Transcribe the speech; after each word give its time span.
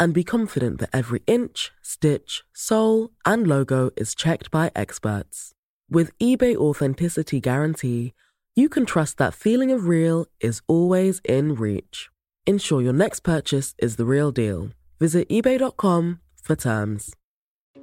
and 0.00 0.14
be 0.14 0.24
confident 0.24 0.80
that 0.80 0.90
every 0.92 1.22
inch, 1.26 1.70
stitch, 1.82 2.42
sole, 2.54 3.10
and 3.24 3.46
logo 3.46 3.90
is 3.96 4.14
checked 4.14 4.50
by 4.50 4.70
experts. 4.74 5.52
With 5.90 6.16
eBay 6.18 6.56
Authenticity 6.56 7.38
Guarantee, 7.40 8.14
you 8.56 8.68
can 8.68 8.86
trust 8.86 9.18
that 9.18 9.34
feeling 9.34 9.70
of 9.70 9.86
real 9.86 10.26
is 10.40 10.62
always 10.66 11.20
in 11.24 11.54
reach. 11.54 12.08
Ensure 12.46 12.80
your 12.82 12.92
next 12.94 13.20
purchase 13.20 13.74
is 13.78 13.96
the 13.96 14.06
real 14.06 14.32
deal. 14.32 14.70
Visit 14.98 15.28
eBay.com 15.28 16.20
for 16.42 16.56
terms. 16.56 17.14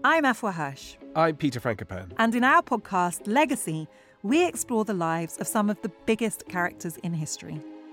I'm 0.03 0.23
Afua 0.23 0.53
Hirsch, 0.53 0.95
I'm 1.15 1.35
Peter 1.37 1.59
Frankopan. 1.59 2.11
and 2.17 2.35
in 2.35 2.43
our 2.43 2.61
podcast, 2.61 3.21
Legacy, 3.27 3.87
we 4.23 4.45
explore 4.45 4.83
the 4.85 4.93
lives 4.93 5.37
of 5.37 5.47
some 5.47 5.69
of 5.69 5.81
the 5.81 5.91
biggest 6.05 6.47
characters 6.49 6.97
in 6.97 7.13
history. 7.13 7.61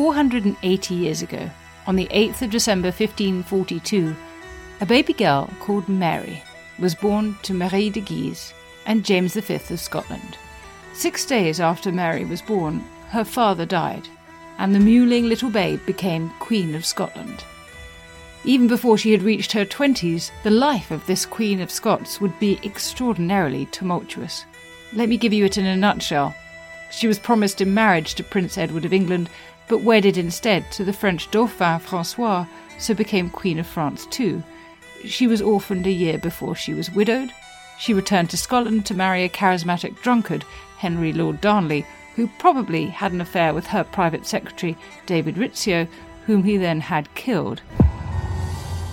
Four 0.00 0.14
hundred 0.14 0.46
and 0.46 0.56
eighty 0.62 0.94
years 0.94 1.20
ago, 1.20 1.50
on 1.86 1.94
the 1.94 2.06
8th 2.06 2.40
of 2.40 2.48
December 2.48 2.86
1542, 2.86 4.16
a 4.80 4.86
baby 4.86 5.12
girl 5.12 5.50
called 5.60 5.90
Mary 5.90 6.42
was 6.78 6.94
born 6.94 7.36
to 7.42 7.52
Marie 7.52 7.90
de 7.90 8.00
Guise 8.00 8.54
and 8.86 9.04
James 9.04 9.34
V 9.34 9.56
of 9.56 9.78
Scotland. 9.78 10.38
Six 10.94 11.26
days 11.26 11.60
after 11.60 11.92
Mary 11.92 12.24
was 12.24 12.40
born, 12.40 12.82
her 13.10 13.24
father 13.24 13.66
died, 13.66 14.08
and 14.56 14.74
the 14.74 14.78
mewling 14.78 15.28
little 15.28 15.50
babe 15.50 15.84
became 15.84 16.32
Queen 16.40 16.74
of 16.74 16.86
Scotland. 16.86 17.44
Even 18.44 18.68
before 18.68 18.96
she 18.96 19.12
had 19.12 19.22
reached 19.22 19.52
her 19.52 19.66
twenties, 19.66 20.32
the 20.44 20.50
life 20.50 20.90
of 20.90 21.06
this 21.06 21.26
Queen 21.26 21.60
of 21.60 21.70
Scots 21.70 22.22
would 22.22 22.40
be 22.40 22.58
extraordinarily 22.64 23.66
tumultuous. 23.66 24.46
Let 24.94 25.10
me 25.10 25.18
give 25.18 25.34
you 25.34 25.44
it 25.44 25.58
in 25.58 25.66
a 25.66 25.76
nutshell. 25.76 26.34
She 26.90 27.06
was 27.06 27.18
promised 27.18 27.60
in 27.60 27.74
marriage 27.74 28.14
to 28.14 28.24
Prince 28.24 28.56
Edward 28.56 28.86
of 28.86 28.94
England, 28.94 29.28
but 29.70 29.82
wedded 29.82 30.18
instead 30.18 30.68
to 30.72 30.84
the 30.84 30.92
French 30.92 31.30
Dauphin 31.30 31.78
Francois, 31.78 32.44
so 32.76 32.92
became 32.92 33.30
Queen 33.30 33.56
of 33.60 33.66
France 33.68 34.04
too. 34.06 34.42
She 35.04 35.28
was 35.28 35.40
orphaned 35.40 35.86
a 35.86 35.92
year 35.92 36.18
before 36.18 36.56
she 36.56 36.74
was 36.74 36.90
widowed. 36.90 37.32
She 37.78 37.94
returned 37.94 38.30
to 38.30 38.36
Scotland 38.36 38.84
to 38.86 38.94
marry 38.94 39.22
a 39.22 39.28
charismatic 39.28 40.02
drunkard, 40.02 40.44
Henry 40.78 41.12
Lord 41.12 41.40
Darnley, 41.40 41.86
who 42.16 42.28
probably 42.40 42.86
had 42.86 43.12
an 43.12 43.20
affair 43.20 43.54
with 43.54 43.68
her 43.68 43.84
private 43.84 44.26
secretary, 44.26 44.76
David 45.06 45.36
Rizzio, 45.36 45.86
whom 46.26 46.42
he 46.42 46.56
then 46.56 46.80
had 46.80 47.14
killed. 47.14 47.62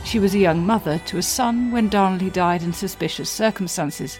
She 0.05 0.19
was 0.19 0.35
a 0.35 0.39
young 0.39 0.63
mother 0.63 0.99
to 1.07 1.17
a 1.17 1.23
son 1.23 1.71
when 1.71 1.89
Darnley 1.89 2.29
died 2.29 2.61
in 2.61 2.71
suspicious 2.71 3.31
circumstances. 3.31 4.19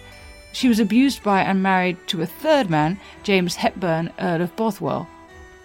She 0.54 0.68
was 0.68 0.80
abused 0.80 1.22
by 1.22 1.44
and 1.44 1.62
married 1.62 1.98
to 2.08 2.24
a 2.24 2.26
third 2.26 2.68
man, 2.68 3.00
James 3.22 3.56
Hepburn, 3.58 4.12
Earl 4.20 4.42
of 4.42 4.56
Bothwell. 4.56 5.08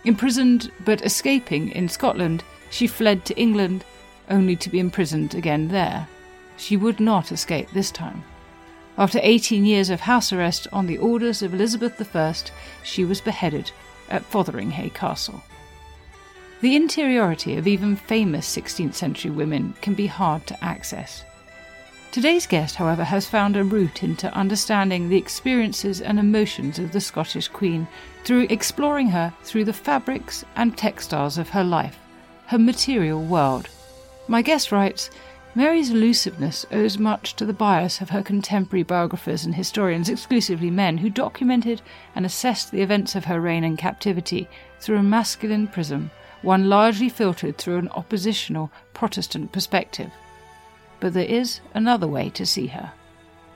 Imprisoned 0.05 0.71
but 0.85 1.05
escaping 1.05 1.71
in 1.71 1.89
Scotland, 1.89 2.43
she 2.71 2.87
fled 2.87 3.25
to 3.25 3.39
England, 3.39 3.85
only 4.29 4.57
to 4.57 4.71
be 4.71 4.81
imprisoned 4.81 5.35
again 5.35 5.69
there. 5.69 6.09
She 6.57 6.77
would 6.77 7.01
not 7.01 7.31
escape 7.33 7.71
this 7.71 7.91
time. 7.91 8.25
After 8.99 9.21
18 9.23 9.65
years 9.65 9.91
of 9.91 10.01
house 10.01 10.33
arrest 10.33 10.67
on 10.73 10.87
the 10.87 10.99
orders 10.99 11.43
of 11.43 11.55
Elizabeth 11.55 12.15
I, 12.15 12.35
she 12.83 13.05
was 13.05 13.21
beheaded 13.21 13.71
at 14.11 14.29
Fotheringhay 14.31 14.93
Castle. 14.93 15.43
The 16.61 16.77
interiority 16.77 17.57
of 17.57 17.67
even 17.67 17.97
famous 17.97 18.55
16th 18.55 18.95
century 18.95 19.31
women 19.31 19.75
can 19.81 19.95
be 19.95 20.07
hard 20.07 20.47
to 20.47 20.65
access. 20.65 21.25
Today's 22.13 22.47
guest, 22.47 22.75
however, 22.75 23.05
has 23.05 23.27
found 23.27 23.57
a 23.57 23.65
route 23.65 24.03
into 24.03 24.31
understanding 24.35 25.09
the 25.09 25.17
experiences 25.17 26.03
and 26.03 26.19
emotions 26.19 26.79
of 26.79 26.93
the 26.93 27.01
Scottish 27.01 27.49
Queen 27.49 27.89
through 28.23 28.49
exploring 28.51 29.09
her 29.09 29.33
through 29.45 29.65
the 29.65 29.73
fabrics 29.73 30.45
and 30.55 30.77
textiles 30.77 31.39
of 31.39 31.49
her 31.49 31.65
life, 31.65 31.99
her 32.49 32.59
material 32.59 33.25
world. 33.25 33.71
My 34.29 34.43
guest 34.43 34.71
writes 34.71 35.09
Mary's 35.55 35.89
elusiveness 35.89 36.67
owes 36.71 36.99
much 36.99 37.35
to 37.37 37.47
the 37.47 37.55
bias 37.55 38.03
of 38.03 38.11
her 38.11 38.23
contemporary 38.23 38.83
biographers 38.83 39.47
and 39.47 39.55
historians, 39.55 40.11
exclusively 40.11 40.71
men, 40.71 40.99
who 40.99 41.09
documented 41.09 41.81
and 42.15 42.27
assessed 42.27 42.73
the 42.73 42.83
events 42.83 43.15
of 43.15 43.25
her 43.25 43.41
reign 43.41 43.65
and 43.65 43.79
captivity 43.79 44.51
through 44.81 44.99
a 44.99 45.03
masculine 45.03 45.67
prism, 45.67 46.11
one 46.43 46.69
largely 46.69 47.09
filtered 47.09 47.57
through 47.57 47.79
an 47.79 47.89
oppositional 47.89 48.71
Protestant 48.93 49.51
perspective. 49.51 50.13
But 51.03 51.15
there 51.15 51.25
is 51.25 51.59
another 51.75 52.07
way 52.07 52.31
to 52.31 52.47
see 52.47 52.69
her. 52.69 52.93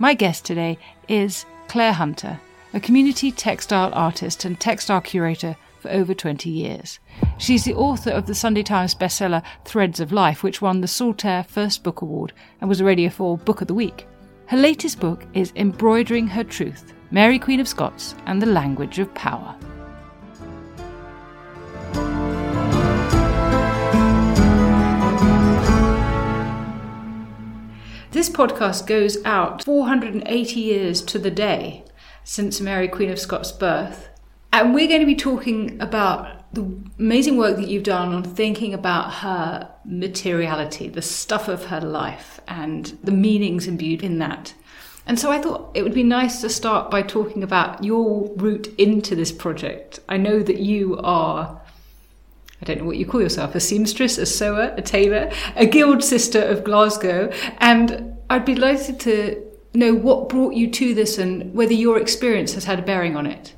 My 0.01 0.15
guest 0.15 0.45
today 0.45 0.79
is 1.07 1.47
Clare 1.69 1.93
Hunter, 1.93 2.41
a 2.75 2.81
community 2.81 3.31
textile 3.31 3.95
artist 3.95 4.45
and 4.45 4.59
textile 4.59 5.01
curator 5.01 5.57
for 5.79 5.89
over 5.93 6.13
20 6.13 6.51
years. 6.51 6.99
She's 7.39 7.63
the 7.63 7.75
author 7.75 8.11
of 8.11 8.27
the 8.27 8.35
Sunday 8.35 8.65
Times 8.65 8.97
bestseller 8.97 9.45
Threads 9.65 10.01
of 10.01 10.11
Life, 10.11 10.43
which 10.43 10.61
won 10.61 10.81
the 10.81 10.89
Saltire 10.89 11.45
First 11.45 11.85
Book 11.85 12.03
Award 12.03 12.33
and 12.61 12.69
was 12.69 12.81
a 12.81 12.85
Radio 12.85 13.11
4 13.11 13.39
Book 13.39 13.61
of 13.61 13.69
the 13.69 13.75
Week. 13.75 14.09
Her 14.47 14.57
latest 14.57 14.99
book 14.99 15.25
is 15.33 15.53
Embroidering 15.55 16.27
Her 16.27 16.43
Truth 16.43 16.95
Mary, 17.13 17.39
Queen 17.39 17.61
of 17.61 17.69
Scots, 17.69 18.17
and 18.27 18.43
the 18.43 18.47
Language 18.47 18.99
of 18.99 19.15
Power. 19.15 19.57
This 28.17 28.31
podcast 28.31 28.87
goes 28.87 29.23
out 29.27 29.63
480 29.65 30.59
years 30.59 31.03
to 31.03 31.19
the 31.19 31.31
day 31.31 31.85
since 32.25 32.63
Mary, 32.63 32.89
Queen 32.89 33.11
of 33.11 33.19
Scots' 33.19 33.53
birth. 33.53 34.09
And 34.55 34.73
we're 34.73 34.89
going 34.89 35.01
to 35.03 35.07
be 35.07 35.15
talking 35.15 35.79
about 35.83 36.51
the 36.55 36.63
amazing 36.99 37.37
work 37.37 37.59
that 37.59 37.69
you've 37.69 37.83
done 37.83 38.15
on 38.15 38.23
thinking 38.23 38.73
about 38.73 39.13
her 39.17 39.71
materiality, 39.85 40.89
the 40.89 41.03
stuff 41.03 41.47
of 41.47 41.67
her 41.67 41.83
life, 41.83 42.41
and 42.49 42.99
the 43.05 43.13
meanings 43.13 43.67
imbued 43.67 44.03
in 44.03 44.19
that. 44.21 44.55
And 45.07 45.21
so 45.21 45.31
I 45.31 45.39
thought 45.39 45.73
it 45.75 45.83
would 45.83 45.93
be 45.93 46.03
nice 46.03 46.41
to 46.41 46.49
start 46.49 46.91
by 46.91 47.03
talking 47.03 47.43
about 47.43 47.85
your 47.85 48.35
route 48.37 48.69
into 48.79 49.15
this 49.15 49.31
project. 49.31 50.01
I 50.09 50.17
know 50.17 50.43
that 50.43 50.61
you 50.61 50.97
are, 51.01 51.61
I 52.61 52.65
don't 52.65 52.79
know 52.79 52.85
what 52.85 52.97
you 52.97 53.07
call 53.07 53.21
yourself, 53.21 53.55
a 53.55 53.61
seamstress, 53.61 54.19
a 54.19 54.27
sewer, 54.27 54.75
a 54.77 54.83
tailor, 54.83 55.31
a 55.57 55.67
guild 55.67 56.03
sister 56.03 56.43
of 56.43 56.65
Glasgow. 56.65 57.31
And 57.59 58.17
I'd 58.31 58.45
be 58.45 58.55
delighted 58.55 58.99
to 59.01 59.43
know 59.75 59.95
what 59.95 60.29
brought 60.29 60.55
you 60.55 60.71
to 60.71 60.95
this 60.95 61.19
and 61.19 61.53
whether 61.55 61.75
your 61.75 61.99
experience 61.99 62.55
has 62.55 62.65
had 62.65 62.79
a 62.79 62.83
bearing 62.83 63.15
on 63.17 63.27
it. 63.27 63.55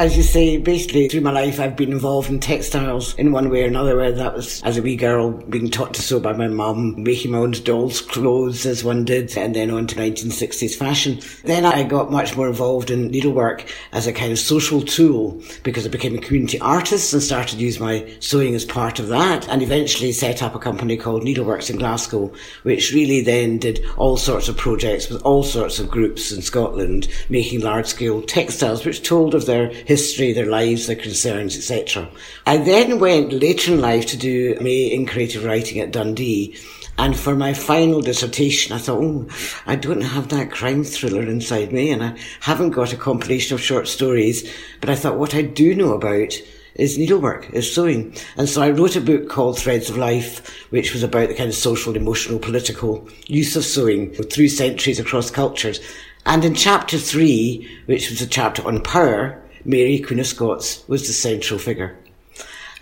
As 0.00 0.16
you 0.16 0.22
say, 0.22 0.56
basically 0.56 1.08
through 1.08 1.20
my 1.20 1.30
life, 1.30 1.60
I've 1.60 1.76
been 1.76 1.92
involved 1.92 2.30
in 2.30 2.40
textiles 2.40 3.14
in 3.16 3.32
one 3.32 3.50
way 3.50 3.64
or 3.64 3.66
another, 3.66 3.98
whether 3.98 4.16
that 4.16 4.34
was 4.34 4.62
as 4.62 4.78
a 4.78 4.82
wee 4.82 4.96
girl 4.96 5.30
being 5.30 5.68
taught 5.68 5.92
to 5.92 6.00
sew 6.00 6.18
by 6.18 6.32
my 6.32 6.48
mum, 6.48 6.94
making 7.02 7.32
my 7.32 7.36
own 7.36 7.50
doll's 7.50 8.00
clothes 8.00 8.64
as 8.64 8.82
one 8.82 9.04
did, 9.04 9.36
and 9.36 9.54
then 9.54 9.70
on 9.70 9.86
to 9.88 9.96
1960s 9.96 10.74
fashion. 10.74 11.20
Then 11.44 11.66
I 11.66 11.82
got 11.82 12.10
much 12.10 12.34
more 12.34 12.48
involved 12.48 12.90
in 12.90 13.10
needlework 13.10 13.70
as 13.92 14.06
a 14.06 14.12
kind 14.14 14.32
of 14.32 14.38
social 14.38 14.80
tool 14.80 15.38
because 15.64 15.84
I 15.84 15.90
became 15.90 16.14
a 16.14 16.22
community 16.22 16.58
artist 16.60 17.12
and 17.12 17.22
started 17.22 17.58
to 17.58 17.62
use 17.62 17.78
my 17.78 18.10
sewing 18.20 18.54
as 18.54 18.64
part 18.64 19.00
of 19.00 19.08
that, 19.08 19.46
and 19.50 19.60
eventually 19.60 20.12
set 20.12 20.42
up 20.42 20.54
a 20.54 20.58
company 20.58 20.96
called 20.96 21.24
Needleworks 21.24 21.68
in 21.68 21.76
Glasgow, 21.76 22.32
which 22.62 22.94
really 22.94 23.20
then 23.20 23.58
did 23.58 23.84
all 23.98 24.16
sorts 24.16 24.48
of 24.48 24.56
projects 24.56 25.10
with 25.10 25.20
all 25.26 25.42
sorts 25.42 25.78
of 25.78 25.90
groups 25.90 26.32
in 26.32 26.40
Scotland, 26.40 27.06
making 27.28 27.60
large 27.60 27.84
scale 27.84 28.22
textiles, 28.22 28.86
which 28.86 29.02
told 29.02 29.34
of 29.34 29.44
their 29.44 29.70
history, 29.90 30.32
their 30.32 30.46
lives, 30.46 30.86
their 30.86 30.94
concerns, 30.94 31.56
etc. 31.56 32.08
I 32.46 32.58
then 32.58 33.00
went 33.00 33.32
later 33.32 33.74
in 33.74 33.80
life 33.80 34.06
to 34.06 34.16
do 34.16 34.54
MA 34.60 34.94
in 34.94 35.04
creative 35.04 35.44
writing 35.44 35.80
at 35.80 35.90
Dundee. 35.90 36.56
And 36.96 37.18
for 37.18 37.34
my 37.34 37.54
final 37.54 38.00
dissertation, 38.00 38.72
I 38.72 38.78
thought, 38.78 39.02
oh, 39.02 39.26
I 39.66 39.74
don't 39.74 40.02
have 40.02 40.28
that 40.28 40.52
crime 40.52 40.84
thriller 40.84 41.22
inside 41.22 41.72
me, 41.72 41.90
and 41.90 42.04
I 42.04 42.16
haven't 42.40 42.70
got 42.70 42.92
a 42.92 42.96
compilation 42.96 43.56
of 43.56 43.60
short 43.60 43.88
stories. 43.88 44.48
But 44.80 44.90
I 44.90 44.94
thought, 44.94 45.18
what 45.18 45.34
I 45.34 45.42
do 45.42 45.74
know 45.74 45.94
about 45.94 46.34
is 46.76 46.96
needlework, 46.96 47.50
is 47.52 47.74
sewing. 47.74 48.14
And 48.36 48.48
so 48.48 48.62
I 48.62 48.70
wrote 48.70 48.94
a 48.94 49.00
book 49.00 49.28
called 49.28 49.58
Threads 49.58 49.90
of 49.90 49.96
Life, 49.96 50.68
which 50.70 50.92
was 50.92 51.02
about 51.02 51.30
the 51.30 51.34
kind 51.34 51.48
of 51.48 51.56
social, 51.56 51.96
emotional, 51.96 52.38
political 52.38 53.08
use 53.26 53.56
of 53.56 53.64
sewing 53.64 54.12
through 54.12 54.50
centuries 54.50 55.00
across 55.00 55.32
cultures. 55.32 55.80
And 56.26 56.44
in 56.44 56.54
chapter 56.54 56.96
three, 56.96 57.68
which 57.86 58.08
was 58.08 58.22
a 58.22 58.26
chapter 58.28 58.64
on 58.64 58.82
power, 58.82 59.42
Mary, 59.64 59.98
Queen 59.98 60.20
of 60.20 60.26
Scots, 60.26 60.86
was 60.88 61.06
the 61.06 61.12
central 61.12 61.58
figure. 61.58 61.98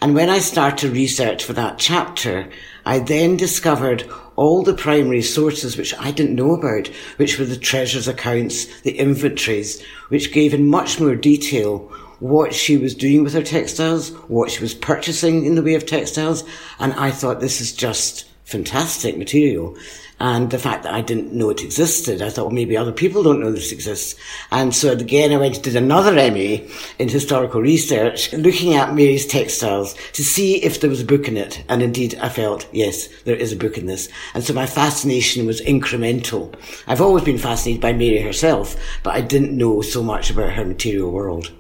And 0.01 0.15
when 0.15 0.31
I 0.31 0.39
started 0.39 0.93
research 0.93 1.45
for 1.45 1.53
that 1.55 1.79
chapter, 1.79 2.49
I 2.87 3.01
then 3.01 3.37
discovered 3.37 4.09
all 4.37 4.63
the 4.63 4.75
primary 4.75 5.23
sources 5.23 5.77
which 5.77 5.93
I 5.99 6.13
didn't 6.13 6.37
know 6.37 6.53
about, 6.53 6.87
which 7.17 7.39
were 7.39 7.45
the 7.45 7.57
treasurer's 7.57 8.07
accounts, 8.07 8.67
the 8.83 8.97
inventories, 8.97 9.83
which 10.09 10.33
gave 10.33 10.55
in 10.55 10.69
much 10.69 11.01
more 11.01 11.17
detail 11.17 11.91
what 12.21 12.55
she 12.55 12.77
was 12.77 12.95
doing 12.95 13.25
with 13.25 13.33
her 13.33 13.43
textiles, 13.43 14.11
what 14.29 14.51
she 14.51 14.61
was 14.61 14.75
purchasing 14.75 15.45
in 15.45 15.57
the 15.57 15.63
way 15.63 15.75
of 15.75 15.87
textiles. 15.87 16.45
And 16.79 16.93
I 16.95 17.11
thought 17.11 17.41
this 17.41 17.61
is 17.61 17.73
just 17.73 18.29
fantastic 18.45 19.19
material. 19.19 19.77
And 20.21 20.51
the 20.51 20.59
fact 20.59 20.83
that 20.83 20.95
I 20.95 21.01
didn't 21.01 21.33
know 21.33 21.51
it 21.51 21.63
existed, 21.63 22.23
I 22.23 22.31
thought, 22.31 22.47
well, 22.47 22.55
maybe 22.55 22.77
other 22.77 22.93
people 22.93 23.23
don't 23.23 23.41
know 23.41 23.53
this 23.53 23.71
exists. 23.71 24.19
And 24.51 24.75
so 24.75 24.93
again, 24.93 25.33
I 25.33 25.37
went 25.37 25.55
and 25.55 25.65
did 25.65 25.77
another 25.77 26.13
MA 26.13 26.67
in 26.99 27.09
historical 27.09 27.61
research, 27.61 28.33
looking 28.33 28.75
at 28.75 28.95
Mary's 28.95 29.27
textiles 29.27 29.95
to 30.15 30.25
see 30.25 30.57
if 30.57 30.81
there 30.81 30.91
was 30.91 31.03
a 31.03 31.07
book 31.07 31.29
in 31.29 31.37
it. 31.37 31.65
And 31.69 31.83
indeed, 31.83 32.17
I 32.21 32.29
felt, 32.29 32.67
yes, 32.73 33.09
there 33.23 33.37
is 33.37 33.53
a 33.53 33.57
book 33.57 33.79
in 33.79 33.87
this. 33.87 34.09
And 34.35 34.43
so 34.43 34.53
my 34.53 34.67
fascination 34.67 35.47
was 35.47 35.61
incremental. 35.61 36.55
I've 36.89 37.01
always 37.01 37.25
been 37.25 37.39
fascinated 37.39 37.81
by 37.81 37.93
Mary 37.93 38.21
herself, 38.21 38.77
but 39.05 39.15
I 39.15 39.21
didn't 39.21 39.57
know 39.57 39.83
so 39.83 40.03
much 40.03 40.31
about 40.31 40.53
her 40.53 40.65
material 40.65 41.13
world. 41.13 41.53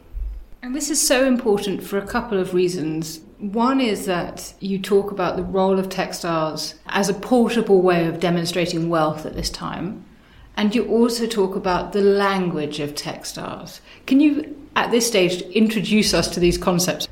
And 0.63 0.75
this 0.75 0.91
is 0.91 1.01
so 1.01 1.25
important 1.25 1.85
for 1.85 1.99
a 1.99 2.07
couple 2.07 2.39
of 2.39 2.55
reasons. 2.55 3.21
One 3.39 3.81
is 3.81 4.07
that 4.07 4.53
you 4.59 4.81
talk 4.81 5.13
about 5.13 5.37
the 5.37 5.45
role 5.45 5.79
of 5.79 5.89
textiles 5.89 6.75
as 6.89 7.09
a 7.09 7.15
portable 7.15 7.81
way 7.81 8.09
of 8.09 8.19
demonstrating 8.19 8.89
wealth 8.89 9.25
at 9.25 9.37
this 9.37 9.49
time. 9.49 10.05
And 10.57 10.75
you 10.75 10.89
also 10.89 11.25
talk 11.29 11.55
about 11.55 11.93
the 11.93 12.01
language 12.01 12.81
of 12.81 12.97
textiles. 12.97 13.81
Can 14.07 14.19
you, 14.19 14.57
at 14.75 14.91
this 14.91 15.07
stage, 15.07 15.43
introduce 15.53 16.13
us 16.15 16.27
to 16.31 16.41
these 16.41 16.59
concepts? 16.59 17.07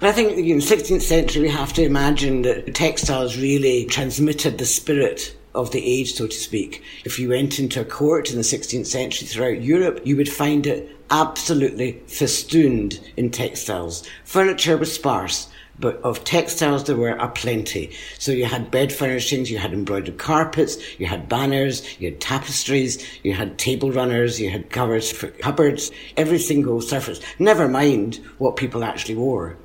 I 0.00 0.12
think 0.12 0.38
in 0.38 0.58
the 0.60 0.64
16th 0.64 1.02
century, 1.02 1.42
we 1.42 1.50
have 1.50 1.74
to 1.74 1.84
imagine 1.84 2.40
that 2.42 2.74
textiles 2.74 3.36
really 3.36 3.84
transmitted 3.84 4.56
the 4.56 4.64
spirit 4.64 5.36
of 5.54 5.72
the 5.72 5.84
age, 5.84 6.14
so 6.14 6.26
to 6.26 6.34
speak. 6.34 6.82
If 7.04 7.18
you 7.18 7.28
went 7.28 7.58
into 7.58 7.82
a 7.82 7.84
court 7.84 8.30
in 8.30 8.36
the 8.36 8.42
16th 8.42 8.86
century 8.86 9.28
throughout 9.28 9.60
Europe, 9.60 10.00
you 10.04 10.16
would 10.16 10.30
find 10.30 10.66
it 10.66 10.96
absolutely 11.10 12.00
festooned 12.06 12.98
in 13.18 13.30
textiles. 13.30 14.08
Furniture 14.24 14.78
was 14.78 14.94
sparse, 14.94 15.48
but 15.80 16.00
of 16.02 16.24
textiles 16.24 16.84
there 16.84 16.96
were 16.96 17.10
aplenty. 17.10 17.90
So 18.18 18.32
you 18.32 18.44
had 18.44 18.70
bed 18.70 18.92
furnishings, 18.92 19.50
you 19.50 19.58
had 19.58 19.72
embroidered 19.72 20.18
carpets, 20.18 20.76
you 20.98 21.06
had 21.06 21.28
banners, 21.28 22.00
you 22.00 22.10
had 22.10 22.20
tapestries, 22.20 23.04
you 23.22 23.32
had 23.32 23.58
table 23.58 23.90
runners, 23.90 24.40
you 24.40 24.50
had 24.50 24.70
covers 24.70 25.10
for 25.10 25.28
cupboards, 25.28 25.90
every 26.16 26.38
single 26.38 26.80
surface. 26.80 27.20
Never 27.38 27.66
mind 27.68 28.20
what 28.38 28.56
people 28.56 28.84
actually 28.84 29.16
wore. 29.16 29.56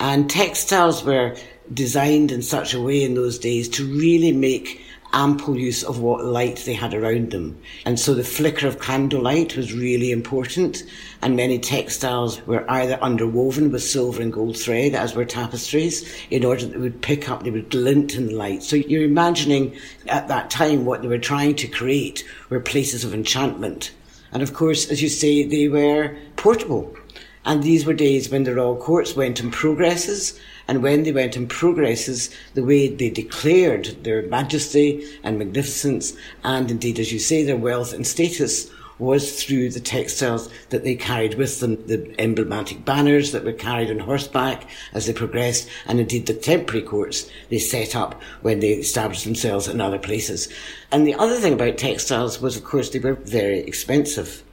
And 0.00 0.28
textiles 0.28 1.04
were 1.04 1.36
designed 1.72 2.32
in 2.32 2.42
such 2.42 2.74
a 2.74 2.80
way 2.80 3.04
in 3.04 3.14
those 3.14 3.38
days 3.38 3.68
to 3.68 3.84
really 3.84 4.32
make 4.32 4.80
ample 5.12 5.58
use 5.58 5.82
of 5.82 6.00
what 6.00 6.24
light 6.24 6.62
they 6.64 6.72
had 6.72 6.94
around 6.94 7.30
them. 7.30 7.58
And 7.84 7.98
so 7.98 8.14
the 8.14 8.24
flicker 8.24 8.66
of 8.66 8.80
candlelight 8.80 9.56
was 9.56 9.72
really 9.72 10.10
important. 10.10 10.84
And 11.20 11.36
many 11.36 11.58
textiles 11.58 12.44
were 12.46 12.68
either 12.70 12.96
underwoven 12.96 13.70
with 13.70 13.82
silver 13.82 14.22
and 14.22 14.32
gold 14.32 14.56
thread, 14.56 14.94
as 14.94 15.14
were 15.14 15.24
tapestries, 15.24 16.10
in 16.30 16.44
order 16.44 16.62
that 16.62 16.72
they 16.72 16.78
would 16.78 17.02
pick 17.02 17.28
up, 17.28 17.42
they 17.42 17.50
would 17.50 17.70
glint 17.70 18.14
in 18.14 18.26
the 18.26 18.34
light. 18.34 18.62
So 18.62 18.76
you're 18.76 19.04
imagining 19.04 19.76
at 20.06 20.28
that 20.28 20.50
time 20.50 20.84
what 20.84 21.02
they 21.02 21.08
were 21.08 21.18
trying 21.18 21.56
to 21.56 21.68
create 21.68 22.24
were 22.48 22.60
places 22.60 23.04
of 23.04 23.14
enchantment. 23.14 23.92
And 24.32 24.42
of 24.42 24.54
course, 24.54 24.90
as 24.90 25.02
you 25.02 25.08
say, 25.08 25.44
they 25.44 25.68
were 25.68 26.16
portable. 26.36 26.96
And 27.44 27.62
these 27.62 27.84
were 27.84 27.92
days 27.92 28.30
when 28.30 28.44
the 28.44 28.54
royal 28.54 28.76
courts 28.76 29.16
went 29.16 29.40
in 29.40 29.50
progresses 29.50 30.38
and 30.68 30.82
when 30.82 31.02
they 31.02 31.12
went 31.12 31.36
in 31.36 31.46
progresses, 31.46 32.30
the 32.54 32.64
way 32.64 32.88
they 32.88 33.10
declared 33.10 34.04
their 34.04 34.22
majesty 34.22 35.04
and 35.22 35.38
magnificence, 35.38 36.14
and 36.44 36.70
indeed, 36.70 36.98
as 36.98 37.12
you 37.12 37.18
say, 37.18 37.44
their 37.44 37.56
wealth 37.56 37.92
and 37.92 38.06
status, 38.06 38.70
was 38.98 39.42
through 39.42 39.68
the 39.70 39.80
textiles 39.80 40.48
that 40.70 40.84
they 40.84 40.94
carried 40.94 41.34
with 41.34 41.58
them, 41.60 41.74
the 41.86 42.14
emblematic 42.20 42.84
banners 42.84 43.32
that 43.32 43.44
were 43.44 43.52
carried 43.52 43.90
on 43.90 43.98
horseback 43.98 44.64
as 44.92 45.06
they 45.06 45.12
progressed, 45.12 45.68
and 45.86 45.98
indeed 45.98 46.26
the 46.26 46.34
temporary 46.34 46.86
courts 46.86 47.28
they 47.48 47.58
set 47.58 47.96
up 47.96 48.20
when 48.42 48.60
they 48.60 48.70
established 48.70 49.24
themselves 49.24 49.66
in 49.66 49.80
other 49.80 49.98
places. 49.98 50.48
And 50.92 51.06
the 51.06 51.14
other 51.14 51.36
thing 51.36 51.54
about 51.54 51.78
textiles 51.78 52.40
was, 52.40 52.56
of 52.56 52.64
course, 52.64 52.90
they 52.90 53.00
were 53.00 53.14
very 53.14 53.58
expensive. 53.58 54.44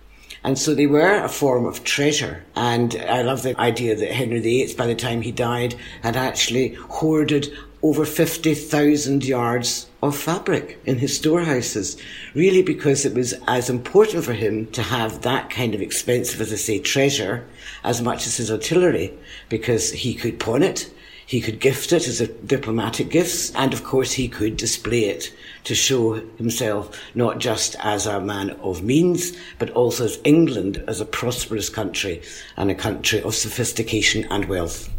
And 0.43 0.57
so 0.57 0.73
they 0.73 0.87
were 0.87 1.23
a 1.23 1.29
form 1.29 1.65
of 1.65 1.83
treasure. 1.83 2.43
And 2.55 2.95
I 3.07 3.21
love 3.21 3.43
the 3.43 3.59
idea 3.59 3.95
that 3.95 4.11
Henry 4.11 4.39
VIII, 4.39 4.73
by 4.75 4.87
the 4.87 4.95
time 4.95 5.21
he 5.21 5.31
died, 5.31 5.75
had 6.01 6.15
actually 6.15 6.73
hoarded 6.73 7.51
over 7.81 8.03
50,000 8.03 9.23
yards 9.23 9.87
of 10.03 10.17
fabric 10.17 10.79
in 10.85 10.97
his 10.97 11.15
storehouses, 11.15 11.95
really 12.33 12.61
because 12.61 13.05
it 13.05 13.13
was 13.13 13.33
as 13.47 13.69
important 13.69 14.25
for 14.25 14.33
him 14.33 14.67
to 14.67 14.81
have 14.81 15.21
that 15.21 15.49
kind 15.49 15.73
of 15.73 15.81
expensive, 15.81 16.41
as 16.41 16.51
I 16.51 16.57
say, 16.57 16.79
treasure 16.79 17.45
as 17.83 18.01
much 18.01 18.27
as 18.27 18.37
his 18.37 18.51
artillery, 18.51 19.13
because 19.47 19.91
he 19.91 20.13
could 20.13 20.39
pawn 20.39 20.61
it, 20.61 20.91
he 21.29 21.41
could 21.41 21.59
gift 21.59 21.93
it 21.93 22.07
as 22.07 22.19
a 22.19 22.25
diplomatic 22.27 23.07
gifts, 23.09 23.53
and 23.53 23.71
of 23.71 23.83
course 23.83 24.13
he 24.13 24.27
could 24.27 24.57
display 24.57 25.01
it 25.01 25.31
to 25.63 25.75
show 25.75 26.13
himself 26.39 26.99
not 27.13 27.37
just 27.37 27.75
as 27.81 28.07
a 28.07 28.19
man 28.19 28.49
of 28.63 28.81
means, 28.81 29.37
but 29.59 29.69
also 29.69 30.05
as 30.05 30.17
England 30.23 30.83
as 30.87 30.99
a 30.99 31.05
prosperous 31.05 31.69
country 31.69 32.19
and 32.57 32.71
a 32.71 32.73
country 32.73 33.21
of 33.21 33.35
sophistication 33.35 34.25
and 34.31 34.45
wealth. 34.45 34.89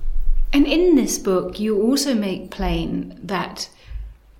And 0.52 0.68
in 0.68 0.94
this 0.94 1.18
book, 1.18 1.58
you 1.58 1.82
also 1.82 2.14
make 2.14 2.52
plain 2.52 3.18
that 3.25 3.68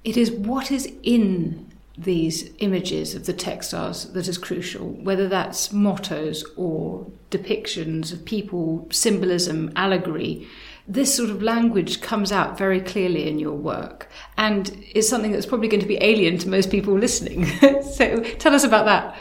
it 0.04 0.16
is 0.16 0.30
what 0.30 0.70
is 0.70 0.92
in 1.02 1.73
these 1.99 2.52
images 2.59 3.16
of 3.16 3.26
the 3.26 3.32
textiles 3.32 4.12
that 4.12 4.28
is 4.28 4.38
crucial, 4.38 4.90
whether 4.90 5.28
that's 5.28 5.73
mottos 5.73 6.44
or 6.56 7.11
depictions 7.32 8.12
of 8.12 8.25
people, 8.25 8.87
symbolism, 8.92 9.73
allegory 9.75 10.47
this 10.88 11.14
sort 11.14 11.30
of 11.30 11.42
language 11.42 12.00
comes 12.00 12.32
out 12.32 12.58
very 12.58 12.80
clearly 12.80 13.28
in 13.28 13.38
your 13.38 13.54
work 13.54 14.08
and 14.37 14.84
is 14.94 15.08
something 15.08 15.32
that's 15.32 15.46
probably 15.46 15.68
going 15.68 15.80
to 15.80 15.87
be 15.87 15.99
alien 16.02 16.38
to 16.38 16.49
most 16.49 16.70
people 16.70 16.96
listening. 16.96 17.46
so 17.82 18.20
tell 18.38 18.54
us 18.54 18.64
about 18.64 18.84
that. 18.87 19.16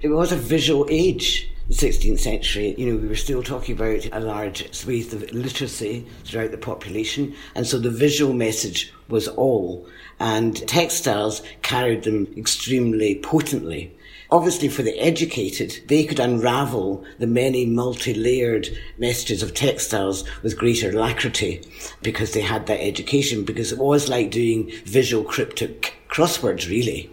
It 0.00 0.08
was 0.08 0.32
a 0.32 0.36
visual 0.36 0.86
age, 0.90 1.52
the 1.68 1.74
16th 1.74 2.20
century. 2.20 2.74
You 2.78 2.86
know, 2.86 2.96
we 2.96 3.08
were 3.08 3.16
still 3.16 3.42
talking 3.42 3.74
about 3.74 4.06
a 4.12 4.20
large 4.20 4.72
swathe 4.74 5.12
of 5.12 5.30
literacy 5.32 6.06
throughout 6.24 6.52
the 6.52 6.58
population, 6.58 7.34
and 7.54 7.66
so 7.66 7.78
the 7.78 7.90
visual 7.90 8.32
message 8.32 8.92
was 9.08 9.28
all. 9.28 9.86
And 10.18 10.56
textiles 10.68 11.42
carried 11.62 12.04
them 12.04 12.32
extremely 12.36 13.16
potently. 13.16 13.94
Obviously, 14.32 14.68
for 14.68 14.82
the 14.82 14.96
educated, 14.98 15.80
they 15.88 16.04
could 16.04 16.20
unravel 16.20 17.04
the 17.18 17.26
many 17.26 17.66
multi-layered 17.66 18.68
messages 18.96 19.42
of 19.42 19.54
textiles 19.54 20.24
with 20.42 20.56
greater 20.56 20.90
alacrity 20.90 21.62
because 22.02 22.32
they 22.32 22.40
had 22.40 22.66
that 22.66 22.80
education, 22.80 23.44
because 23.44 23.72
it 23.72 23.78
was 23.78 24.08
like 24.08 24.30
doing 24.30 24.70
visual 24.84 25.24
cryptic 25.24 25.99
crosswords, 26.10 26.68
really. 26.68 27.10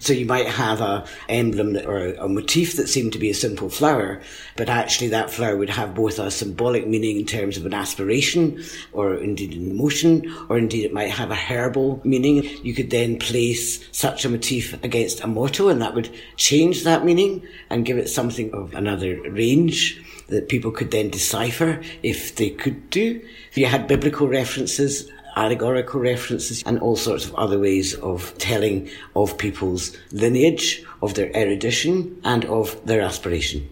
So 0.00 0.12
you 0.12 0.26
might 0.26 0.46
have 0.46 0.80
a 0.80 1.04
emblem 1.28 1.76
or 1.76 2.14
a 2.14 2.28
motif 2.28 2.76
that 2.76 2.88
seemed 2.88 3.12
to 3.12 3.18
be 3.18 3.30
a 3.30 3.34
simple 3.34 3.68
flower, 3.68 4.22
but 4.56 4.68
actually 4.68 5.08
that 5.08 5.30
flower 5.30 5.56
would 5.56 5.70
have 5.70 5.94
both 5.94 6.18
a 6.18 6.30
symbolic 6.30 6.86
meaning 6.86 7.18
in 7.18 7.26
terms 7.26 7.56
of 7.56 7.66
an 7.66 7.74
aspiration 7.74 8.62
or 8.92 9.14
indeed 9.16 9.54
an 9.54 9.70
emotion, 9.70 10.32
or 10.48 10.56
indeed 10.56 10.84
it 10.84 10.92
might 10.92 11.10
have 11.10 11.30
a 11.30 11.36
herbal 11.36 12.00
meaning. 12.04 12.44
You 12.64 12.74
could 12.74 12.90
then 12.90 13.18
place 13.18 13.84
such 13.90 14.24
a 14.24 14.28
motif 14.28 14.82
against 14.84 15.20
a 15.20 15.26
motto 15.26 15.68
and 15.68 15.82
that 15.82 15.94
would 15.94 16.10
change 16.36 16.84
that 16.84 17.04
meaning 17.04 17.46
and 17.68 17.84
give 17.84 17.98
it 17.98 18.08
something 18.08 18.54
of 18.54 18.74
another 18.74 19.20
range 19.30 20.00
that 20.28 20.48
people 20.48 20.70
could 20.70 20.90
then 20.90 21.10
decipher 21.10 21.80
if 22.02 22.36
they 22.36 22.50
could 22.50 22.90
do. 22.90 23.20
If 23.50 23.58
you 23.58 23.66
had 23.66 23.88
biblical 23.88 24.28
references, 24.28 25.10
allegorical 25.38 26.00
references, 26.00 26.62
and 26.64 26.78
all 26.80 26.96
sorts 26.96 27.24
of 27.24 27.34
other 27.36 27.58
ways 27.58 27.94
of 27.94 28.36
telling 28.38 28.88
of 29.14 29.38
people's 29.38 29.96
lineage, 30.12 30.84
of 31.00 31.14
their 31.14 31.34
erudition, 31.36 32.20
and 32.24 32.44
of 32.46 32.84
their 32.84 33.00
aspiration. 33.00 33.68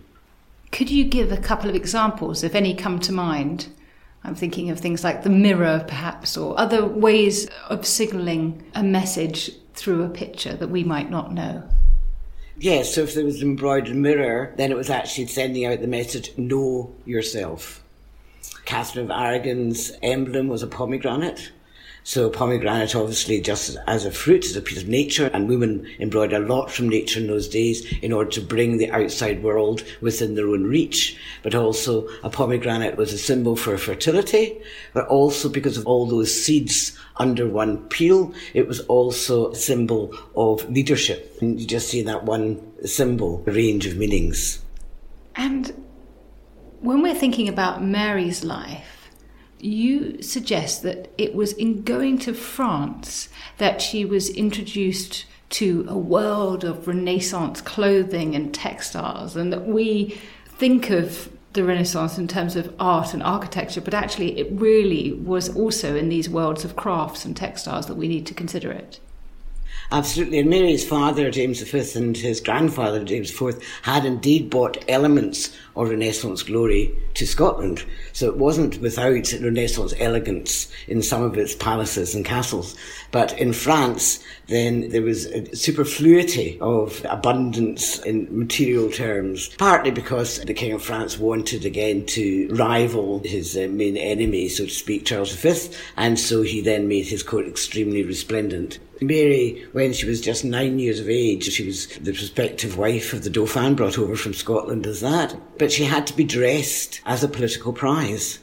Could 0.73 0.90
you 0.90 1.04
give 1.04 1.32
a 1.32 1.37
couple 1.37 1.68
of 1.68 1.76
examples, 1.76 2.42
if 2.42 2.54
any 2.54 2.75
come 2.75 3.00
to 3.00 3.12
mind? 3.12 3.68
I'm 4.25 4.35
thinking 4.35 4.70
of 4.70 4.80
things 4.80 5.04
like 5.04 5.23
the 5.23 5.30
mirror, 5.30 5.85
perhaps, 5.87 6.37
or 6.37 6.58
other 6.58 6.85
ways 6.85 7.49
of 7.68 7.87
signalling 7.87 8.64
a 8.75 8.82
message 8.82 9.50
through 9.75 10.02
a 10.02 10.08
picture 10.08 10.54
that 10.54 10.68
we 10.68 10.82
might 10.85 11.11
not 11.11 11.32
know. 11.32 11.62
Yes, 12.58 12.94
so 12.94 13.02
if 13.02 13.14
there 13.14 13.25
was 13.25 13.42
an 13.42 13.50
embroidered 13.50 13.94
mirror, 13.94 14.52
then 14.56 14.73
it 14.73 14.76
was 14.76 14.90
actually 14.90 15.26
sending 15.26 15.66
out 15.66 15.80
the 15.80 15.87
message, 15.87 16.37
know 16.38 16.94
yourself. 17.04 17.82
Catherine 18.64 19.04
of 19.04 19.11
Aragon's 19.11 19.92
emblem 20.02 20.49
was 20.49 20.62
a 20.62 20.66
pomegranate. 20.66 21.52
So 22.07 22.31
pomegranate, 22.31 22.95
obviously, 22.95 23.41
just 23.41 23.77
as 23.89 24.05
a 24.05 24.13
fruit, 24.13 24.45
is 24.45 24.55
a 24.55 24.63
piece 24.63 24.81
of 24.81 24.87
nature, 24.87 25.29
and 25.35 25.49
women 25.49 25.89
embroidered 25.99 26.41
a 26.41 26.47
lot 26.47 26.71
from 26.71 26.89
nature 26.89 27.19
in 27.19 27.27
those 27.27 27.49
days 27.49 27.85
in 28.01 28.13
order 28.13 28.31
to 28.31 28.41
bring 28.41 28.77
the 28.77 28.93
outside 28.93 29.43
world 29.43 29.83
within 30.01 30.37
their 30.37 30.47
own 30.47 30.63
reach. 30.63 31.19
But 31.43 31.57
also, 31.57 32.07
a 32.23 32.31
pomegranate 32.31 32.97
was 32.97 33.13
a 33.13 33.19
symbol 33.19 33.57
for 33.57 33.77
fertility, 33.77 34.57
but 34.95 35.09
also 35.09 35.49
because 35.49 35.77
of 35.77 35.87
all 35.89 36.07
those 36.07 36.33
seeds 36.33 36.97
under 37.17 37.49
one 37.49 37.89
peel, 37.89 38.33
it 38.55 38.69
was 38.69 38.79
also 38.83 39.51
a 39.51 39.57
symbol 39.57 40.17
of 40.37 40.71
leadership. 40.71 41.37
And 41.41 41.59
you 41.59 41.67
just 41.67 41.89
see 41.89 42.03
that 42.03 42.23
one 42.23 42.63
symbol, 42.87 43.43
a 43.49 43.51
range 43.51 43.85
of 43.85 43.97
meanings. 43.97 44.61
And 45.35 45.73
when 46.79 47.03
we're 47.03 47.17
thinking 47.17 47.49
about 47.49 47.83
Mary's 47.83 48.45
life, 48.45 48.96
you 49.61 50.23
suggest 50.23 50.83
that 50.83 51.13
it 51.19 51.35
was 51.35 51.53
in 51.53 51.83
going 51.83 52.19
to 52.21 52.35
France 52.35 53.29
that 53.59 53.81
she 53.81 54.05
was 54.05 54.29
introduced 54.31 55.27
to 55.49 55.87
a 55.89 55.97
world 55.97 56.65
of 56.65 56.89
Renaissance 56.89 57.61
clothing 57.61 58.35
and 58.35 58.53
textiles, 58.53 59.37
and 59.37 59.53
that 59.53 59.67
we 59.67 60.19
think 60.47 60.91
of 60.91 61.31
the 61.53 61.65
Renaissance 61.65 62.19
in 62.19 62.29
terms 62.29 62.55
of 62.57 62.75
art 62.79 63.15
and 63.15 63.23
architecture, 63.23 63.81
but 63.81 63.95
actually 63.95 64.39
it 64.39 64.49
really 64.51 65.13
was 65.13 65.55
also 65.57 65.97
in 65.97 66.09
these 66.09 66.29
worlds 66.29 66.65
of 66.65 66.77
crafts 66.77 67.25
and 67.25 67.37
textiles 67.37 67.87
that 67.87 67.97
we 67.97 68.09
need 68.09 68.27
to 68.27 68.35
consider 68.35 68.71
it. 68.71 69.01
Absolutely. 69.93 70.40
And 70.40 70.50
Mary's 70.50 70.87
father, 70.87 71.31
James 71.31 71.62
V, 71.62 71.99
and 71.99 72.16
his 72.16 72.40
grandfather, 72.40 73.05
James 73.05 73.31
IV, 73.31 73.62
had 73.83 74.05
indeed 74.05 74.50
brought 74.50 74.85
elements 74.88 75.57
of 75.76 75.90
Renaissance 75.90 76.43
glory 76.43 76.93
to 77.14 77.26
Scotland. 77.26 77.85
So 78.12 78.26
it 78.28 78.37
wasn't 78.37 78.81
without 78.81 79.33
Renaissance 79.40 79.95
elegance 79.99 80.73
in 80.88 81.02
some 81.02 81.23
of 81.23 81.37
its 81.37 81.55
palaces 81.55 82.14
and 82.14 82.25
castles. 82.25 82.75
But 83.12 83.38
in 83.38 83.52
France, 83.52 84.25
then 84.49 84.88
there 84.88 85.02
was 85.02 85.26
a 85.26 85.55
superfluity 85.55 86.59
of 86.61 87.05
abundance 87.09 87.99
in 88.00 88.26
material 88.37 88.90
terms, 88.90 89.49
partly 89.57 89.90
because 89.93 90.40
the 90.40 90.55
King 90.55 90.73
of 90.73 90.83
France 90.83 91.19
wanted 91.19 91.64
again 91.64 92.07
to 92.07 92.49
rival 92.52 93.21
his 93.25 93.57
uh, 93.57 93.69
main 93.71 93.97
enemy, 93.97 94.49
so 94.49 94.64
to 94.64 94.71
speak, 94.71 95.05
Charles 95.05 95.35
V, 95.35 95.75
and 95.97 96.19
so 96.19 96.43
he 96.43 96.61
then 96.61 96.88
made 96.88 97.07
his 97.07 97.23
court 97.23 97.47
extremely 97.47 98.02
resplendent. 98.02 98.78
Mary, 99.00 99.67
when 99.73 99.93
she 99.93 100.07
was 100.07 100.21
just 100.21 100.45
nine 100.45 100.79
years 100.79 101.00
of 101.00 101.09
age, 101.09 101.45
she 101.53 101.67
was 101.67 101.87
the 101.99 102.12
prospective 102.12 102.79
wife 102.79 103.12
of 103.12 103.25
the 103.25 103.31
Dauphin 103.31 103.75
brought 103.75 103.99
over 103.99 104.17
from 104.17 104.33
Scotland 104.33 104.87
as 104.87 105.00
that. 105.00 105.37
But 105.59 105.71
she 105.73 105.85
had 105.85 106.07
to 106.07 106.17
be 106.17 106.25
dressed 106.25 107.00
as 107.05 107.23
a 107.23 107.29
political 107.29 107.73
prize. 107.73 108.38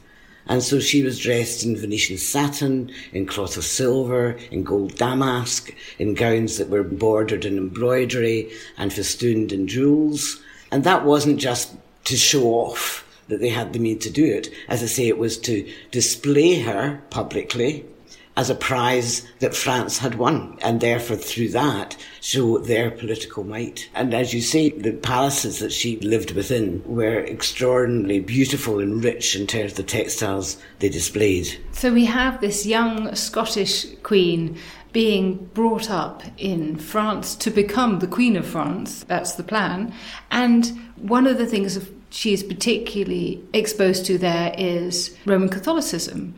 And 0.46 0.62
so 0.62 0.78
she 0.78 1.02
was 1.02 1.18
dressed 1.18 1.64
in 1.64 1.76
Venetian 1.76 2.18
satin, 2.18 2.92
in 3.12 3.26
cloth 3.26 3.56
of 3.56 3.64
silver, 3.64 4.36
in 4.50 4.62
gold 4.62 4.96
damask, 4.96 5.74
in 5.98 6.14
gowns 6.14 6.58
that 6.58 6.68
were 6.68 6.82
bordered 6.82 7.44
in 7.44 7.56
embroidery 7.56 8.50
and 8.76 8.92
festooned 8.92 9.52
in 9.52 9.66
jewels. 9.66 10.40
And 10.70 10.84
that 10.84 11.04
wasn't 11.04 11.40
just 11.40 11.74
to 12.04 12.16
show 12.16 12.44
off 12.44 13.00
that 13.28 13.40
they 13.40 13.48
had 13.48 13.72
the 13.72 13.78
means 13.78 14.04
to 14.04 14.10
do 14.10 14.24
it. 14.24 14.52
As 14.68 14.82
I 14.82 14.86
say, 14.86 15.08
it 15.08 15.18
was 15.18 15.38
to 15.38 15.68
display 15.90 16.60
her 16.60 17.02
publicly 17.08 17.86
as 18.36 18.50
a 18.50 18.54
prize 18.54 19.26
that 19.38 19.54
France 19.54 19.98
had 19.98 20.16
won, 20.16 20.58
and 20.60 20.80
therefore 20.80 21.16
through 21.16 21.48
that 21.48 21.96
show 22.20 22.58
their 22.58 22.90
political 22.90 23.44
might. 23.44 23.88
And 23.94 24.12
as 24.12 24.34
you 24.34 24.40
say, 24.40 24.70
the 24.70 24.92
palaces 24.92 25.60
that 25.60 25.72
she 25.72 25.98
lived 26.00 26.32
within 26.32 26.82
were 26.84 27.24
extraordinarily 27.24 28.20
beautiful 28.20 28.80
and 28.80 29.04
rich 29.04 29.36
in 29.36 29.46
terms 29.46 29.72
of 29.72 29.76
the 29.76 29.82
textiles 29.84 30.56
they 30.80 30.88
displayed. 30.88 31.58
So 31.72 31.92
we 31.92 32.06
have 32.06 32.40
this 32.40 32.66
young 32.66 33.14
Scottish 33.14 33.86
queen 34.02 34.58
being 34.92 35.50
brought 35.54 35.90
up 35.90 36.22
in 36.38 36.76
France 36.76 37.34
to 37.34 37.50
become 37.50 37.98
the 37.98 38.06
Queen 38.06 38.36
of 38.36 38.46
France. 38.46 39.04
That's 39.04 39.32
the 39.32 39.42
plan. 39.42 39.92
And 40.30 40.66
one 40.96 41.26
of 41.26 41.36
the 41.36 41.46
things 41.46 41.78
she 42.10 42.32
is 42.32 42.44
particularly 42.44 43.42
exposed 43.52 44.06
to 44.06 44.18
there 44.18 44.54
is 44.56 45.16
Roman 45.26 45.48
Catholicism. 45.48 46.36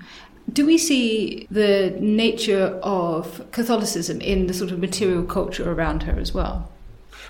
Do 0.52 0.64
we 0.64 0.78
see 0.78 1.46
the 1.50 1.96
nature 2.00 2.78
of 2.82 3.44
Catholicism 3.50 4.20
in 4.20 4.46
the 4.46 4.54
sort 4.54 4.70
of 4.70 4.78
material 4.78 5.24
culture 5.24 5.70
around 5.70 6.04
her 6.04 6.18
as 6.18 6.32
well? 6.32 6.70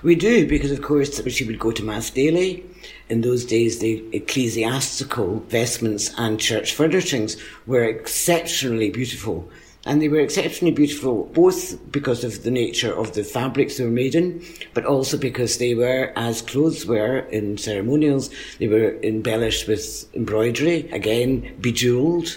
We 0.02 0.14
do, 0.14 0.46
because 0.46 0.70
of 0.70 0.82
course 0.82 1.20
she 1.32 1.44
would 1.44 1.58
go 1.58 1.73
to 1.73 1.82
Mass 1.82 2.11
daily. 2.11 2.64
In 3.08 3.23
those 3.23 3.44
days, 3.44 3.78
the 3.78 4.04
ecclesiastical 4.12 5.40
vestments 5.49 6.12
and 6.18 6.38
church 6.38 6.75
furnishings 6.75 7.37
were 7.66 7.85
exceptionally 7.85 8.90
beautiful. 8.90 9.49
And 9.87 10.02
they 10.02 10.08
were 10.08 10.20
exceptionally 10.20 10.75
beautiful 10.75 11.25
both 11.32 11.78
because 11.92 12.25
of 12.25 12.42
the 12.42 12.50
nature 12.50 12.92
of 12.92 13.14
the 13.14 13.23
fabrics 13.23 13.78
they 13.78 13.85
were 13.85 13.90
made 13.90 14.16
in, 14.16 14.44
but 14.75 14.85
also 14.85 15.16
because 15.16 15.58
they 15.58 15.75
were, 15.75 16.12
as 16.16 16.42
clothes 16.42 16.85
were 16.85 17.20
in 17.30 17.56
ceremonials, 17.56 18.28
they 18.58 18.66
were 18.66 19.00
embellished 19.02 19.68
with 19.68 20.12
embroidery, 20.14 20.90
again, 20.90 21.56
bejeweled, 21.61 22.37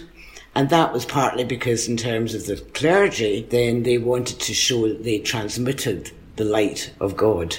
and 0.56 0.70
that 0.70 0.94
was 0.94 1.06
partly 1.06 1.44
because, 1.44 1.88
in 1.88 1.98
terms 1.98 2.34
of 2.34 2.46
the 2.46 2.58
clergy, 2.74 3.46
then 3.50 3.84
they 3.84 3.98
wanted 3.98 4.40
to 4.42 4.54
show 4.54 4.88
that 4.88 5.04
they 5.04 5.20
transmitted 5.20 6.12
the 6.36 6.44
light 6.44 6.94
of 7.00 7.18
God 7.18 7.58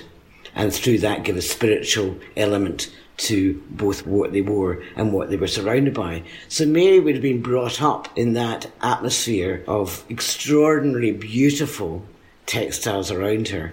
and 0.54 0.73
through 0.73 0.99
that 0.99 1.25
give 1.25 1.37
a 1.37 1.42
spiritual 1.42 2.16
element 2.37 2.90
to 3.16 3.62
both 3.70 4.06
what 4.06 4.32
they 4.32 4.40
wore 4.40 4.82
and 4.97 5.12
what 5.12 5.30
they 5.30 5.37
were 5.37 5.47
surrounded 5.47 5.94
by. 5.94 6.23
So 6.49 6.64
Mary 6.66 7.00
would 7.00 7.14
have 7.14 7.23
been 7.23 7.42
brought 7.42 7.82
up 7.82 8.09
in 8.16 8.32
that 8.32 8.70
atmosphere 8.80 9.62
of 9.68 10.04
extraordinarily 10.11 11.12
beautiful 11.12 12.04
textiles 12.47 13.11
around 13.11 13.49
her. 13.49 13.73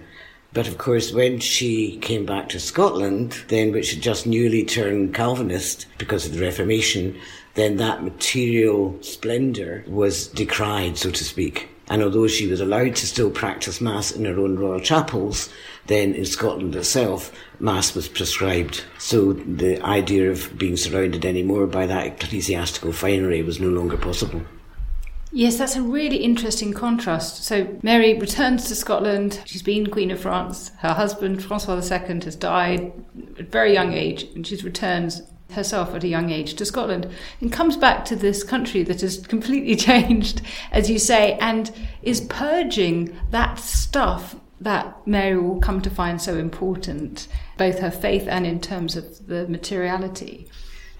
But 0.52 0.68
of 0.68 0.78
course, 0.78 1.12
when 1.12 1.40
she 1.40 1.98
came 1.98 2.24
back 2.24 2.48
to 2.50 2.60
Scotland, 2.60 3.42
then 3.48 3.72
which 3.72 3.92
had 3.92 4.02
just 4.02 4.26
newly 4.26 4.64
turned 4.64 5.14
Calvinist 5.14 5.86
because 5.98 6.26
of 6.26 6.32
the 6.32 6.40
Reformation, 6.40 7.18
then 7.58 7.76
that 7.76 8.02
material 8.02 8.96
splendour 9.02 9.84
was 9.86 10.28
decried, 10.28 10.96
so 10.96 11.10
to 11.10 11.24
speak. 11.24 11.68
And 11.90 12.02
although 12.02 12.28
she 12.28 12.46
was 12.46 12.60
allowed 12.60 12.96
to 12.96 13.06
still 13.06 13.30
practice 13.30 13.80
Mass 13.80 14.10
in 14.10 14.24
her 14.26 14.38
own 14.38 14.58
royal 14.58 14.80
chapels, 14.80 15.48
then 15.86 16.14
in 16.14 16.26
Scotland 16.26 16.76
itself, 16.76 17.32
Mass 17.60 17.94
was 17.94 18.08
prescribed. 18.08 18.84
So 18.98 19.32
the 19.32 19.82
idea 19.82 20.30
of 20.30 20.56
being 20.58 20.76
surrounded 20.76 21.24
anymore 21.24 21.66
by 21.66 21.86
that 21.86 22.06
ecclesiastical 22.06 22.92
finery 22.92 23.42
was 23.42 23.58
no 23.58 23.68
longer 23.68 23.96
possible. 23.96 24.42
Yes, 25.32 25.58
that's 25.58 25.76
a 25.76 25.82
really 25.82 26.18
interesting 26.18 26.72
contrast. 26.72 27.44
So 27.44 27.78
Mary 27.82 28.18
returns 28.18 28.68
to 28.68 28.74
Scotland. 28.74 29.40
She's 29.44 29.62
been 29.62 29.90
Queen 29.90 30.10
of 30.10 30.20
France. 30.20 30.70
Her 30.78 30.94
husband, 30.94 31.42
Francois 31.42 31.76
II, 31.76 32.20
has 32.24 32.36
died 32.36 32.92
at 33.34 33.40
a 33.40 33.42
very 33.44 33.72
young 33.72 33.92
age, 33.92 34.24
and 34.34 34.46
she 34.46 34.56
returns 34.56 35.22
herself 35.52 35.94
at 35.94 36.04
a 36.04 36.08
young 36.08 36.30
age 36.30 36.54
to 36.54 36.64
Scotland 36.64 37.08
and 37.40 37.52
comes 37.52 37.76
back 37.76 38.04
to 38.04 38.16
this 38.16 38.42
country 38.44 38.82
that 38.82 39.00
has 39.00 39.26
completely 39.26 39.76
changed, 39.88 40.42
as 40.72 40.90
you 40.90 40.98
say, 40.98 41.38
and 41.40 41.70
is 42.02 42.20
purging 42.22 43.16
that 43.30 43.58
stuff 43.58 44.36
that 44.60 45.06
Mary 45.06 45.38
will 45.38 45.60
come 45.60 45.80
to 45.80 45.90
find 45.90 46.20
so 46.20 46.36
important, 46.36 47.28
both 47.56 47.78
her 47.78 47.90
faith 47.90 48.26
and 48.28 48.46
in 48.46 48.60
terms 48.60 48.96
of 48.96 49.26
the 49.28 49.46
materiality. 49.48 50.48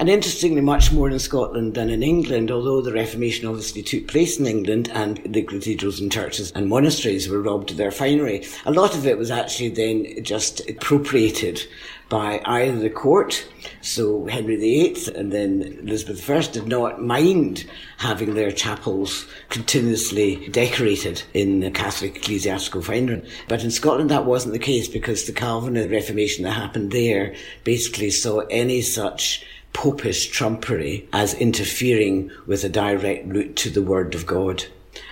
And 0.01 0.09
interestingly, 0.09 0.61
much 0.61 0.93
more 0.93 1.11
in 1.11 1.19
Scotland 1.19 1.75
than 1.75 1.91
in 1.91 2.05
England, 2.05 2.53
although 2.53 2.81
the 2.81 2.93
Reformation 2.93 3.49
obviously 3.49 3.83
took 3.83 4.07
place 4.07 4.39
in 4.39 4.47
England 4.47 4.89
and 4.95 5.21
the 5.27 5.43
cathedrals 5.43 5.99
and 5.99 6.13
churches 6.13 6.53
and 6.53 6.69
monasteries 6.69 7.29
were 7.29 7.43
robbed 7.43 7.73
of 7.73 7.79
their 7.79 7.91
finery. 7.91 8.47
A 8.65 8.71
lot 8.71 8.95
of 8.95 9.07
it 9.07 9.19
was 9.19 9.33
actually 9.33 9.71
then 9.71 10.23
just 10.23 10.61
appropriated 10.71 11.65
by 12.09 12.41
either 12.45 12.79
the 12.79 12.91
court, 12.91 13.45
so 13.83 14.27
Henry 14.27 14.55
VIII 14.55 15.15
and 15.17 15.33
then 15.33 15.79
Elizabeth 15.83 16.31
I 16.31 16.41
did 16.53 16.69
not 16.69 17.03
mind 17.03 17.67
having 17.99 18.35
their 18.35 18.53
chapels 18.53 19.27
continuously 19.51 20.49
decorated 20.49 21.25
in 21.35 21.59
the 21.59 21.73
Catholic 21.73 22.17
ecclesiastical 22.17 22.83
finery. 22.83 23.29
But 23.49 23.65
in 23.65 23.73
Scotland 23.73 24.11
that 24.11 24.27
wasn't 24.27 24.53
the 24.53 24.61
case 24.61 24.87
because 24.87 25.25
the 25.25 25.33
Calvinist 25.33 25.91
Reformation 25.91 26.45
that 26.45 26.53
happened 26.53 26.93
there 26.93 27.35
basically 27.65 28.11
saw 28.11 28.43
any 28.49 28.81
such 28.81 29.45
popish 29.73 30.29
trumpery 30.29 31.09
as 31.13 31.35
interfering 31.35 32.31
with 32.47 32.65
a 32.65 32.69
direct 32.69 33.27
route 33.27 33.57
to 33.57 33.71
the 33.71 33.83
Word 33.83 34.15
of 34.15 34.27
God. 34.27 34.65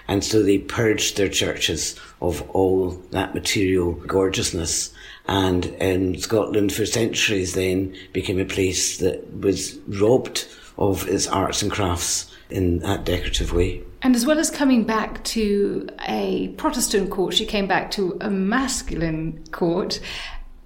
And 0.09 0.25
so 0.25 0.43
they 0.43 0.59
purged 0.59 1.17
their 1.17 1.29
churches 1.29 1.99
of 2.21 2.49
all 2.51 2.91
that 3.11 3.35
material 3.35 3.93
gorgeousness. 3.93 4.93
And 5.29 5.67
in 5.67 6.19
Scotland 6.19 6.73
for 6.73 6.87
centuries 6.87 7.55
then 7.55 7.97
became 8.13 8.39
a 8.39 8.45
place 8.45 8.99
that 8.99 9.41
was 9.41 9.79
robbed 9.89 10.47
of 10.79 11.09
its 11.09 11.27
arts 11.27 11.63
and 11.63 11.71
crafts 11.71 12.33
in 12.51 12.79
that 12.81 13.05
decorative 13.05 13.53
way. 13.53 13.83
And 14.03 14.15
as 14.15 14.25
well 14.25 14.39
as 14.39 14.51
coming 14.51 14.85
back 14.85 15.25
to 15.25 15.89
a 16.07 16.49
Protestant 16.57 17.11
court, 17.11 17.35
she 17.35 17.45
came 17.45 17.67
back 17.67 17.91
to 17.93 18.17
a 18.21 18.31
masculine 18.31 19.43
court. 19.51 19.99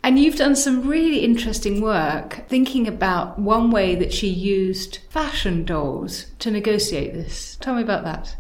And 0.03 0.19
you've 0.19 0.37
done 0.37 0.57
some 0.57 0.89
really 0.89 1.19
interesting 1.19 1.81
work 1.83 2.45
thinking 2.49 2.89
about 2.89 3.39
one 3.39 3.71
way 3.71 3.95
that 3.97 4.13
she 4.13 4.29
used 4.29 4.99
fashion 5.11 5.65
dolls 5.65 6.27
to 6.39 6.51
negotiate 6.51 7.13
this. 7.13 7.57
Tell 7.61 7.75
me 7.75 7.83
about 7.83 8.05
that. 8.05 8.37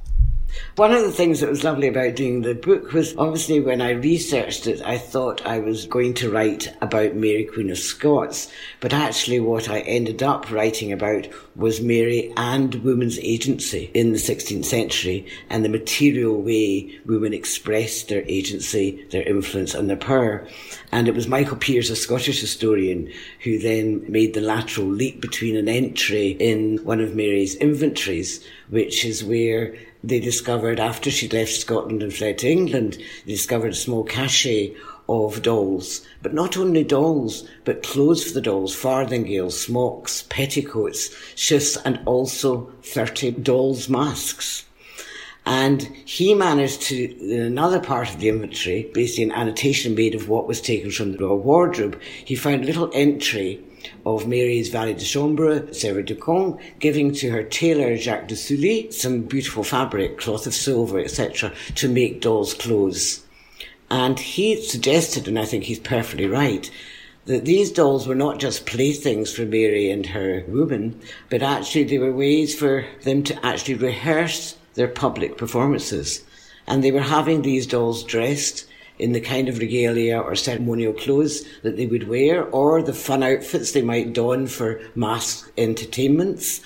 One 0.76 0.92
of 0.92 1.02
the 1.02 1.12
things 1.12 1.40
that 1.40 1.50
was 1.50 1.64
lovely 1.64 1.88
about 1.88 2.16
doing 2.16 2.42
the 2.42 2.54
book 2.54 2.92
was 2.92 3.14
obviously 3.16 3.60
when 3.60 3.80
I 3.82 3.90
researched 3.90 4.66
it, 4.66 4.80
I 4.82 4.98
thought 4.98 5.44
I 5.46 5.58
was 5.58 5.86
going 5.86 6.14
to 6.14 6.30
write 6.30 6.74
about 6.80 7.14
Mary 7.14 7.44
Queen 7.44 7.70
of 7.70 7.78
Scots, 7.78 8.50
but 8.80 8.92
actually 8.92 9.40
what 9.40 9.68
I 9.68 9.80
ended 9.80 10.22
up 10.22 10.50
writing 10.50 10.92
about 10.92 11.28
was 11.54 11.80
Mary 11.80 12.32
and 12.36 12.74
women's 12.76 13.18
agency 13.18 13.90
in 13.94 14.12
the 14.12 14.18
16th 14.18 14.64
century 14.64 15.26
and 15.50 15.64
the 15.64 15.68
material 15.68 16.40
way 16.40 16.98
women 17.04 17.34
expressed 17.34 18.08
their 18.08 18.22
agency, 18.26 19.04
their 19.10 19.28
influence 19.28 19.74
and 19.74 19.90
their 19.90 19.96
power. 19.96 20.48
And 20.92 21.08
it 21.08 21.14
was 21.14 21.28
Michael 21.28 21.58
Pearce, 21.58 21.90
a 21.90 21.96
Scottish 21.96 22.40
historian, 22.40 23.12
who 23.44 23.58
then 23.58 24.10
made 24.10 24.34
the 24.34 24.40
lateral 24.40 24.86
leap 24.86 25.20
between 25.20 25.56
an 25.56 25.68
entry 25.68 26.30
in 26.40 26.78
one 26.84 27.00
of 27.00 27.14
Mary's 27.14 27.54
inventories, 27.56 28.44
which 28.68 29.04
is 29.04 29.22
where 29.22 29.74
they 30.02 30.20
discovered 30.20 30.80
after 30.80 31.10
she'd 31.10 31.32
left 31.32 31.52
Scotland 31.52 32.02
and 32.02 32.12
fled 32.12 32.38
to 32.38 32.48
England, 32.48 32.98
they 33.26 33.32
discovered 33.32 33.72
a 33.72 33.74
small 33.74 34.04
cache 34.04 34.72
of 35.08 35.42
dolls, 35.42 36.06
but 36.22 36.32
not 36.32 36.56
only 36.56 36.84
dolls, 36.84 37.46
but 37.64 37.82
clothes 37.82 38.24
for 38.24 38.34
the 38.34 38.40
dolls, 38.40 38.74
farthingales, 38.74 39.52
smocks, 39.52 40.22
petticoats, 40.28 41.10
shifts, 41.34 41.76
and 41.84 42.00
also 42.06 42.72
30 42.82 43.32
dolls' 43.32 43.88
masks. 43.88 44.64
And 45.46 45.82
he 46.04 46.34
managed 46.34 46.82
to, 46.82 47.34
in 47.34 47.40
another 47.40 47.80
part 47.80 48.10
of 48.10 48.20
the 48.20 48.28
inventory, 48.28 48.90
basically 48.94 49.24
an 49.24 49.32
annotation 49.32 49.94
made 49.94 50.14
of 50.14 50.28
what 50.28 50.46
was 50.46 50.60
taken 50.60 50.90
from 50.90 51.16
the 51.16 51.34
wardrobe, 51.34 52.00
he 52.24 52.36
found 52.36 52.62
a 52.62 52.66
little 52.66 52.90
entry 52.94 53.64
of 54.04 54.26
Mary's 54.26 54.68
valet 54.68 54.94
de 54.94 55.04
chambre, 55.04 55.66
Servais 55.72 56.04
de 56.04 56.14
Condé, 56.14 56.60
giving 56.78 57.12
to 57.12 57.30
her 57.30 57.42
tailor 57.42 57.96
Jacques 57.96 58.28
de 58.28 58.36
Sully 58.36 58.90
some 58.90 59.22
beautiful 59.22 59.64
fabric, 59.64 60.18
cloth 60.18 60.46
of 60.46 60.54
silver, 60.54 60.98
etc., 60.98 61.52
to 61.74 61.88
make 61.88 62.20
dolls' 62.20 62.54
clothes. 62.54 63.24
And 63.90 64.18
he 64.18 64.62
suggested, 64.62 65.26
and 65.26 65.38
I 65.38 65.44
think 65.44 65.64
he's 65.64 65.80
perfectly 65.80 66.26
right, 66.26 66.70
that 67.26 67.44
these 67.44 67.70
dolls 67.70 68.06
were 68.06 68.14
not 68.14 68.38
just 68.38 68.66
playthings 68.66 69.32
for 69.32 69.44
Mary 69.44 69.90
and 69.90 70.06
her 70.06 70.44
woman, 70.48 71.00
but 71.28 71.42
actually 71.42 71.84
they 71.84 71.98
were 71.98 72.12
ways 72.12 72.54
for 72.54 72.86
them 73.02 73.22
to 73.24 73.46
actually 73.46 73.74
rehearse 73.74 74.56
their 74.74 74.88
public 74.88 75.36
performances. 75.36 76.24
And 76.66 76.82
they 76.82 76.90
were 76.92 77.00
having 77.00 77.42
these 77.42 77.66
dolls 77.66 78.04
dressed 78.04 78.66
in 79.00 79.12
the 79.12 79.20
kind 79.20 79.48
of 79.48 79.58
regalia 79.58 80.18
or 80.18 80.34
ceremonial 80.34 80.92
clothes 80.92 81.44
that 81.62 81.76
they 81.76 81.86
would 81.86 82.08
wear 82.08 82.44
or 82.44 82.82
the 82.82 82.92
fun 82.92 83.22
outfits 83.22 83.72
they 83.72 83.82
might 83.82 84.12
don 84.12 84.46
for 84.46 84.80
mass 84.94 85.50
entertainments. 85.56 86.60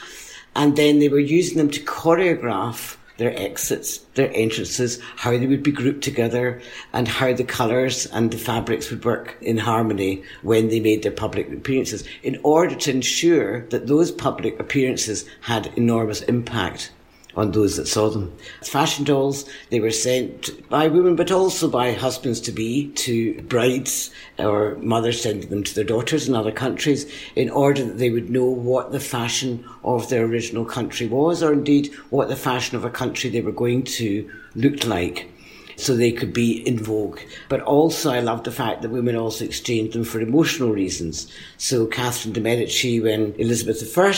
And 0.57 0.77
then 0.77 0.99
they 0.99 1.09
were 1.09 1.19
using 1.19 1.59
them 1.59 1.71
to 1.71 1.81
choreograph 1.81 2.97
their 3.17 3.37
exits, 3.39 3.99
their 4.15 4.31
entrances, 4.35 5.01
how 5.17 5.31
they 5.31 5.47
would 5.47 5.63
be 5.63 5.71
grouped 5.71 6.03
together, 6.03 6.61
and 6.93 7.07
how 7.07 7.33
the 7.33 7.45
colours 7.45 8.07
and 8.07 8.31
the 8.31 8.39
fabrics 8.39 8.91
would 8.91 9.05
work 9.05 9.37
in 9.41 9.57
harmony 9.57 10.23
when 10.43 10.69
they 10.69 10.81
made 10.81 11.03
their 11.05 11.13
public 11.13 11.51
appearances, 11.53 12.03
in 12.25 12.41
order 12.43 12.75
to 12.75 12.91
ensure 12.91 13.67
that 13.67 13.87
those 13.87 14.11
public 14.11 14.59
appearances 14.59 15.25
had 15.43 15.73
enormous 15.77 16.23
impact 16.23 16.91
on 17.37 17.51
those 17.51 17.77
that 17.77 17.87
saw 17.87 18.09
them. 18.09 18.37
Fashion 18.63 19.05
dolls, 19.05 19.49
they 19.71 19.81
were 19.81 19.91
sent 19.91 20.69
by 20.69 20.89
women, 20.89 21.17
but 21.17 21.31
also 21.31 21.69
by 21.69 21.93
husbands 21.93 22.41
to 22.43 22.53
be 22.53 22.91
to 22.93 23.41
brides 23.43 24.11
or 24.39 24.77
mothers 24.77 25.23
sending 25.23 25.51
them 25.51 25.65
to 25.65 25.75
their 25.75 25.85
daughters 25.85 26.29
in 26.29 26.35
other 26.35 26.53
countries 26.53 27.11
in 27.37 27.51
order 27.51 27.85
that 27.85 27.99
they 27.99 28.11
would 28.11 28.31
know 28.31 28.47
what 28.47 28.93
the 28.93 29.01
fashion 29.01 29.65
of 29.83 30.09
their 30.09 30.25
original 30.25 30.65
country 30.65 31.07
was, 31.07 31.43
or 31.43 31.53
indeed 31.53 31.93
what 32.11 32.29
the 32.29 32.37
fashion 32.37 32.77
of 32.77 32.85
a 32.85 32.91
country 32.91 33.31
they 33.31 33.41
were 33.41 33.53
going 33.53 33.83
to 33.83 34.31
looked 34.55 34.87
like 34.87 35.29
so 35.77 35.97
they 35.97 36.13
could 36.13 36.33
be 36.33 36.67
in 36.67 36.79
vogue. 36.79 37.21
But 37.49 37.61
also, 37.63 38.11
I 38.11 38.21
love 38.21 38.45
the 38.45 38.51
fact 38.51 38.83
that 38.83 38.91
women 38.91 39.17
also 39.17 39.45
exchanged 39.45 39.95
them 39.95 40.05
for 40.05 40.21
emotional 40.21 40.71
reasons. 40.71 41.31
So, 41.57 41.87
Catherine 41.87 42.33
de 42.33 42.41
Medici, 42.41 43.01
when 43.01 43.35
Elizabeth 43.39 43.97
I 43.99 44.13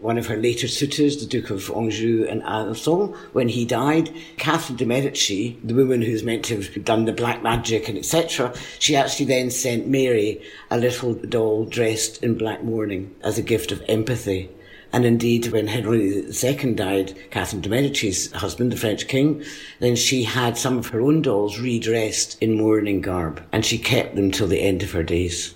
one 0.00 0.16
of 0.16 0.26
her 0.26 0.36
later 0.36 0.66
suitors, 0.66 1.18
the 1.18 1.26
Duke 1.26 1.50
of 1.50 1.70
Anjou 1.70 2.26
and 2.28 2.42
Alençon, 2.42 3.14
when 3.32 3.48
he 3.48 3.64
died, 3.64 4.10
Catherine 4.38 4.78
de 4.78 4.86
Medici, 4.86 5.58
the 5.62 5.74
woman 5.74 6.00
who's 6.00 6.22
meant 6.22 6.44
to 6.46 6.56
have 6.56 6.84
done 6.84 7.04
the 7.04 7.12
black 7.12 7.42
magic 7.42 7.88
and 7.88 7.98
etc., 7.98 8.54
she 8.78 8.96
actually 8.96 9.26
then 9.26 9.50
sent 9.50 9.86
Mary 9.86 10.42
a 10.70 10.78
little 10.78 11.14
doll 11.14 11.66
dressed 11.66 12.22
in 12.22 12.38
black 12.38 12.64
mourning 12.64 13.14
as 13.22 13.36
a 13.36 13.42
gift 13.42 13.72
of 13.72 13.82
empathy. 13.88 14.50
And 14.92 15.04
indeed, 15.04 15.46
when 15.52 15.68
Henry 15.68 16.24
II 16.26 16.74
died, 16.74 17.16
Catherine 17.30 17.62
de 17.62 17.68
Medici's 17.68 18.32
husband, 18.32 18.72
the 18.72 18.76
French 18.76 19.06
king, 19.06 19.44
then 19.78 19.94
she 19.94 20.24
had 20.24 20.58
some 20.58 20.78
of 20.78 20.88
her 20.88 21.00
own 21.00 21.22
dolls 21.22 21.60
redressed 21.60 22.36
in 22.42 22.56
mourning 22.56 23.00
garb, 23.00 23.42
and 23.52 23.64
she 23.64 23.78
kept 23.78 24.16
them 24.16 24.30
till 24.30 24.48
the 24.48 24.60
end 24.60 24.82
of 24.82 24.90
her 24.90 25.04
days. 25.04 25.54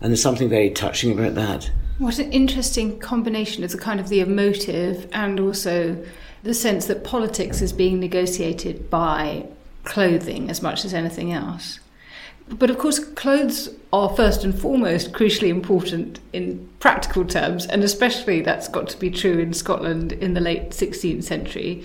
And 0.00 0.10
there's 0.10 0.22
something 0.22 0.48
very 0.48 0.70
touching 0.70 1.12
about 1.12 1.34
that. 1.34 1.70
What 1.98 2.18
an 2.18 2.32
interesting 2.32 2.98
combination 2.98 3.64
of 3.64 3.72
the 3.72 3.78
kind 3.78 4.00
of 4.00 4.08
the 4.08 4.20
emotive 4.20 5.08
and 5.12 5.40
also 5.40 6.02
the 6.42 6.54
sense 6.54 6.86
that 6.86 7.04
politics 7.04 7.60
is 7.60 7.72
being 7.72 8.00
negotiated 8.00 8.88
by 8.88 9.46
clothing 9.84 10.48
as 10.48 10.62
much 10.62 10.84
as 10.84 10.94
anything 10.94 11.32
else. 11.32 11.79
But 12.58 12.70
of 12.70 12.78
course, 12.78 12.98
clothes 12.98 13.70
are 13.92 14.14
first 14.14 14.44
and 14.44 14.58
foremost 14.58 15.12
crucially 15.12 15.48
important 15.48 16.20
in 16.32 16.68
practical 16.80 17.24
terms, 17.24 17.66
and 17.66 17.82
especially 17.82 18.40
that's 18.40 18.68
got 18.68 18.88
to 18.88 18.98
be 18.98 19.10
true 19.10 19.38
in 19.38 19.52
Scotland 19.52 20.12
in 20.12 20.34
the 20.34 20.40
late 20.40 20.70
16th 20.70 21.24
century. 21.24 21.84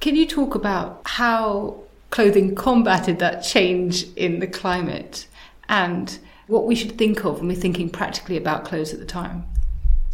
Can 0.00 0.16
you 0.16 0.26
talk 0.26 0.54
about 0.54 1.02
how 1.04 1.82
clothing 2.10 2.54
combated 2.54 3.18
that 3.20 3.40
change 3.40 4.04
in 4.16 4.40
the 4.40 4.46
climate 4.46 5.26
and 5.68 6.18
what 6.48 6.66
we 6.66 6.74
should 6.74 6.98
think 6.98 7.24
of 7.24 7.38
when 7.38 7.48
we're 7.48 7.54
thinking 7.54 7.88
practically 7.88 8.36
about 8.36 8.64
clothes 8.64 8.92
at 8.92 8.98
the 8.98 9.06
time. 9.06 9.44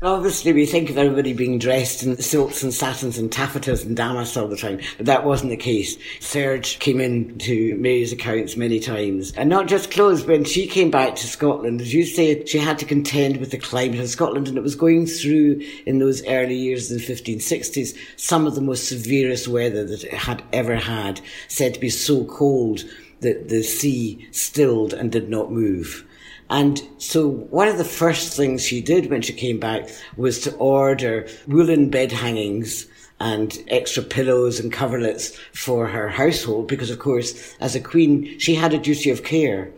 Obviously, 0.03 0.53
we 0.53 0.67
think 0.67 0.91
of 0.91 0.99
everybody 0.99 1.33
being 1.33 1.59
dressed 1.59 2.03
in 2.03 2.21
silks 2.21 2.63
and 2.63 2.75
satins 2.75 3.17
and 3.17 3.31
taffetas 3.31 3.83
and 3.83 3.97
damask 3.97 4.37
all 4.37 4.47
the 4.47 4.55
time, 4.55 4.79
but 4.99 5.07
that 5.07 5.25
wasn't 5.25 5.49
the 5.49 5.57
case. 5.57 5.97
Serge 6.21 6.79
came 6.81 7.01
in 7.01 7.39
to 7.39 7.75
Mary's 7.79 8.13
accounts 8.13 8.59
many 8.59 8.79
times, 8.79 9.33
and 9.39 9.49
not 9.49 9.69
just 9.69 9.91
clothes. 9.91 10.27
When 10.27 10.45
she 10.45 10.67
came 10.67 10.91
back 10.91 11.17
to 11.17 11.27
Scotland, 11.27 11.81
as 11.81 11.95
you 11.95 12.05
say, 12.05 12.45
she 12.45 12.59
had 12.59 12.79
to 12.81 12.85
contend 12.85 13.39
with 13.39 13.53
the 13.53 13.57
climate 13.57 14.01
of 14.01 14.11
Scotland, 14.11 14.49
and 14.49 14.59
it 14.59 14.63
was 14.63 14.77
going 14.77 15.07
through 15.07 15.63
in 15.87 15.99
those 15.99 16.23
early 16.27 16.57
years 16.57 16.91
in 16.91 16.99
the 16.99 17.03
1560s 17.03 17.97
some 18.17 18.47
of 18.47 18.55
the 18.55 18.61
most 18.61 18.91
severest 18.91 19.49
weather 19.49 19.83
that 19.83 20.05
it 20.05 20.13
had 20.13 20.43
ever 20.53 20.77
had, 20.77 21.23
said 21.49 21.73
to 21.73 21.81
be 21.81 21.89
so 21.89 22.27
cold 22.27 22.85
that 23.21 23.49
the 23.49 23.63
sea 23.63 24.29
stilled 24.31 24.93
and 24.93 25.11
did 25.11 25.31
not 25.31 25.51
move. 25.51 26.05
And 26.49 26.81
so 26.99 27.29
one 27.29 27.69
of 27.69 27.79
the 27.79 27.85
first 27.85 28.37
things 28.37 28.65
she 28.65 28.81
did 28.81 29.11
when 29.11 29.23
she 29.23 29.33
came 29.33 29.59
back 29.59 29.89
was 30.17 30.41
to 30.41 30.55
order 30.57 31.27
woolen 31.49 31.91
bed 31.91 32.13
hangings 32.13 32.87
and 33.19 33.59
extra 33.69 34.03
pillows 34.03 34.61
and 34.61 34.73
coverlets 34.73 35.35
for 35.53 35.87
her 35.87 36.09
household 36.09 36.69
because 36.69 36.91
of 36.91 36.99
course 36.99 37.55
as 37.61 37.75
a 37.75 37.81
queen 37.81 38.39
she 38.39 38.55
had 38.55 38.75
a 38.75 38.79
duty 38.79 39.11
of 39.11 39.25
care 39.25 39.71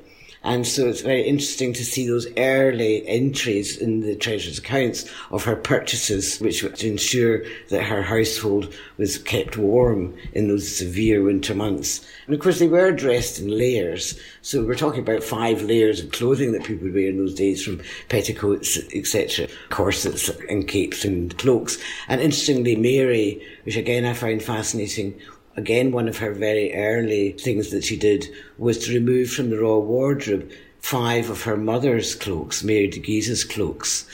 And 0.45 0.67
so 0.67 0.87
it's 0.87 1.01
very 1.01 1.23
interesting 1.23 1.73
to 1.75 1.85
see 1.85 2.07
those 2.07 2.27
early 2.37 3.07
entries 3.07 3.77
in 3.77 4.01
the 4.01 4.15
treasurer's 4.15 4.59
accounts 4.59 5.11
of 5.31 5.45
her 5.45 5.57
purchases, 5.57 6.39
which 6.39 6.63
would 6.63 6.83
ensure 6.83 7.43
that 7.71 7.83
her 7.83 8.03
household 8.03 8.73
was 8.99 9.19
kept 9.19 9.57
warm 9.57 10.17
in 10.33 10.49
those 10.49 10.77
severe 10.77 11.23
winter 11.23 11.55
months. 11.55 12.07
And 12.27 12.35
of 12.35 12.41
course, 12.41 12.61
they 12.61 12.69
were 12.69 12.93
dressed 12.93 13.41
in 13.41 13.49
layers. 13.49 14.19
So 14.43 14.65
we're 14.65 14.77
talking 14.77 15.01
about 15.01 15.25
five 15.25 15.63
layers 15.63 16.01
of 16.01 16.13
clothing 16.13 16.53
that 16.53 16.65
people 16.65 16.85
would 16.85 16.95
wear 16.95 17.09
in 17.09 17.19
those 17.19 17.35
days, 17.35 17.65
from 17.65 17.81
petticoats, 18.09 18.79
etc., 18.95 19.49
corsets 19.71 20.29
and 20.49 20.69
capes 20.69 21.05
and 21.05 21.37
cloaks. 21.39 21.79
And 22.07 22.21
interestingly, 22.21 22.77
Mary, 22.77 23.45
which 23.65 23.77
again 23.77 24.05
I 24.05 24.15
find 24.15 24.43
fascinating, 24.43 25.21
again, 25.59 25.93
one 25.93 26.09
of 26.09 26.19
her 26.19 26.33
very 26.33 26.75
early 26.75 27.33
things 27.33 27.71
that 27.71 27.85
she 27.85 27.97
did 27.97 28.27
was 28.57 28.79
to 28.79 28.95
remove 28.95 29.31
from 29.31 29.51
the 29.51 29.59
royal 29.59 29.85
wardrobe 29.85 30.51
five 30.81 31.29
of 31.29 31.43
her 31.43 31.57
mother's 31.57 32.15
cloaks, 32.15 32.65
Mary 32.65 32.87
de 32.87 33.01
Guise's 33.01 33.45
cloaks. 33.45 34.07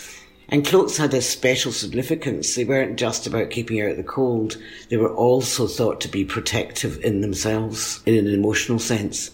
And 0.49 0.67
cloaks 0.67 0.97
had 0.97 1.15
a 1.15 1.23
special 1.23 1.73
significance. 1.73 2.55
They 2.55 2.65
weren't 2.65 2.99
just 2.99 3.27
about 3.27 3.51
keeping 3.51 3.81
out 3.81 3.97
the 3.97 4.03
cold, 4.03 4.57
they 4.89 4.97
were 4.97 5.15
also 5.15 5.67
thought 5.67 6.01
to 6.03 6.09
be 6.09 6.25
protective 6.25 7.03
in 7.05 7.21
themselves, 7.21 8.03
in 8.07 8.15
an 8.15 8.33
emotional 8.33 8.79
sense. 8.79 9.31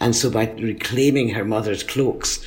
And 0.00 0.14
so 0.14 0.30
by 0.30 0.50
reclaiming 0.50 1.30
her 1.30 1.44
mother's 1.44 1.82
cloaks, 1.82 2.44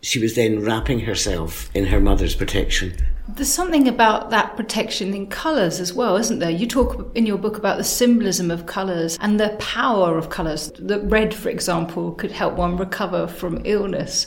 she 0.00 0.18
was 0.18 0.34
then 0.34 0.64
wrapping 0.64 1.00
herself 1.00 1.70
in 1.74 1.86
her 1.86 2.00
mother's 2.00 2.34
protection. 2.34 2.94
There's 3.30 3.52
something 3.52 3.86
about 3.86 4.30
that 4.30 4.56
protection 4.56 5.12
in 5.12 5.26
colours 5.26 5.80
as 5.80 5.92
well, 5.92 6.16
isn't 6.16 6.38
there? 6.38 6.50
You 6.50 6.66
talk 6.66 7.14
in 7.14 7.26
your 7.26 7.36
book 7.36 7.58
about 7.58 7.76
the 7.76 7.84
symbolism 7.84 8.50
of 8.50 8.64
colours 8.64 9.18
and 9.20 9.38
the 9.38 9.50
power 9.58 10.16
of 10.16 10.30
colours. 10.30 10.72
That 10.78 11.04
red, 11.04 11.34
for 11.34 11.50
example, 11.50 12.12
could 12.12 12.32
help 12.32 12.54
one 12.54 12.78
recover 12.78 13.28
from 13.28 13.60
illness. 13.66 14.26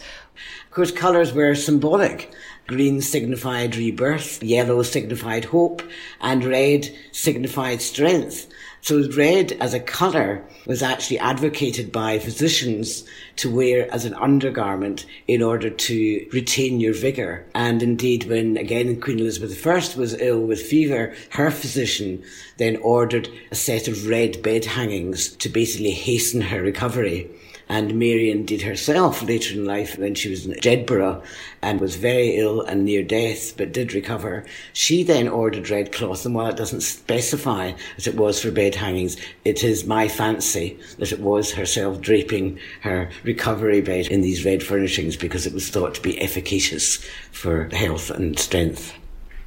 Of 0.66 0.72
course, 0.72 0.92
colours 0.92 1.34
were 1.34 1.56
symbolic. 1.56 2.32
Green 2.68 3.02
signified 3.02 3.76
rebirth, 3.76 4.44
yellow 4.44 4.84
signified 4.84 5.46
hope, 5.46 5.82
and 6.22 6.46
red 6.46 6.88
signified 7.12 7.82
strength. 7.82 8.48
So 8.84 9.08
red 9.16 9.52
as 9.54 9.76
a 9.76 9.80
colour 9.80 10.44
was 10.66 10.82
actually 10.82 11.20
advocated 11.20 11.92
by 11.92 12.18
physicians 12.18 13.04
to 13.36 13.54
wear 13.54 13.92
as 13.94 14.06
an 14.06 14.16
undergarment 14.16 15.06
in 15.28 15.44
order 15.44 15.70
to 15.70 16.28
retain 16.34 16.80
your 16.80 16.96
vigour. 16.96 17.46
And 17.54 17.84
indeed, 17.84 18.24
when 18.24 18.58
again 18.58 19.00
Queen 19.00 19.20
Elizabeth 19.20 19.66
I 19.68 20.00
was 20.00 20.20
ill 20.20 20.42
with 20.42 20.62
fever, 20.62 21.14
her 21.30 21.52
physician 21.52 22.24
then 22.58 22.78
ordered 22.78 23.30
a 23.52 23.56
set 23.56 23.88
of 23.88 24.08
red 24.08 24.42
bed 24.42 24.66
hangings 24.66 25.36
to 25.38 25.50
basically 25.50 25.92
hasten 25.92 26.42
her 26.42 26.62
recovery. 26.62 27.30
And 27.72 27.98
Marian 27.98 28.44
did 28.44 28.64
herself 28.64 29.24
later 29.24 29.54
in 29.54 29.64
life 29.64 29.98
when 29.98 30.14
she 30.14 30.30
was 30.30 30.46
in 30.46 30.52
Jedburgh 30.56 31.24
and 31.62 31.80
was 31.80 31.96
very 31.96 32.36
ill 32.36 32.60
and 32.64 32.84
near 32.84 33.02
death, 33.02 33.56
but 33.56 33.72
did 33.72 33.94
recover. 33.94 34.44
She 34.74 35.04
then 35.04 35.30
ordered 35.30 35.70
red 35.70 35.94
cloth, 35.94 36.26
and 36.26 36.36
while 36.36 36.48
it 36.48 36.58
doesn't 36.58 36.82
specify 36.82 37.72
that 37.96 38.08
it 38.08 38.18
was 38.18 38.42
for 38.42 38.52
bed 38.52 38.76
hangings, 38.76 39.16
it 39.46 39.64
is 39.64 39.86
my 39.86 40.10
fancy 40.10 40.78
that 40.98 41.14
it 41.14 41.22
was 41.22 41.54
herself 41.54 42.02
draping 42.02 42.60
her 42.82 43.10
recovery 43.24 43.80
bed 43.80 44.08
in 44.08 44.20
these 44.20 44.44
red 44.44 44.62
furnishings 44.62 45.16
because 45.16 45.48
it 45.48 45.54
was 45.54 45.70
thought 45.70 45.96
to 45.96 46.02
be 46.02 46.22
efficacious 46.22 46.98
for 47.32 47.70
health 47.70 48.10
and 48.10 48.38
strength. 48.38 48.94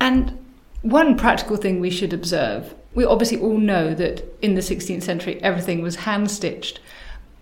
And 0.00 0.42
one 0.80 1.18
practical 1.18 1.58
thing 1.58 1.78
we 1.78 1.90
should 1.90 2.14
observe 2.14 2.74
we 2.94 3.04
obviously 3.04 3.40
all 3.40 3.58
know 3.58 3.92
that 3.92 4.22
in 4.40 4.54
the 4.54 4.62
16th 4.62 5.02
century 5.02 5.42
everything 5.42 5.82
was 5.82 5.96
hand 5.96 6.30
stitched, 6.30 6.80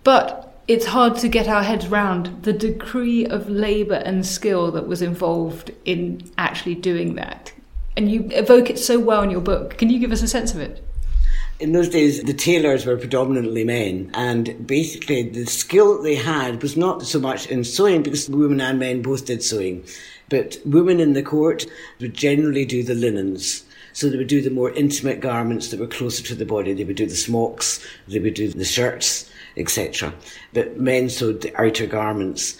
but 0.03 0.52
it's 0.67 0.85
hard 0.85 1.17
to 1.17 1.27
get 1.27 1.47
our 1.47 1.63
heads 1.63 1.85
around 1.85 2.43
the 2.43 2.53
degree 2.53 3.25
of 3.25 3.49
labour 3.49 3.95
and 3.95 4.25
skill 4.25 4.71
that 4.71 4.87
was 4.87 5.01
involved 5.01 5.71
in 5.83 6.21
actually 6.37 6.75
doing 6.75 7.15
that. 7.15 7.51
And 7.97 8.09
you 8.09 8.27
evoke 8.31 8.69
it 8.69 8.79
so 8.79 8.99
well 8.99 9.21
in 9.23 9.29
your 9.29 9.41
book. 9.41 9.77
Can 9.77 9.89
you 9.89 9.99
give 9.99 10.11
us 10.11 10.21
a 10.21 10.27
sense 10.27 10.53
of 10.53 10.61
it? 10.61 10.83
In 11.59 11.73
those 11.73 11.89
days, 11.89 12.23
the 12.23 12.33
tailors 12.33 12.85
were 12.85 12.97
predominantly 12.97 13.63
men, 13.63 14.09
and 14.15 14.65
basically 14.65 15.29
the 15.29 15.45
skill 15.45 16.01
they 16.01 16.15
had 16.15 16.61
was 16.61 16.75
not 16.75 17.03
so 17.03 17.19
much 17.19 17.45
in 17.47 17.63
sewing, 17.63 18.01
because 18.01 18.27
women 18.27 18.59
and 18.59 18.79
men 18.79 19.01
both 19.01 19.25
did 19.25 19.43
sewing, 19.43 19.83
but 20.29 20.57
women 20.65 20.99
in 20.99 21.13
the 21.13 21.21
court 21.21 21.65
would 21.99 22.15
generally 22.15 22.65
do 22.65 22.83
the 22.83 22.95
linens. 22.95 23.63
So 23.93 24.09
they 24.09 24.17
would 24.17 24.27
do 24.27 24.41
the 24.41 24.49
more 24.49 24.71
intimate 24.71 25.19
garments 25.19 25.69
that 25.69 25.79
were 25.79 25.87
closer 25.87 26.23
to 26.23 26.35
the 26.35 26.45
body. 26.45 26.73
They 26.73 26.83
would 26.83 26.95
do 26.95 27.05
the 27.05 27.15
smocks, 27.15 27.85
they 28.07 28.19
would 28.19 28.33
do 28.33 28.49
the 28.49 28.65
shirts, 28.65 29.29
etc. 29.57 30.13
But 30.53 30.79
men 30.79 31.09
sewed 31.09 31.41
the 31.41 31.55
outer 31.61 31.87
garments. 31.87 32.59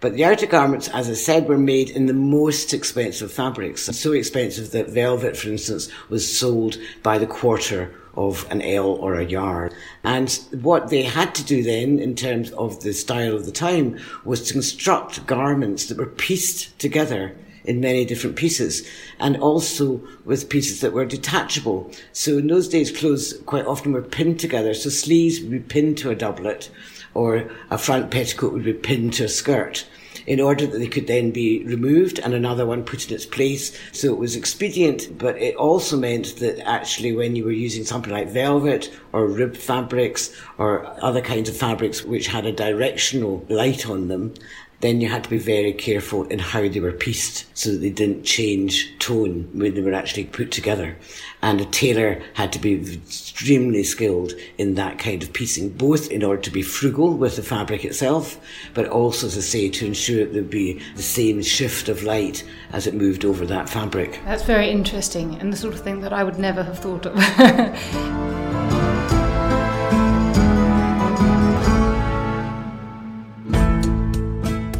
But 0.00 0.14
the 0.14 0.24
outer 0.24 0.46
garments, 0.46 0.88
as 0.88 1.10
I 1.10 1.14
said, 1.14 1.46
were 1.46 1.58
made 1.58 1.90
in 1.90 2.06
the 2.06 2.14
most 2.14 2.72
expensive 2.72 3.30
fabrics. 3.30 3.82
So 3.82 4.12
expensive 4.12 4.70
that 4.70 4.88
velvet, 4.88 5.36
for 5.36 5.48
instance, 5.48 5.90
was 6.08 6.38
sold 6.38 6.78
by 7.02 7.18
the 7.18 7.26
quarter 7.26 7.94
of 8.14 8.46
an 8.50 8.62
ell 8.62 8.88
or 8.88 9.14
a 9.14 9.24
yard. 9.24 9.74
And 10.02 10.30
what 10.62 10.88
they 10.88 11.02
had 11.02 11.34
to 11.34 11.44
do 11.44 11.62
then, 11.62 11.98
in 11.98 12.14
terms 12.14 12.50
of 12.52 12.82
the 12.82 12.94
style 12.94 13.34
of 13.34 13.44
the 13.44 13.52
time, 13.52 13.98
was 14.24 14.42
to 14.44 14.54
construct 14.54 15.26
garments 15.26 15.86
that 15.86 15.98
were 15.98 16.06
pieced 16.06 16.78
together 16.78 17.36
in 17.70 17.80
many 17.80 18.04
different 18.04 18.34
pieces 18.34 18.86
and 19.20 19.36
also 19.36 20.02
with 20.24 20.50
pieces 20.50 20.80
that 20.80 20.92
were 20.92 21.06
detachable. 21.06 21.90
So 22.12 22.38
in 22.38 22.48
those 22.48 22.68
days, 22.68 22.90
clothes 22.90 23.40
quite 23.46 23.64
often 23.64 23.92
were 23.92 24.02
pinned 24.02 24.40
together. 24.40 24.74
So 24.74 24.90
sleeves 24.90 25.40
would 25.40 25.50
be 25.50 25.60
pinned 25.60 25.96
to 25.98 26.10
a 26.10 26.16
doublet 26.16 26.68
or 27.14 27.48
a 27.70 27.78
front 27.78 28.10
petticoat 28.10 28.52
would 28.52 28.64
be 28.64 28.72
pinned 28.72 29.12
to 29.14 29.24
a 29.24 29.28
skirt 29.28 29.86
in 30.26 30.40
order 30.40 30.66
that 30.66 30.78
they 30.78 30.86
could 30.86 31.06
then 31.06 31.30
be 31.30 31.64
removed 31.64 32.18
and 32.18 32.34
another 32.34 32.66
one 32.66 32.84
put 32.84 33.08
in 33.08 33.14
its 33.14 33.26
place. 33.26 33.76
So 33.92 34.12
it 34.12 34.18
was 34.18 34.36
expedient, 34.36 35.16
but 35.16 35.36
it 35.38 35.54
also 35.56 35.96
meant 35.96 36.36
that 36.36 36.58
actually 36.68 37.12
when 37.12 37.36
you 37.36 37.44
were 37.44 37.52
using 37.52 37.84
something 37.84 38.12
like 38.12 38.28
velvet 38.28 38.92
or 39.12 39.26
rib 39.26 39.56
fabrics 39.56 40.30
or 40.58 40.86
other 41.02 41.20
kinds 41.20 41.48
of 41.48 41.56
fabrics 41.56 42.04
which 42.04 42.26
had 42.26 42.46
a 42.46 42.52
directional 42.52 43.44
light 43.48 43.88
on 43.88 44.08
them, 44.08 44.34
then 44.80 45.00
you 45.00 45.08
had 45.08 45.24
to 45.24 45.30
be 45.30 45.38
very 45.38 45.72
careful 45.72 46.24
in 46.24 46.38
how 46.38 46.66
they 46.66 46.80
were 46.80 46.92
pieced 46.92 47.46
so 47.56 47.70
that 47.70 47.78
they 47.78 47.90
didn't 47.90 48.24
change 48.24 48.98
tone 48.98 49.48
when 49.52 49.74
they 49.74 49.82
were 49.82 49.92
actually 49.92 50.24
put 50.24 50.50
together. 50.50 50.96
And 51.42 51.60
a 51.60 51.66
tailor 51.66 52.22
had 52.34 52.52
to 52.54 52.58
be 52.58 52.94
extremely 52.94 53.84
skilled 53.84 54.32
in 54.58 54.74
that 54.74 54.98
kind 54.98 55.22
of 55.22 55.32
piecing, 55.32 55.70
both 55.70 56.10
in 56.10 56.22
order 56.22 56.40
to 56.42 56.50
be 56.50 56.62
frugal 56.62 57.14
with 57.14 57.36
the 57.36 57.42
fabric 57.42 57.84
itself, 57.84 58.40
but 58.74 58.88
also, 58.88 59.26
I 59.26 59.30
say, 59.30 59.68
to 59.68 59.86
ensure 59.86 60.24
that 60.24 60.32
there 60.32 60.42
would 60.42 60.50
be 60.50 60.80
the 60.96 61.02
same 61.02 61.42
shift 61.42 61.88
of 61.88 62.02
light 62.02 62.44
as 62.72 62.86
it 62.86 62.94
moved 62.94 63.24
over 63.24 63.44
that 63.46 63.68
fabric. 63.68 64.20
That's 64.24 64.44
very 64.44 64.70
interesting 64.70 65.34
and 65.36 65.52
the 65.52 65.56
sort 65.56 65.74
of 65.74 65.80
thing 65.80 66.00
that 66.00 66.12
I 66.12 66.24
would 66.24 66.38
never 66.38 66.62
have 66.62 66.78
thought 66.78 67.06
of. 67.06 68.40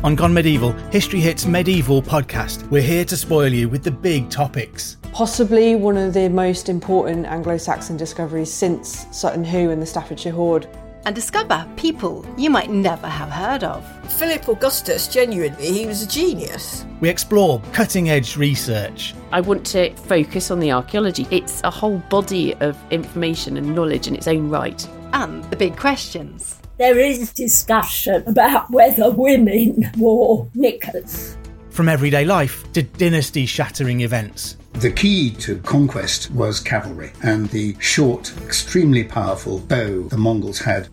On 0.02 0.14
Gone 0.14 0.32
Medieval, 0.32 0.72
History 0.90 1.20
Hits 1.20 1.44
Medieval 1.44 2.00
podcast, 2.00 2.66
we're 2.70 2.80
here 2.80 3.04
to 3.04 3.18
spoil 3.18 3.52
you 3.52 3.68
with 3.68 3.84
the 3.84 3.90
big 3.90 4.30
topics. 4.30 4.96
Possibly 5.12 5.76
one 5.76 5.98
of 5.98 6.14
the 6.14 6.30
most 6.30 6.70
important 6.70 7.26
Anglo 7.26 7.58
Saxon 7.58 7.98
discoveries 7.98 8.50
since 8.50 9.06
Sutton 9.14 9.44
Hoo 9.44 9.68
and 9.68 9.82
the 9.82 9.84
Staffordshire 9.84 10.32
Hoard. 10.32 10.66
And 11.04 11.14
discover 11.14 11.68
people 11.76 12.24
you 12.38 12.48
might 12.48 12.70
never 12.70 13.06
have 13.06 13.28
heard 13.28 13.62
of. 13.62 13.86
Philip 14.14 14.48
Augustus, 14.48 15.06
genuinely, 15.06 15.70
he 15.70 15.86
was 15.86 16.02
a 16.02 16.08
genius. 16.08 16.86
We 17.00 17.10
explore 17.10 17.60
cutting 17.74 18.08
edge 18.08 18.38
research. 18.38 19.14
I 19.32 19.42
want 19.42 19.66
to 19.66 19.94
focus 19.96 20.50
on 20.50 20.60
the 20.60 20.72
archaeology. 20.72 21.26
It's 21.30 21.60
a 21.62 21.70
whole 21.70 21.98
body 22.08 22.54
of 22.54 22.78
information 22.90 23.58
and 23.58 23.74
knowledge 23.74 24.08
in 24.08 24.16
its 24.16 24.28
own 24.28 24.48
right. 24.48 24.88
And 25.12 25.44
the 25.50 25.56
big 25.56 25.76
questions 25.76 26.59
there 26.80 26.98
is 26.98 27.30
discussion 27.34 28.24
about 28.26 28.70
whether 28.70 29.10
women 29.10 29.90
wore 29.98 30.48
knickers. 30.54 31.36
From 31.68 31.90
everyday 31.90 32.24
life 32.24 32.72
to 32.72 32.82
dynasty 32.82 33.44
shattering 33.44 34.00
events. 34.00 34.56
The 34.72 34.90
key 34.90 35.28
to 35.40 35.58
conquest 35.58 36.30
was 36.30 36.58
cavalry 36.58 37.12
and 37.22 37.50
the 37.50 37.76
short, 37.80 38.32
extremely 38.42 39.04
powerful 39.04 39.58
bow 39.58 40.04
the 40.04 40.16
Mongols 40.16 40.58
had. 40.58 40.88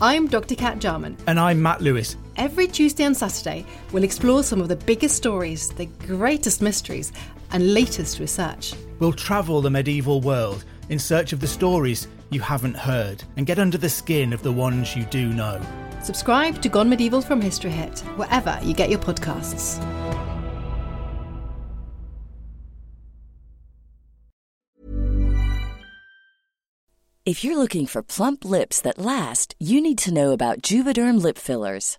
I'm 0.00 0.28
Dr. 0.28 0.54
Kat 0.54 0.78
Jarman. 0.78 1.16
And 1.26 1.40
I'm 1.40 1.60
Matt 1.60 1.80
Lewis. 1.80 2.14
Every 2.36 2.68
Tuesday 2.68 3.02
and 3.02 3.16
Saturday, 3.16 3.66
we'll 3.90 4.04
explore 4.04 4.44
some 4.44 4.60
of 4.60 4.68
the 4.68 4.76
biggest 4.76 5.16
stories, 5.16 5.70
the 5.70 5.86
greatest 6.06 6.62
mysteries, 6.62 7.12
and 7.50 7.74
latest 7.74 8.20
research. 8.20 8.74
We'll 9.00 9.12
travel 9.12 9.60
the 9.60 9.70
medieval 9.70 10.20
world 10.20 10.64
in 10.88 11.00
search 11.00 11.32
of 11.32 11.40
the 11.40 11.48
stories 11.48 12.06
you 12.32 12.40
haven't 12.40 12.76
heard 12.76 13.22
and 13.36 13.46
get 13.46 13.58
under 13.58 13.78
the 13.78 13.88
skin 13.88 14.32
of 14.32 14.42
the 14.42 14.52
ones 14.52 14.96
you 14.96 15.04
do 15.06 15.28
know. 15.28 15.60
Subscribe 16.02 16.60
to 16.62 16.68
Gone 16.68 16.88
Medieval 16.88 17.20
from 17.20 17.40
History 17.40 17.70
Hit, 17.70 18.00
wherever 18.16 18.58
you 18.62 18.74
get 18.74 18.90
your 18.90 18.98
podcasts. 18.98 19.80
If 27.24 27.44
you're 27.44 27.56
looking 27.56 27.86
for 27.86 28.02
plump 28.02 28.44
lips 28.44 28.80
that 28.80 28.98
last, 28.98 29.54
you 29.60 29.80
need 29.80 29.98
to 29.98 30.12
know 30.12 30.32
about 30.32 30.60
Juvederm 30.60 31.22
lip 31.22 31.38
fillers. 31.38 31.98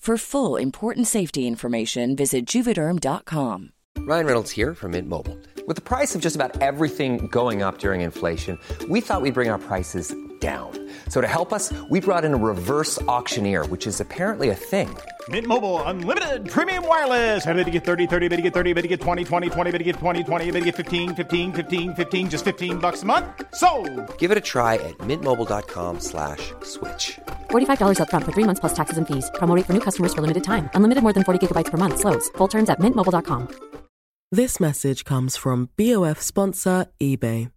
For 0.00 0.16
full 0.16 0.56
important 0.56 1.06
safety 1.08 1.46
information, 1.46 2.16
visit 2.16 2.46
juvederm.com. 2.46 3.72
Ryan 3.98 4.24
Reynolds 4.24 4.50
here 4.50 4.74
from 4.74 4.92
Mint 4.92 5.10
Mobile. 5.10 5.36
With 5.66 5.76
the 5.76 5.82
price 5.82 6.14
of 6.14 6.22
just 6.22 6.36
about 6.36 6.62
everything 6.62 7.26
going 7.26 7.60
up 7.60 7.76
during 7.76 8.00
inflation, 8.00 8.58
we 8.88 9.02
thought 9.02 9.20
we'd 9.20 9.34
bring 9.34 9.50
our 9.50 9.58
prices 9.58 10.14
down. 10.40 10.70
So 11.10 11.20
to 11.20 11.26
help 11.26 11.52
us, 11.52 11.70
we 11.90 12.00
brought 12.00 12.24
in 12.24 12.32
a 12.32 12.38
reverse 12.38 13.00
auctioneer, 13.02 13.66
which 13.66 13.86
is 13.86 14.00
apparently 14.00 14.48
a 14.48 14.54
thing. 14.54 14.88
Mint 15.30 15.46
Mobile 15.46 15.82
unlimited 15.82 16.48
premium 16.48 16.88
wireless. 16.88 17.46
Ready 17.46 17.64
to 17.64 17.70
get 17.70 17.84
30, 17.84 18.06
30, 18.06 18.28
bit 18.28 18.36
to 18.36 18.42
get 18.42 18.54
30, 18.54 18.72
bit 18.72 18.82
to 18.82 18.88
get 18.88 19.00
20, 19.02 19.22
20, 19.22 19.50
20, 19.50 19.70
bit 19.70 19.78
to 19.78 19.84
get 19.84 19.96
20, 19.96 20.24
20, 20.24 20.50
bit 20.50 20.60
to 20.60 20.64
get 20.64 20.76
15, 20.76 21.14
15, 21.14 21.52
15, 21.52 21.94
15 21.94 22.30
just 22.30 22.44
15 22.46 22.78
bucks 22.78 23.02
a 23.02 23.06
month. 23.06 23.26
So, 23.54 23.68
Give 24.16 24.30
it 24.30 24.38
a 24.38 24.40
try 24.40 24.76
at 24.76 24.96
mintmobile.com/switch. 25.10 26.54
slash 26.64 27.20
$45 27.50 28.00
up 28.00 28.08
front 28.08 28.24
for 28.24 28.32
3 28.32 28.44
months 28.44 28.60
plus 28.60 28.72
taxes 28.72 28.96
and 28.96 29.06
fees. 29.06 29.30
Promo 29.34 29.54
rate 29.54 29.66
for 29.66 29.74
new 29.74 29.84
customers 29.88 30.14
for 30.14 30.22
limited 30.22 30.42
time. 30.42 30.70
Unlimited 30.74 31.02
more 31.02 31.12
than 31.12 31.24
40 31.24 31.46
gigabytes 31.46 31.70
per 31.70 31.76
month 31.76 32.00
slows. 32.00 32.30
Full 32.38 32.48
terms 32.48 32.70
at 32.70 32.80
mintmobile.com. 32.80 33.48
This 34.32 34.58
message 34.60 35.04
comes 35.04 35.36
from 35.36 35.68
BOF 35.76 36.18
sponsor 36.22 36.86
eBay. 37.00 37.50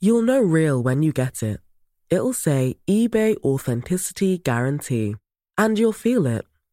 You'll 0.00 0.22
know 0.22 0.40
real 0.40 0.82
when 0.82 1.02
you 1.02 1.12
get 1.12 1.42
it. 1.42 1.60
It'll 2.10 2.32
say 2.34 2.76
eBay 2.90 3.36
Authenticity 3.42 4.38
Guarantee. 4.38 5.14
And 5.56 5.78
you'll 5.78 5.92
feel 6.06 6.26
it. 6.26 6.42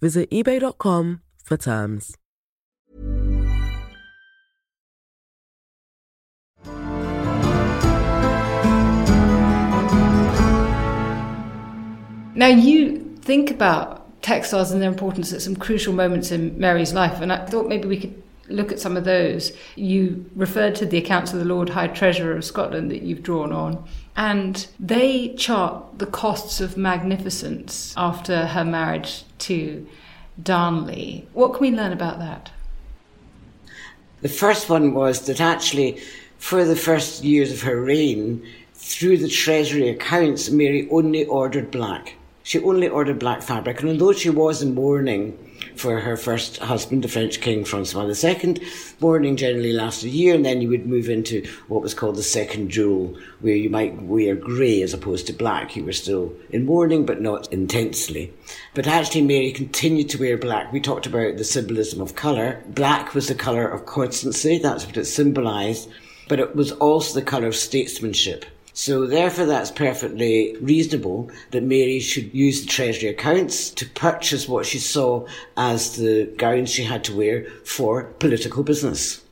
Visit 0.00 0.30
eBay.com 0.30 1.20
for 1.44 1.56
terms. 1.56 2.16
Now, 12.34 12.46
you 12.46 12.98
think 13.20 13.50
about 13.50 14.22
textiles 14.22 14.72
and 14.72 14.80
their 14.80 14.88
importance 14.88 15.32
at 15.34 15.42
some 15.42 15.56
crucial 15.56 15.92
moments 15.92 16.30
in 16.30 16.58
Mary's 16.58 16.94
life, 16.94 17.20
and 17.20 17.30
I 17.30 17.44
thought 17.44 17.68
maybe 17.68 17.86
we 17.86 18.00
could 18.00 18.22
look 18.50 18.72
at 18.72 18.80
some 18.80 18.96
of 18.96 19.04
those. 19.04 19.52
You 19.76 20.30
referred 20.34 20.74
to 20.76 20.86
the 20.86 20.98
accounts 20.98 21.32
of 21.32 21.38
the 21.38 21.44
Lord 21.44 21.70
High 21.70 21.88
Treasurer 21.88 22.36
of 22.36 22.44
Scotland 22.44 22.90
that 22.90 23.02
you've 23.02 23.22
drawn 23.22 23.52
on, 23.52 23.84
and 24.16 24.66
they 24.78 25.34
chart 25.34 25.98
the 25.98 26.06
costs 26.06 26.60
of 26.60 26.76
magnificence 26.76 27.94
after 27.96 28.46
her 28.46 28.64
marriage 28.64 29.24
to 29.38 29.86
Darnley. 30.42 31.26
What 31.32 31.54
can 31.54 31.60
we 31.60 31.70
learn 31.70 31.92
about 31.92 32.18
that? 32.18 32.50
The 34.22 34.28
first 34.28 34.68
one 34.68 34.92
was 34.92 35.26
that 35.26 35.40
actually, 35.40 36.00
for 36.38 36.64
the 36.64 36.76
first 36.76 37.24
years 37.24 37.52
of 37.52 37.62
her 37.62 37.80
reign, 37.80 38.46
through 38.74 39.18
the 39.18 39.28
Treasury 39.28 39.88
accounts, 39.88 40.50
Mary 40.50 40.88
only 40.90 41.24
ordered 41.26 41.70
black. 41.70 42.14
She 42.42 42.62
only 42.62 42.88
ordered 42.88 43.18
black 43.18 43.42
fabric, 43.42 43.80
and 43.80 43.90
although 43.90 44.12
she 44.12 44.30
was 44.30 44.62
in 44.62 44.74
mourning 44.74 45.38
for 45.80 45.98
her 45.98 46.16
first 46.16 46.58
husband, 46.58 47.02
the 47.02 47.08
French 47.08 47.40
King 47.40 47.64
Francois 47.64 48.04
II, 48.04 48.60
mourning 49.00 49.36
generally 49.36 49.72
lasted 49.72 50.08
a 50.08 50.10
year, 50.10 50.34
and 50.34 50.44
then 50.44 50.60
you 50.60 50.68
would 50.68 50.86
move 50.86 51.08
into 51.08 51.48
what 51.68 51.80
was 51.80 51.94
called 51.94 52.16
the 52.16 52.22
second 52.22 52.70
deuil, 52.70 53.18
where 53.40 53.56
you 53.56 53.70
might 53.70 54.00
wear 54.02 54.34
grey 54.34 54.82
as 54.82 54.92
opposed 54.92 55.26
to 55.26 55.32
black. 55.32 55.74
You 55.74 55.84
were 55.84 55.92
still 55.92 56.34
in 56.50 56.66
mourning, 56.66 57.06
but 57.06 57.22
not 57.22 57.50
intensely. 57.52 58.32
But 58.74 58.86
actually, 58.86 59.22
Mary 59.22 59.52
continued 59.52 60.10
to 60.10 60.18
wear 60.18 60.36
black. 60.36 60.70
We 60.70 60.80
talked 60.80 61.06
about 61.06 61.38
the 61.38 61.44
symbolism 61.44 62.02
of 62.02 62.14
colour. 62.14 62.62
Black 62.68 63.14
was 63.14 63.28
the 63.28 63.34
colour 63.34 63.66
of 63.66 63.86
constancy, 63.86 64.58
that's 64.58 64.86
what 64.86 64.98
it 64.98 65.06
symbolised, 65.06 65.88
but 66.28 66.40
it 66.40 66.54
was 66.54 66.72
also 66.72 67.18
the 67.18 67.24
colour 67.24 67.46
of 67.46 67.56
statesmanship. 67.56 68.44
So 68.72 69.06
therefore 69.06 69.46
that's 69.46 69.70
perfectly 69.70 70.56
reasonable 70.60 71.30
that 71.50 71.62
Mary 71.62 72.00
should 72.00 72.32
use 72.32 72.62
the 72.62 72.68
treasury 72.68 73.08
accounts 73.08 73.70
to 73.70 73.88
purchase 73.88 74.48
what 74.48 74.66
she 74.66 74.78
saw 74.78 75.26
as 75.56 75.96
the 75.96 76.32
gowns 76.36 76.70
she 76.70 76.84
had 76.84 77.04
to 77.04 77.16
wear 77.16 77.44
for 77.64 78.04
political 78.04 78.62
business. 78.62 79.22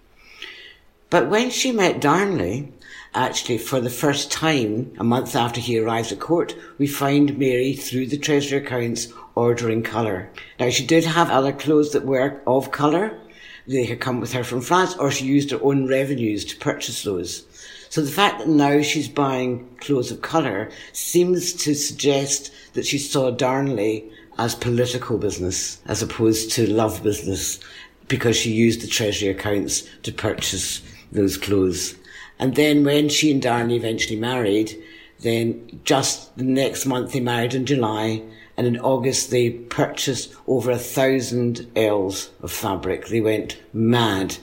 But 1.10 1.30
when 1.30 1.50
she 1.50 1.72
met 1.72 2.00
Darnley, 2.00 2.72
actually 3.14 3.58
for 3.58 3.80
the 3.80 3.90
first 3.90 4.30
time, 4.30 4.92
a 4.98 5.04
month 5.04 5.34
after 5.34 5.60
he 5.60 5.78
arrived 5.78 6.12
at 6.12 6.20
court, 6.20 6.54
we 6.76 6.86
find 6.86 7.38
Mary 7.38 7.72
through 7.72 8.08
the 8.08 8.18
treasury 8.18 8.58
accounts 8.58 9.08
ordering 9.34 9.82
colour. 9.82 10.30
Now 10.60 10.70
she 10.70 10.84
did 10.84 11.04
have 11.04 11.30
other 11.30 11.52
clothes 11.52 11.92
that 11.92 12.04
were 12.04 12.42
of 12.46 12.72
colour. 12.72 13.18
They 13.66 13.84
had 13.84 14.00
come 14.00 14.20
with 14.20 14.32
her 14.32 14.44
from 14.44 14.60
France 14.60 14.96
or 14.96 15.10
she 15.10 15.24
used 15.24 15.50
her 15.50 15.62
own 15.62 15.86
revenues 15.88 16.44
to 16.46 16.56
purchase 16.56 17.02
those. 17.04 17.44
So 17.90 18.02
the 18.02 18.10
fact 18.10 18.38
that 18.38 18.48
now 18.48 18.82
she's 18.82 19.08
buying 19.08 19.68
clothes 19.80 20.10
of 20.10 20.20
colour 20.20 20.70
seems 20.92 21.52
to 21.54 21.74
suggest 21.74 22.52
that 22.74 22.86
she 22.86 22.98
saw 22.98 23.30
Darnley 23.30 24.10
as 24.38 24.54
political 24.54 25.18
business 25.18 25.80
as 25.86 26.02
opposed 26.02 26.52
to 26.52 26.70
love 26.70 27.02
business 27.02 27.58
because 28.06 28.36
she 28.36 28.52
used 28.52 28.82
the 28.82 28.86
treasury 28.86 29.30
accounts 29.30 29.88
to 30.02 30.12
purchase 30.12 30.82
those 31.12 31.36
clothes. 31.36 31.94
And 32.38 32.54
then 32.54 32.84
when 32.84 33.08
she 33.08 33.32
and 33.32 33.42
Darnley 33.42 33.76
eventually 33.76 34.18
married, 34.18 34.76
then 35.20 35.80
just 35.84 36.36
the 36.36 36.44
next 36.44 36.86
month 36.86 37.12
they 37.12 37.20
married 37.20 37.54
in 37.54 37.66
July 37.66 38.22
and 38.56 38.66
in 38.66 38.78
August 38.78 39.30
they 39.30 39.50
purchased 39.50 40.34
over 40.46 40.70
a 40.70 40.78
thousand 40.78 41.66
ells 41.74 42.30
of 42.42 42.52
fabric. 42.52 43.08
They 43.08 43.20
went 43.20 43.58
mad, 43.72 44.36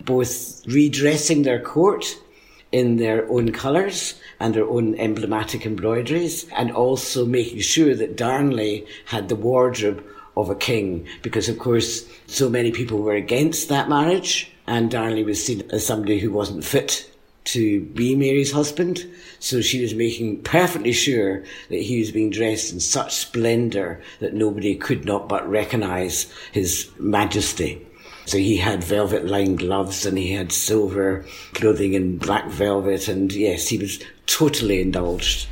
both 0.00 0.66
redressing 0.66 1.42
their 1.42 1.60
court 1.60 2.16
in 2.74 2.96
their 2.96 3.30
own 3.30 3.52
colours 3.52 4.14
and 4.40 4.52
their 4.52 4.68
own 4.68 4.96
emblematic 4.96 5.64
embroideries, 5.64 6.44
and 6.56 6.72
also 6.72 7.24
making 7.24 7.60
sure 7.60 7.94
that 7.94 8.16
Darnley 8.16 8.84
had 9.04 9.28
the 9.28 9.36
wardrobe 9.36 10.04
of 10.36 10.50
a 10.50 10.56
king, 10.56 11.06
because 11.22 11.48
of 11.48 11.56
course 11.56 12.04
so 12.26 12.48
many 12.48 12.72
people 12.72 12.98
were 12.98 13.14
against 13.14 13.68
that 13.68 13.88
marriage, 13.88 14.50
and 14.66 14.90
Darnley 14.90 15.22
was 15.22 15.44
seen 15.44 15.62
as 15.70 15.86
somebody 15.86 16.18
who 16.18 16.32
wasn't 16.32 16.64
fit 16.64 17.08
to 17.44 17.82
be 18.00 18.16
Mary's 18.16 18.50
husband. 18.50 19.06
So 19.38 19.60
she 19.60 19.80
was 19.80 19.94
making 19.94 20.42
perfectly 20.42 20.92
sure 20.92 21.44
that 21.68 21.82
he 21.82 22.00
was 22.00 22.10
being 22.10 22.30
dressed 22.30 22.72
in 22.72 22.80
such 22.80 23.14
splendour 23.14 24.00
that 24.18 24.34
nobody 24.34 24.74
could 24.74 25.04
not 25.04 25.28
but 25.28 25.48
recognise 25.48 26.26
his 26.50 26.90
majesty. 26.98 27.86
So 28.26 28.38
he 28.38 28.56
had 28.56 28.82
velvet 28.82 29.26
lined 29.26 29.58
gloves 29.58 30.06
and 30.06 30.16
he 30.16 30.32
had 30.32 30.50
silver 30.50 31.24
clothing 31.52 31.94
in 31.94 32.18
black 32.18 32.48
velvet. 32.48 33.08
And 33.08 33.32
yes, 33.32 33.68
he 33.68 33.78
was 33.78 34.02
totally 34.26 34.80
indulged. 34.80 35.48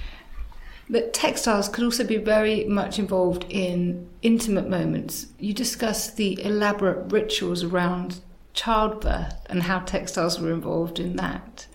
But 0.88 1.12
textiles 1.12 1.68
could 1.68 1.84
also 1.84 2.04
be 2.04 2.18
very 2.18 2.64
much 2.64 2.98
involved 2.98 3.46
in 3.48 4.08
intimate 4.22 4.68
moments. 4.68 5.26
You 5.38 5.54
discuss 5.54 6.10
the 6.10 6.42
elaborate 6.44 7.10
rituals 7.12 7.62
around 7.62 8.20
childbirth 8.52 9.34
and 9.46 9.62
how 9.62 9.80
textiles 9.80 10.38
were 10.38 10.52
involved 10.52 10.98
in 10.98 11.16
that. 11.16 11.66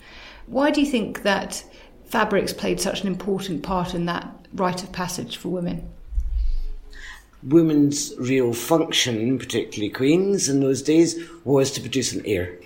Why 0.45 0.71
do 0.71 0.81
you 0.81 0.88
think 0.88 1.23
that 1.23 1.63
fabrics 2.05 2.53
played 2.53 2.79
such 2.79 3.01
an 3.01 3.07
important 3.07 3.63
part 3.63 3.93
in 3.93 4.05
that 4.05 4.29
rite 4.53 4.83
of 4.83 4.91
passage 4.91 5.38
for 5.38 5.49
women? 5.49 5.89
Women's 7.47 8.13
real 8.17 8.53
function, 8.53 9.39
particularly 9.39 9.89
queens 9.89 10.49
in 10.49 10.60
those 10.60 10.81
days, 10.81 11.17
was 11.45 11.71
to 11.71 11.81
produce 11.81 12.12
an 12.12 12.23
heir. 12.25 12.57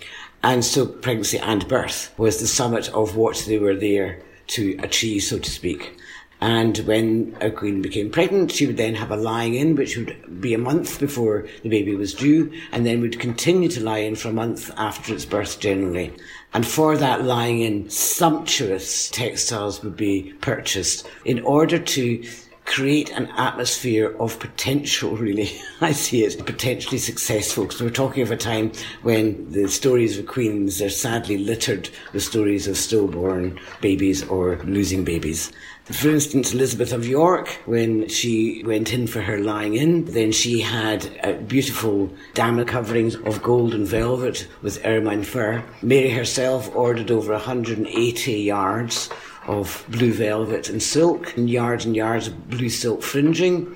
And 0.44 0.66
so 0.66 0.88
pregnancy 0.88 1.38
and 1.38 1.68
birth 1.68 2.12
was 2.18 2.40
the 2.40 2.48
summit 2.48 2.90
of 2.90 3.16
what 3.16 3.44
they 3.48 3.60
were 3.60 3.76
there 3.76 4.24
to 4.48 4.80
achieve, 4.82 5.24
so 5.24 5.38
to 5.38 5.52
speak. 5.52 5.96
And 6.44 6.76
when 6.80 7.38
a 7.40 7.52
queen 7.52 7.84
became 7.84 8.10
pregnant, 8.10 8.52
she 8.52 8.66
would 8.66 8.78
then 8.78 8.96
have 8.96 9.12
a 9.12 9.16
lying 9.16 9.54
in, 9.54 9.76
which 9.76 9.96
would 9.96 10.42
be 10.42 10.56
a 10.56 10.58
month 10.58 11.00
before 11.00 11.48
the 11.62 11.70
baby 11.70 11.94
was 11.94 12.16
due, 12.16 12.52
and 12.72 12.84
then 12.84 13.02
would 13.02 13.20
continue 13.20 13.70
to 13.70 13.84
lie 13.84 14.00
in 14.00 14.16
for 14.16 14.30
a 14.30 14.34
month 14.34 14.72
after 14.76 15.14
its 15.14 15.26
birth 15.26 15.60
generally. 15.60 16.12
And 16.56 16.66
for 16.66 16.98
that 16.98 17.24
lying 17.24 17.62
in, 17.62 17.92
sumptuous 17.92 19.12
textiles 19.12 19.84
would 19.84 19.96
be 19.96 20.34
purchased 20.42 21.08
in 21.24 21.42
order 21.42 21.78
to 21.78 22.28
create 22.72 23.10
an 23.12 23.28
atmosphere 23.36 24.16
of 24.20 24.40
potential, 24.40 25.18
really. 25.18 25.52
I 25.82 25.92
see 25.92 26.24
it 26.24 26.46
potentially 26.46 27.00
successful 27.00 27.66
because 27.66 27.82
we're 27.82 27.90
talking 27.90 28.24
of 28.24 28.32
a 28.32 28.38
time 28.38 28.72
when 29.02 29.52
the 29.52 29.68
stories 29.68 30.18
of 30.18 30.26
queens 30.26 30.82
are 30.82 30.90
sadly 30.90 31.38
littered 31.38 31.90
with 32.14 32.24
stories 32.24 32.68
of 32.68 32.78
stillborn 32.78 33.60
babies 33.82 34.26
or 34.28 34.58
losing 34.64 35.04
babies. 35.04 35.52
For 35.86 36.10
instance, 36.10 36.54
Elizabeth 36.54 36.94
of 36.94 37.06
York, 37.06 37.50
when 37.66 38.08
she 38.08 38.64
went 38.66 38.94
in 38.94 39.08
for 39.08 39.20
her 39.20 39.40
lying 39.40 39.74
in, 39.74 40.06
then 40.06 40.32
she 40.32 40.62
had 40.62 41.10
uh, 41.24 41.34
beautiful 41.34 42.10
damask 42.34 42.70
coverings 42.70 43.16
of 43.16 43.44
gold 43.44 43.74
and 43.74 43.86
velvet 43.86 44.48
with 44.62 44.86
ermine 44.86 45.24
fur. 45.24 45.62
Mary 45.82 46.12
herself 46.12 46.74
ordered 46.74 47.12
over 47.12 47.34
180 47.34 48.32
yards 48.34 49.10
of 49.48 49.86
blue 49.90 50.14
velvet 50.14 50.70
and 50.70 50.82
silk, 50.82 51.36
and 51.38 51.50
yards 51.50 51.86
and 51.86 51.96
yards 51.96 52.28
of 52.28 52.50
blue 52.50 52.70
silk 52.70 53.02
fringing. 53.02 53.76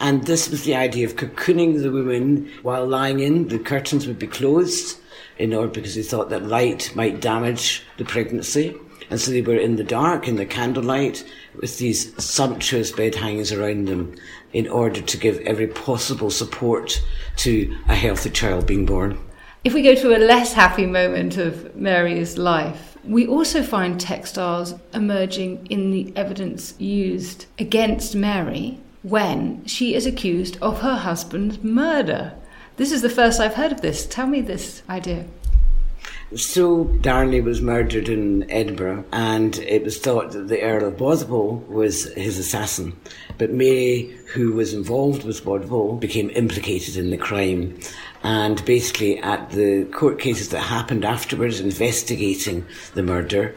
And 0.00 0.24
this 0.26 0.50
was 0.50 0.64
the 0.64 0.74
idea 0.74 1.06
of 1.06 1.16
cocooning 1.16 1.80
the 1.82 1.92
woman 1.92 2.50
while 2.62 2.86
lying 2.86 3.20
in. 3.20 3.48
The 3.48 3.58
curtains 3.58 4.06
would 4.06 4.18
be 4.18 4.26
closed 4.26 4.98
in 5.38 5.54
order 5.54 5.68
because 5.68 5.94
they 5.94 6.02
thought 6.02 6.30
that 6.30 6.46
light 6.46 6.94
might 6.94 7.20
damage 7.20 7.82
the 7.96 8.04
pregnancy. 8.04 8.76
And 9.10 9.20
so 9.20 9.30
they 9.30 9.42
were 9.42 9.56
in 9.56 9.76
the 9.76 9.84
dark, 9.84 10.26
in 10.26 10.36
the 10.36 10.46
candlelight, 10.46 11.24
with 11.60 11.78
these 11.78 12.12
sumptuous 12.22 12.90
bed 12.90 13.14
hangings 13.14 13.52
around 13.52 13.86
them 13.86 14.16
in 14.52 14.66
order 14.66 15.00
to 15.00 15.16
give 15.16 15.38
every 15.40 15.66
possible 15.66 16.30
support 16.30 17.02
to 17.36 17.76
a 17.88 17.94
healthy 17.94 18.30
child 18.30 18.66
being 18.66 18.86
born. 18.86 19.18
If 19.62 19.74
we 19.74 19.82
go 19.82 19.94
to 19.94 20.16
a 20.16 20.18
less 20.18 20.52
happy 20.52 20.86
moment 20.86 21.36
of 21.36 21.76
Mary's 21.76 22.38
life, 22.38 22.93
we 23.06 23.26
also 23.26 23.62
find 23.62 24.00
textiles 24.00 24.74
emerging 24.92 25.66
in 25.68 25.90
the 25.90 26.12
evidence 26.16 26.74
used 26.78 27.46
against 27.58 28.14
Mary 28.14 28.78
when 29.02 29.64
she 29.66 29.94
is 29.94 30.06
accused 30.06 30.56
of 30.62 30.80
her 30.80 30.96
husband's 30.96 31.62
murder. 31.62 32.32
This 32.76 32.90
is 32.90 33.02
the 33.02 33.10
first 33.10 33.40
I've 33.40 33.54
heard 33.54 33.72
of 33.72 33.82
this. 33.82 34.06
Tell 34.06 34.26
me 34.26 34.40
this 34.40 34.82
idea. 34.88 35.26
So 36.34 36.84
Darnley 36.84 37.40
was 37.40 37.60
murdered 37.60 38.08
in 38.08 38.50
Edinburgh, 38.50 39.04
and 39.12 39.56
it 39.58 39.84
was 39.84 39.98
thought 39.98 40.32
that 40.32 40.48
the 40.48 40.62
Earl 40.62 40.88
of 40.88 40.96
Bothwell 40.96 41.62
was 41.68 42.12
his 42.14 42.38
assassin. 42.38 42.96
But 43.38 43.52
Mary, 43.52 44.16
who 44.32 44.52
was 44.52 44.74
involved 44.74 45.22
with 45.22 45.44
Bothwell, 45.44 45.94
became 45.94 46.30
implicated 46.30 46.96
in 46.96 47.10
the 47.10 47.16
crime. 47.16 47.78
And 48.24 48.64
basically, 48.64 49.18
at 49.18 49.50
the 49.50 49.84
court 49.92 50.18
cases 50.18 50.48
that 50.48 50.60
happened 50.60 51.04
afterwards, 51.04 51.60
investigating 51.60 52.66
the 52.94 53.02
murder, 53.02 53.54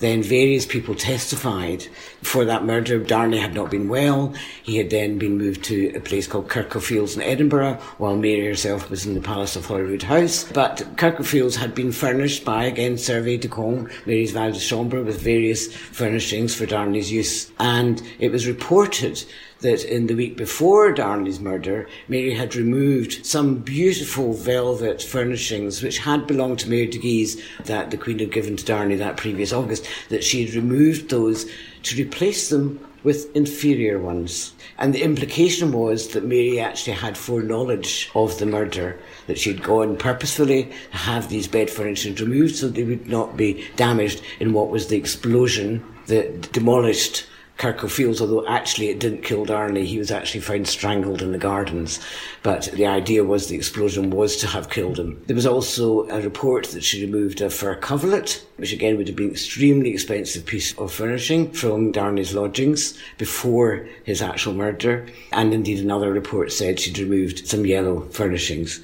then 0.00 0.22
various 0.22 0.66
people 0.66 0.94
testified 0.94 1.86
for 2.22 2.44
that 2.46 2.64
murder. 2.64 2.98
Darnley 2.98 3.38
had 3.38 3.54
not 3.54 3.70
been 3.70 3.88
well. 3.88 4.34
He 4.62 4.76
had 4.76 4.90
then 4.90 5.18
been 5.18 5.38
moved 5.38 5.62
to 5.64 5.92
a 5.94 6.00
place 6.00 6.26
called 6.26 6.48
Kirklefields 6.48 7.16
in 7.16 7.22
Edinburgh, 7.22 7.74
while 7.98 8.16
Mary 8.16 8.44
herself 8.44 8.90
was 8.90 9.06
in 9.06 9.14
the 9.14 9.20
Palace 9.20 9.56
of 9.56 9.66
Holyrood 9.66 10.02
House. 10.02 10.44
But 10.52 10.84
Kirklefields 10.96 11.56
had 11.56 11.74
been 11.74 11.92
furnished 11.92 12.44
by, 12.44 12.64
again, 12.64 12.94
Servais 12.94 13.40
de 13.40 13.48
Condé, 13.48 13.90
Mary's 14.06 14.32
valet 14.32 14.52
de 14.52 14.58
chambre, 14.58 15.02
with 15.02 15.20
various 15.20 15.74
furnishings 15.74 16.54
for 16.54 16.66
Darnley's 16.66 17.12
use. 17.12 17.50
And 17.58 18.02
it 18.18 18.32
was 18.32 18.46
reported 18.46 19.22
that 19.60 19.84
in 19.84 20.06
the 20.06 20.14
week 20.14 20.36
before 20.36 20.92
Darnley's 20.92 21.40
murder, 21.40 21.88
Mary 22.08 22.34
had 22.34 22.54
removed 22.54 23.24
some 23.24 23.56
beautiful 23.56 24.32
velvet 24.32 25.02
furnishings 25.02 25.82
which 25.82 25.98
had 25.98 26.26
belonged 26.26 26.58
to 26.60 26.70
Mary 26.70 26.86
de 26.86 26.98
Guise 26.98 27.40
that 27.64 27.90
the 27.90 27.96
Queen 27.96 28.18
had 28.18 28.32
given 28.32 28.56
to 28.56 28.64
Darnley 28.64 28.96
that 28.96 29.16
previous 29.16 29.52
August, 29.52 29.86
that 30.08 30.24
she 30.24 30.44
had 30.44 30.54
removed 30.54 31.10
those 31.10 31.50
to 31.82 31.96
replace 31.96 32.48
them 32.48 32.80
with 33.02 33.34
inferior 33.34 33.98
ones. 33.98 34.52
And 34.78 34.94
the 34.94 35.02
implication 35.02 35.72
was 35.72 36.08
that 36.08 36.24
Mary 36.24 36.60
actually 36.60 36.96
had 36.96 37.16
foreknowledge 37.16 38.10
of 38.14 38.38
the 38.38 38.46
murder, 38.46 38.98
that 39.26 39.38
she'd 39.38 39.62
gone 39.62 39.96
purposefully 39.96 40.64
to 40.64 40.96
have 40.96 41.28
these 41.28 41.48
bed 41.48 41.70
furnishings 41.70 42.20
removed 42.20 42.56
so 42.56 42.68
they 42.68 42.84
would 42.84 43.08
not 43.08 43.36
be 43.36 43.66
damaged 43.76 44.22
in 44.38 44.52
what 44.52 44.70
was 44.70 44.88
the 44.88 44.96
explosion 44.96 45.84
that 46.06 46.52
demolished 46.52 47.26
Kirklefields, 47.60 48.22
although 48.22 48.46
actually 48.46 48.88
it 48.88 48.98
didn't 48.98 49.22
kill 49.22 49.44
Darnley. 49.44 49.84
He 49.84 49.98
was 49.98 50.10
actually 50.10 50.40
found 50.40 50.66
strangled 50.66 51.20
in 51.20 51.32
the 51.32 51.36
gardens. 51.38 52.00
But 52.42 52.70
the 52.72 52.86
idea 52.86 53.22
was 53.22 53.48
the 53.48 53.56
explosion 53.56 54.08
was 54.08 54.38
to 54.38 54.46
have 54.46 54.70
killed 54.70 54.98
him. 54.98 55.22
There 55.26 55.36
was 55.36 55.44
also 55.44 56.08
a 56.08 56.22
report 56.22 56.68
that 56.68 56.82
she 56.82 57.04
removed 57.04 57.42
a 57.42 57.50
fur 57.50 57.74
coverlet, 57.74 58.42
which 58.56 58.72
again 58.72 58.96
would 58.96 59.08
have 59.08 59.16
been 59.16 59.26
an 59.26 59.32
extremely 59.32 59.90
expensive 59.90 60.46
piece 60.46 60.76
of 60.78 60.90
furnishing 60.90 61.52
from 61.52 61.92
Darnley's 61.92 62.32
lodgings 62.32 62.98
before 63.18 63.86
his 64.04 64.22
actual 64.22 64.54
murder. 64.54 65.06
And 65.30 65.52
indeed 65.52 65.80
another 65.80 66.10
report 66.10 66.52
said 66.52 66.80
she'd 66.80 66.98
removed 66.98 67.46
some 67.46 67.66
yellow 67.66 68.08
furnishings 68.08 68.80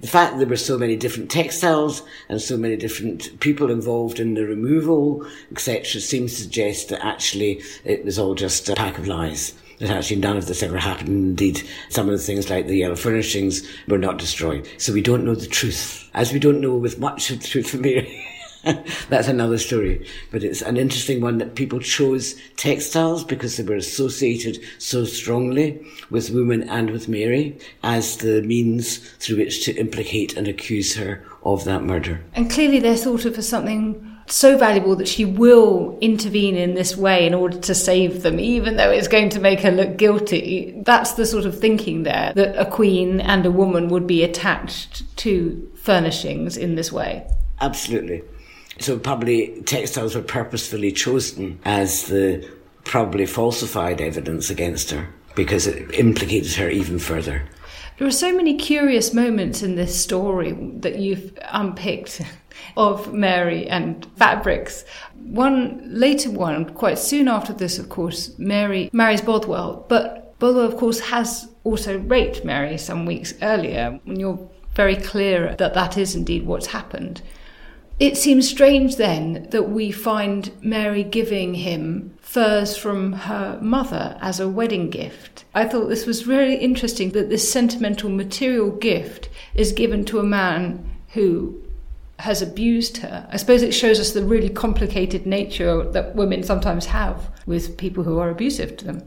the 0.00 0.06
fact 0.06 0.32
that 0.32 0.38
there 0.38 0.48
were 0.48 0.56
so 0.56 0.78
many 0.78 0.96
different 0.96 1.30
textiles 1.30 2.02
and 2.28 2.40
so 2.40 2.56
many 2.56 2.76
different 2.76 3.38
people 3.40 3.70
involved 3.70 4.20
in 4.20 4.34
the 4.34 4.46
removal, 4.46 5.26
etc., 5.50 6.00
seems 6.00 6.34
to 6.34 6.42
suggest 6.42 6.88
that 6.88 7.04
actually 7.04 7.62
it 7.84 8.04
was 8.04 8.18
all 8.18 8.34
just 8.34 8.68
a 8.68 8.74
pack 8.74 8.98
of 8.98 9.08
lies. 9.08 9.54
That 9.78 9.90
actually 9.90 10.16
none 10.16 10.36
of 10.36 10.46
this 10.46 10.62
ever 10.62 10.78
happened. 10.78 11.08
Indeed, 11.08 11.62
some 11.88 12.08
of 12.08 12.12
the 12.12 12.24
things 12.24 12.50
like 12.50 12.66
the 12.66 12.76
yellow 12.76 12.96
furnishings 12.96 13.68
were 13.86 13.98
not 13.98 14.18
destroyed. 14.18 14.68
So 14.76 14.92
we 14.92 15.02
don't 15.02 15.24
know 15.24 15.36
the 15.36 15.46
truth. 15.46 16.10
As 16.14 16.32
we 16.32 16.40
don't 16.40 16.60
know 16.60 16.74
with 16.74 16.98
much 16.98 17.30
of 17.30 17.40
the 17.40 17.46
truth 17.46 17.70
from 17.70 17.82
Mary. 17.82 18.26
That's 19.08 19.28
another 19.28 19.58
story. 19.58 20.06
But 20.30 20.42
it's 20.42 20.62
an 20.62 20.76
interesting 20.76 21.20
one 21.20 21.38
that 21.38 21.54
people 21.54 21.80
chose 21.80 22.34
textiles 22.56 23.24
because 23.24 23.56
they 23.56 23.64
were 23.64 23.76
associated 23.76 24.58
so 24.78 25.04
strongly 25.04 25.84
with 26.10 26.30
women 26.30 26.68
and 26.68 26.90
with 26.90 27.08
Mary 27.08 27.58
as 27.82 28.18
the 28.18 28.42
means 28.42 28.98
through 28.98 29.38
which 29.38 29.64
to 29.64 29.74
implicate 29.76 30.36
and 30.36 30.48
accuse 30.48 30.96
her 30.96 31.24
of 31.44 31.64
that 31.64 31.82
murder. 31.82 32.22
And 32.34 32.50
clearly 32.50 32.78
they're 32.78 32.96
thought 32.96 33.24
of 33.24 33.38
as 33.38 33.48
something 33.48 34.16
so 34.26 34.58
valuable 34.58 34.94
that 34.96 35.08
she 35.08 35.24
will 35.24 35.96
intervene 36.02 36.56
in 36.56 36.74
this 36.74 36.96
way 36.96 37.26
in 37.26 37.32
order 37.32 37.58
to 37.58 37.74
save 37.74 38.22
them, 38.22 38.38
even 38.38 38.76
though 38.76 38.90
it's 38.90 39.08
going 39.08 39.30
to 39.30 39.40
make 39.40 39.60
her 39.60 39.70
look 39.70 39.96
guilty. 39.96 40.74
That's 40.84 41.12
the 41.12 41.24
sort 41.24 41.46
of 41.46 41.58
thinking 41.58 42.02
there 42.02 42.32
that 42.34 42.60
a 42.60 42.70
queen 42.70 43.20
and 43.20 43.46
a 43.46 43.50
woman 43.50 43.88
would 43.88 44.06
be 44.06 44.22
attached 44.22 45.16
to 45.18 45.70
furnishings 45.76 46.58
in 46.58 46.74
this 46.74 46.92
way. 46.92 47.26
Absolutely. 47.60 48.22
So 48.80 48.98
probably 48.98 49.60
textiles 49.62 50.14
were 50.14 50.22
purposefully 50.22 50.92
chosen 50.92 51.58
as 51.64 52.06
the 52.06 52.48
probably 52.84 53.26
falsified 53.26 54.00
evidence 54.00 54.50
against 54.50 54.90
her 54.90 55.08
because 55.34 55.66
it 55.66 55.92
implicated 55.94 56.52
her 56.54 56.68
even 56.68 56.98
further. 56.98 57.42
There 57.98 58.06
are 58.06 58.12
so 58.12 58.34
many 58.34 58.56
curious 58.56 59.12
moments 59.12 59.62
in 59.62 59.74
this 59.74 60.00
story 60.00 60.52
that 60.52 60.98
you've 60.98 61.36
unpicked 61.50 62.22
of 62.76 63.12
Mary 63.12 63.68
and 63.68 64.06
fabrics. 64.16 64.84
One 65.16 65.80
later 65.84 66.30
one, 66.30 66.64
quite 66.74 66.98
soon 66.98 67.28
after 67.28 67.52
this, 67.52 67.78
of 67.78 67.88
course, 67.88 68.38
Mary 68.38 68.88
marries 68.92 69.20
Bothwell, 69.20 69.84
but 69.88 70.38
Bothwell, 70.38 70.66
of 70.66 70.76
course, 70.76 71.00
has 71.00 71.48
also 71.64 71.98
raped 71.98 72.44
Mary 72.44 72.78
some 72.78 73.04
weeks 73.04 73.34
earlier. 73.42 73.98
And 74.06 74.20
you're 74.20 74.48
very 74.74 74.96
clear 74.96 75.56
that 75.56 75.74
that 75.74 75.98
is 75.98 76.14
indeed 76.14 76.46
what's 76.46 76.66
happened. 76.66 77.20
It 77.98 78.16
seems 78.16 78.48
strange 78.48 78.94
then 78.94 79.48
that 79.50 79.70
we 79.70 79.90
find 79.90 80.52
Mary 80.62 81.02
giving 81.02 81.54
him 81.54 82.14
furs 82.20 82.76
from 82.76 83.12
her 83.12 83.58
mother 83.60 84.16
as 84.20 84.38
a 84.38 84.48
wedding 84.48 84.88
gift. 84.88 85.44
I 85.52 85.66
thought 85.66 85.88
this 85.88 86.06
was 86.06 86.26
really 86.26 86.54
interesting 86.56 87.10
that 87.10 87.28
this 87.28 87.50
sentimental 87.50 88.08
material 88.08 88.70
gift 88.70 89.28
is 89.54 89.72
given 89.72 90.04
to 90.06 90.20
a 90.20 90.24
man 90.24 90.88
who 91.14 91.60
has 92.20 92.40
abused 92.40 92.98
her. 92.98 93.26
I 93.32 93.36
suppose 93.36 93.62
it 93.62 93.74
shows 93.74 93.98
us 93.98 94.12
the 94.12 94.22
really 94.22 94.48
complicated 94.48 95.26
nature 95.26 95.82
that 95.90 96.14
women 96.14 96.44
sometimes 96.44 96.86
have 96.86 97.30
with 97.46 97.76
people 97.76 98.04
who 98.04 98.20
are 98.20 98.30
abusive 98.30 98.76
to 98.76 98.84
them. 98.84 99.02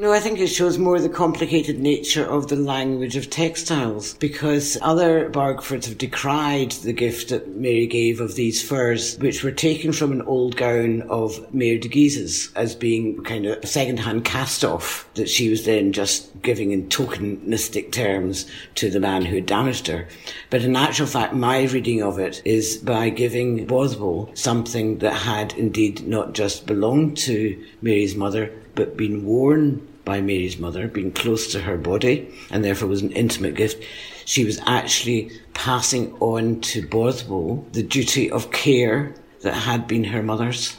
No, 0.00 0.14
I 0.14 0.20
think 0.20 0.38
it 0.38 0.46
shows 0.46 0.78
more 0.78 0.98
the 0.98 1.10
complicated 1.10 1.78
nature 1.78 2.24
of 2.24 2.48
the 2.48 2.56
language 2.56 3.16
of 3.16 3.28
textiles 3.28 4.14
because 4.14 4.78
other 4.80 5.28
Bargfords 5.28 5.84
have 5.84 5.98
decried 5.98 6.70
the 6.72 6.94
gift 6.94 7.28
that 7.28 7.54
Mary 7.54 7.86
gave 7.86 8.18
of 8.18 8.34
these 8.34 8.66
furs, 8.66 9.18
which 9.18 9.44
were 9.44 9.50
taken 9.50 9.92
from 9.92 10.10
an 10.12 10.22
old 10.22 10.56
gown 10.56 11.02
of 11.10 11.52
Mary 11.52 11.76
de 11.76 11.86
Guise's 11.86 12.50
as 12.56 12.74
being 12.74 13.22
kind 13.24 13.44
of 13.44 13.62
a 13.62 13.66
second-hand 13.66 14.24
cast-off 14.24 15.06
that 15.16 15.28
she 15.28 15.50
was 15.50 15.66
then 15.66 15.92
just 15.92 16.30
giving 16.40 16.70
in 16.70 16.88
tokenistic 16.88 17.92
terms 17.92 18.50
to 18.76 18.88
the 18.88 19.00
man 19.00 19.26
who 19.26 19.34
had 19.34 19.44
damaged 19.44 19.86
her. 19.88 20.08
But 20.48 20.62
in 20.62 20.76
actual 20.76 21.08
fact, 21.08 21.34
my 21.34 21.64
reading 21.64 22.02
of 22.02 22.18
it 22.18 22.40
is 22.46 22.78
by 22.78 23.10
giving 23.10 23.66
Bothwell 23.66 24.30
something 24.32 25.00
that 25.00 25.12
had 25.12 25.52
indeed 25.58 26.08
not 26.08 26.32
just 26.32 26.66
belonged 26.66 27.18
to 27.18 27.62
Mary's 27.82 28.16
mother, 28.16 28.50
but 28.74 28.96
been 28.96 29.26
worn 29.26 29.86
by 30.04 30.20
Mary's 30.20 30.58
mother, 30.58 30.88
being 30.88 31.12
close 31.12 31.50
to 31.52 31.60
her 31.60 31.76
body, 31.76 32.32
and 32.50 32.64
therefore 32.64 32.88
was 32.88 33.02
an 33.02 33.12
intimate 33.12 33.54
gift. 33.54 33.82
She 34.24 34.44
was 34.44 34.60
actually 34.66 35.30
passing 35.54 36.12
on 36.20 36.60
to 36.62 36.86
Bothwell 36.86 37.64
the 37.72 37.82
duty 37.82 38.30
of 38.30 38.50
care 38.52 39.14
that 39.42 39.54
had 39.54 39.86
been 39.86 40.04
her 40.04 40.22
mother's. 40.22 40.78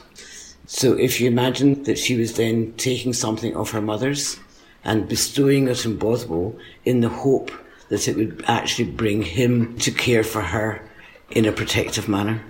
So 0.66 0.94
if 0.94 1.20
you 1.20 1.28
imagine 1.28 1.82
that 1.84 1.98
she 1.98 2.16
was 2.16 2.34
then 2.34 2.72
taking 2.76 3.12
something 3.12 3.54
of 3.54 3.70
her 3.70 3.82
mother's 3.82 4.38
and 4.84 5.08
bestowing 5.08 5.68
it 5.68 5.84
on 5.86 5.96
Bothwell 5.96 6.56
in 6.84 7.00
the 7.00 7.08
hope 7.08 7.50
that 7.88 8.08
it 8.08 8.16
would 8.16 8.44
actually 8.46 8.90
bring 8.90 9.22
him 9.22 9.76
to 9.78 9.90
care 9.90 10.24
for 10.24 10.40
her 10.40 10.88
in 11.30 11.44
a 11.44 11.52
protective 11.52 12.08
manner. 12.08 12.42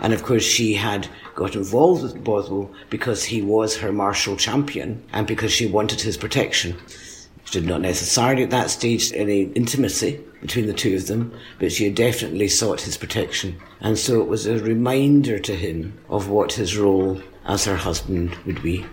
And 0.00 0.12
of 0.12 0.22
course, 0.22 0.42
she 0.42 0.74
had 0.74 1.08
got 1.34 1.54
involved 1.54 2.02
with 2.02 2.24
Bothwell 2.24 2.70
because 2.88 3.24
he 3.24 3.42
was 3.42 3.76
her 3.76 3.92
martial 3.92 4.36
champion 4.36 5.02
and 5.12 5.26
because 5.26 5.52
she 5.52 5.66
wanted 5.66 6.00
his 6.00 6.16
protection. 6.16 6.76
She 7.44 7.60
did 7.60 7.68
not 7.68 7.80
necessarily 7.80 8.44
at 8.44 8.50
that 8.50 8.70
stage 8.70 9.12
any 9.12 9.42
intimacy 9.52 10.20
between 10.40 10.66
the 10.66 10.72
two 10.72 10.94
of 10.96 11.06
them, 11.06 11.32
but 11.58 11.72
she 11.72 11.84
had 11.84 11.94
definitely 11.94 12.48
sought 12.48 12.80
his 12.80 12.96
protection. 12.96 13.60
And 13.80 13.98
so 13.98 14.20
it 14.20 14.28
was 14.28 14.46
a 14.46 14.58
reminder 14.58 15.38
to 15.38 15.54
him 15.54 15.98
of 16.08 16.28
what 16.28 16.52
his 16.52 16.76
role 16.76 17.20
as 17.46 17.64
her 17.64 17.76
husband 17.76 18.34
would 18.46 18.62
be. 18.62 18.86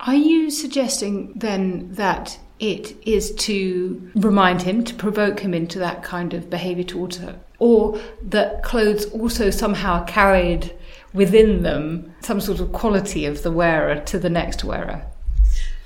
Are 0.00 0.14
you 0.14 0.50
suggesting 0.50 1.32
then 1.34 1.92
that 1.92 2.38
it 2.58 2.94
is 3.06 3.34
to 3.34 4.10
remind 4.14 4.62
him, 4.62 4.84
to 4.84 4.94
provoke 4.94 5.40
him 5.40 5.52
into 5.52 5.78
that 5.78 6.02
kind 6.02 6.32
of 6.32 6.48
behaviour 6.48 6.84
towards 6.84 7.18
her? 7.18 7.38
Or 7.58 7.98
that 8.22 8.62
clothes 8.62 9.06
also 9.06 9.50
somehow 9.50 10.04
carried 10.04 10.74
within 11.12 11.62
them 11.62 12.14
some 12.20 12.40
sort 12.40 12.60
of 12.60 12.72
quality 12.72 13.24
of 13.24 13.42
the 13.42 13.50
wearer 13.50 14.00
to 14.00 14.18
the 14.18 14.30
next 14.30 14.62
wearer? 14.64 15.06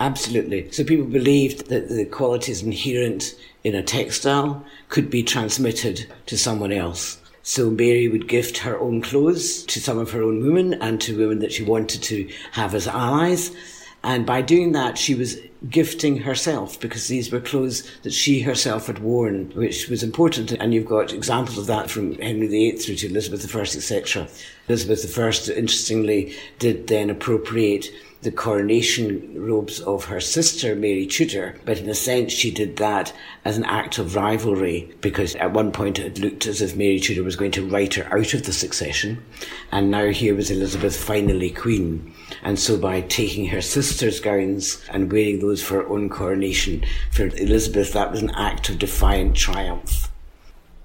Absolutely. 0.01 0.71
So 0.73 0.83
people 0.83 1.07
believed 1.07 1.69
that 1.69 1.89
the 1.89 2.07
qualities 2.07 2.63
inherent 2.63 3.35
in 3.63 3.75
a 3.75 3.83
textile 3.83 4.65
could 4.89 5.11
be 5.11 5.23
transmitted 5.23 6.07
to 6.27 6.39
someone 6.39 6.73
else. 6.73 7.19
So 7.43 7.71
Mary 7.71 8.09
would 8.09 8.29
gift 8.29 8.59
her 8.59 8.79
own 8.79 9.03
clothes 9.03 9.63
to 9.65 9.81
some 9.81 9.99
of 9.99 10.11
her 10.13 10.23
own 10.23 10.43
women 10.43 10.75
and 10.75 11.01
to 11.03 11.17
women 11.19 11.39
that 11.41 11.53
she 11.53 11.63
wanted 11.63 12.03
to 12.05 12.29
have 12.53 12.75
as 12.75 12.87
allies. 12.87 13.55
And 14.03 14.25
by 14.25 14.41
doing 14.41 14.73
that, 14.73 14.97
she 14.97 15.15
was 15.15 15.39
gifting 15.69 16.19
herself 16.19 16.81
because 16.81 17.09
these 17.09 17.31
were 17.31 17.41
clothes 17.41 17.89
that 18.03 18.15
she 18.15 18.41
herself 18.41 18.87
had 18.87 19.01
worn, 19.01 19.51
which 19.51 19.89
was 19.89 20.03
important. 20.03 20.53
And 20.53 20.73
you've 20.73 20.87
got 20.87 21.13
examples 21.13 21.59
of 21.59 21.67
that 21.67 21.91
from 21.91 22.15
Henry 22.15 22.47
VIII 22.47 22.79
through 22.79 22.97
to 22.97 23.09
Elizabeth 23.09 23.55
I, 23.55 23.61
etc. 23.61 24.29
Elizabeth 24.69 25.19
I, 25.19 25.53
interestingly, 25.53 26.35
did 26.59 26.87
then 26.87 27.11
appropriate 27.11 27.91
the 28.23 28.31
coronation 28.31 29.33
robes 29.35 29.81
of 29.81 30.05
her 30.05 30.21
sister, 30.21 30.75
Mary 30.75 31.07
Tudor, 31.07 31.59
but 31.65 31.79
in 31.79 31.89
a 31.89 31.95
sense 31.95 32.33
she 32.33 32.51
did 32.51 32.77
that 32.77 33.15
as 33.47 33.57
an 33.57 33.65
act 33.65 33.97
of 33.97 34.15
rivalry 34.15 34.95
because 35.01 35.35
at 35.37 35.53
one 35.53 35.73
point 35.73 35.99
it 35.99 36.19
looked 36.19 36.47
as 36.47 36.61
if 36.61 36.77
Mary 36.77 37.01
Tudor 37.01 37.23
was 37.23 37.37
going 37.37 37.51
to 37.53 37.67
write 37.67 37.95
her 37.95 38.13
out 38.15 38.35
of 38.35 38.45
the 38.45 38.53
succession, 38.53 39.25
and 39.73 39.91
now 39.91 40.09
here 40.09 40.35
was 40.35 40.51
Elizabeth 40.51 40.97
finally 40.97 41.51
queen. 41.51 42.15
And 42.43 42.59
so 42.59 42.79
by 42.79 43.03
taking 43.03 43.47
her 43.47 43.61
sister's 43.61 44.21
gowns 44.21 44.83
and 44.91 45.13
wearing 45.13 45.41
those 45.41 45.63
for 45.63 45.75
her 45.75 45.89
own 45.89 46.09
coronation, 46.09 46.85
for 47.11 47.27
Elizabeth 47.27 47.93
that 47.93 48.11
was 48.11 48.23
an 48.23 48.31
act 48.31 48.69
of 48.69 48.79
defiant 48.79 49.37
triumph. 49.37 50.11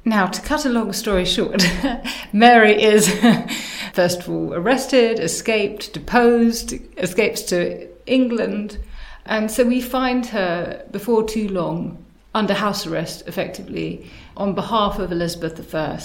Now, 0.08 0.28
to 0.28 0.41
cut 0.41 0.66
a 0.66 0.70
long 0.70 0.93
story 0.93 1.26
short, 1.26 1.64
Mary 2.34 2.80
is 2.82 3.10
first 3.93 4.20
of 4.20 4.30
all 4.30 4.53
arrested, 4.53 5.20
escaped, 5.20 5.93
deposed, 5.93 6.76
escapes 6.97 7.41
to 7.43 7.88
England, 8.06 8.78
and 9.26 9.49
so 9.49 9.64
we 9.64 9.82
find 9.82 10.28
her 10.28 10.86
before 10.91 11.24
too 11.24 11.47
long 11.47 12.06
under 12.36 12.53
house 12.53 12.86
arrest, 12.86 13.24
effectively, 13.28 14.12
on 14.38 14.53
behalf 14.53 14.99
of 14.99 15.12
Elizabeth 15.12 15.74
I 15.74 15.99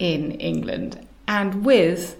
in 0.00 0.32
England, 0.32 1.06
and 1.28 1.64
with 1.64 2.16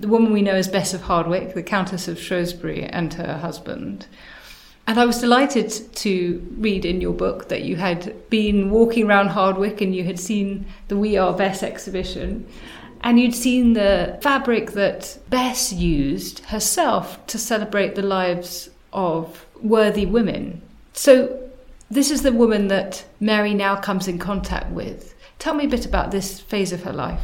the 0.00 0.08
woman 0.08 0.32
we 0.32 0.42
know 0.42 0.52
as 0.52 0.68
Bess 0.68 0.94
of 0.94 1.02
Hardwick, 1.02 1.54
the 1.54 1.62
Countess 1.62 2.08
of 2.08 2.18
Shrewsbury, 2.18 2.84
and 2.84 3.12
her 3.14 3.38
husband. 3.38 4.06
And 4.86 4.98
I 4.98 5.04
was 5.04 5.20
delighted 5.20 5.70
to 5.96 6.46
read 6.56 6.84
in 6.84 7.00
your 7.00 7.12
book 7.12 7.48
that 7.48 7.62
you 7.62 7.76
had 7.76 8.14
been 8.30 8.70
walking 8.70 9.06
around 9.06 9.28
Hardwick 9.28 9.80
and 9.80 9.94
you 9.94 10.04
had 10.04 10.18
seen 10.18 10.66
the 10.88 10.96
We 10.96 11.18
Are 11.18 11.34
Bess 11.34 11.62
exhibition. 11.62 12.46
And 13.02 13.20
you'd 13.20 13.34
seen 13.34 13.74
the 13.74 14.18
fabric 14.22 14.72
that 14.72 15.18
Bess 15.28 15.72
used 15.72 16.40
herself 16.46 17.24
to 17.26 17.38
celebrate 17.38 17.96
the 17.96 18.02
lives 18.02 18.70
of 18.92 19.44
worthy 19.60 20.06
women. 20.06 20.62
So, 20.94 21.38
this 21.90 22.10
is 22.10 22.22
the 22.22 22.32
woman 22.32 22.68
that 22.68 23.04
Mary 23.20 23.54
now 23.54 23.76
comes 23.76 24.08
in 24.08 24.18
contact 24.18 24.70
with. 24.70 25.14
Tell 25.38 25.54
me 25.54 25.66
a 25.66 25.68
bit 25.68 25.86
about 25.86 26.10
this 26.10 26.40
phase 26.40 26.72
of 26.72 26.82
her 26.82 26.92
life. 26.92 27.22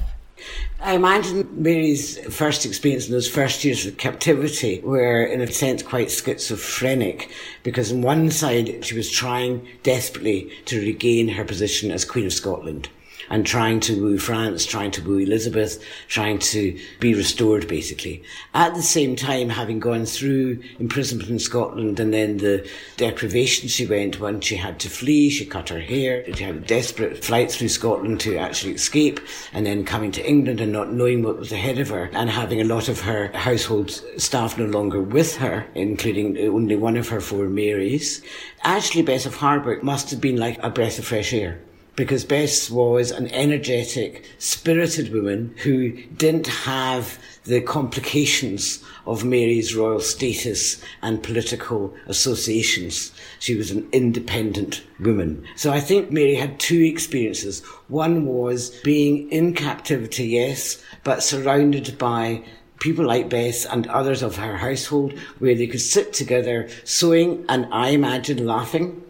I 0.80 0.95
imagine 0.95 1.49
Mary's 1.62 2.18
first 2.34 2.66
experience 2.66 3.07
in 3.07 3.12
those 3.12 3.28
first 3.28 3.64
years 3.64 3.86
of 3.86 3.97
captivity 3.97 4.80
were, 4.80 5.24
in 5.24 5.40
a 5.40 5.51
sense, 5.51 5.82
quite 5.82 6.11
schizophrenic 6.11 7.30
because, 7.62 7.90
on 7.90 8.03
one 8.03 8.30
side, 8.30 8.84
she 8.84 8.95
was 8.95 9.11
trying 9.11 9.66
desperately 9.82 10.51
to 10.66 10.80
regain 10.80 11.28
her 11.28 11.45
position 11.45 11.90
as 11.90 12.05
Queen 12.05 12.26
of 12.26 12.32
Scotland 12.32 12.90
and 13.30 13.46
trying 13.46 13.80
to 13.80 14.00
woo 14.00 14.18
France, 14.18 14.66
trying 14.66 14.90
to 14.92 15.02
woo 15.02 15.18
Elizabeth, 15.18 15.82
trying 16.08 16.38
to 16.38 16.78
be 17.00 17.14
restored 17.14 17.66
basically. 17.68 18.22
At 18.54 18.74
the 18.74 18.82
same 18.82 19.16
time, 19.16 19.48
having 19.48 19.80
gone 19.80 20.06
through 20.06 20.60
imprisonment 20.78 21.30
in 21.30 21.38
Scotland 21.38 22.00
and 22.00 22.12
then 22.12 22.38
the 22.38 22.68
deprivation 22.96 23.68
she 23.68 23.86
went 23.86 24.20
when 24.20 24.40
she 24.40 24.56
had 24.56 24.78
to 24.80 24.90
flee, 24.90 25.30
she 25.30 25.46
cut 25.46 25.68
her 25.68 25.80
hair, 25.80 26.24
she 26.34 26.44
had 26.44 26.56
a 26.56 26.60
desperate 26.60 27.24
flight 27.24 27.50
through 27.50 27.68
Scotland 27.68 28.20
to 28.20 28.36
actually 28.36 28.72
escape 28.72 29.20
and 29.52 29.66
then 29.66 29.84
coming 29.84 30.12
to 30.12 30.26
England 30.28 30.60
and 30.60 30.72
not 30.72 30.92
knowing 30.92 31.22
what 31.22 31.38
was 31.38 31.52
ahead 31.52 31.78
of 31.78 31.88
her 31.88 32.10
and 32.12 32.30
having 32.30 32.60
a 32.60 32.64
lot 32.64 32.88
of 32.88 33.00
her 33.00 33.28
household 33.34 33.90
staff 34.16 34.58
no 34.58 34.66
longer 34.66 35.00
with 35.00 35.36
her, 35.36 35.66
including 35.74 36.36
only 36.38 36.76
one 36.76 36.96
of 36.96 37.08
her 37.08 37.20
four 37.20 37.48
Marys. 37.48 38.22
Actually, 38.62 39.02
Bess 39.02 39.26
of 39.26 39.36
Hardwick 39.36 39.82
must 39.82 40.10
have 40.10 40.20
been 40.20 40.36
like 40.36 40.58
a 40.62 40.70
breath 40.70 40.98
of 40.98 41.04
fresh 41.04 41.32
air 41.32 41.60
because 41.97 42.24
Bess 42.24 42.70
was 42.70 43.11
an 43.11 43.28
energetic, 43.28 44.24
spirited 44.38 45.12
woman 45.12 45.55
who 45.62 45.92
didn't 46.14 46.49
have 46.49 47.18
the 47.45 47.61
complications 47.61 48.82
of 49.07 49.24
Mary's 49.24 49.74
royal 49.74 50.01
status 50.01 50.82
and 51.03 51.22
political 51.22 51.95
associations. 52.07 53.12
She 53.38 53.55
was 53.55 53.70
an 53.70 53.88
independent 53.92 54.82
woman. 54.99 55.45
So 55.57 55.70
I 55.70 55.80
think 55.80 56.11
Mary 56.11 56.34
had 56.34 56.59
two 56.59 56.80
experiences. 56.80 57.61
One 57.88 58.26
was 58.26 58.70
being 58.82 59.30
in 59.30 59.55
captivity, 59.55 60.28
yes, 60.28 60.82
but 61.05 61.22
surrounded 61.22 61.99
by 61.99 62.42
people 62.80 63.07
like 63.07 63.28
Bess 63.28 63.64
and 63.64 63.86
others 63.86 64.22
of 64.22 64.36
her 64.36 64.57
household 64.57 65.12
where 65.38 65.55
they 65.55 65.66
could 65.66 65.80
sit 65.80 66.12
together 66.12 66.68
sewing 66.84 67.45
and 67.49 67.66
I 67.72 67.90
imagine 67.90 68.47
laughing 68.47 69.03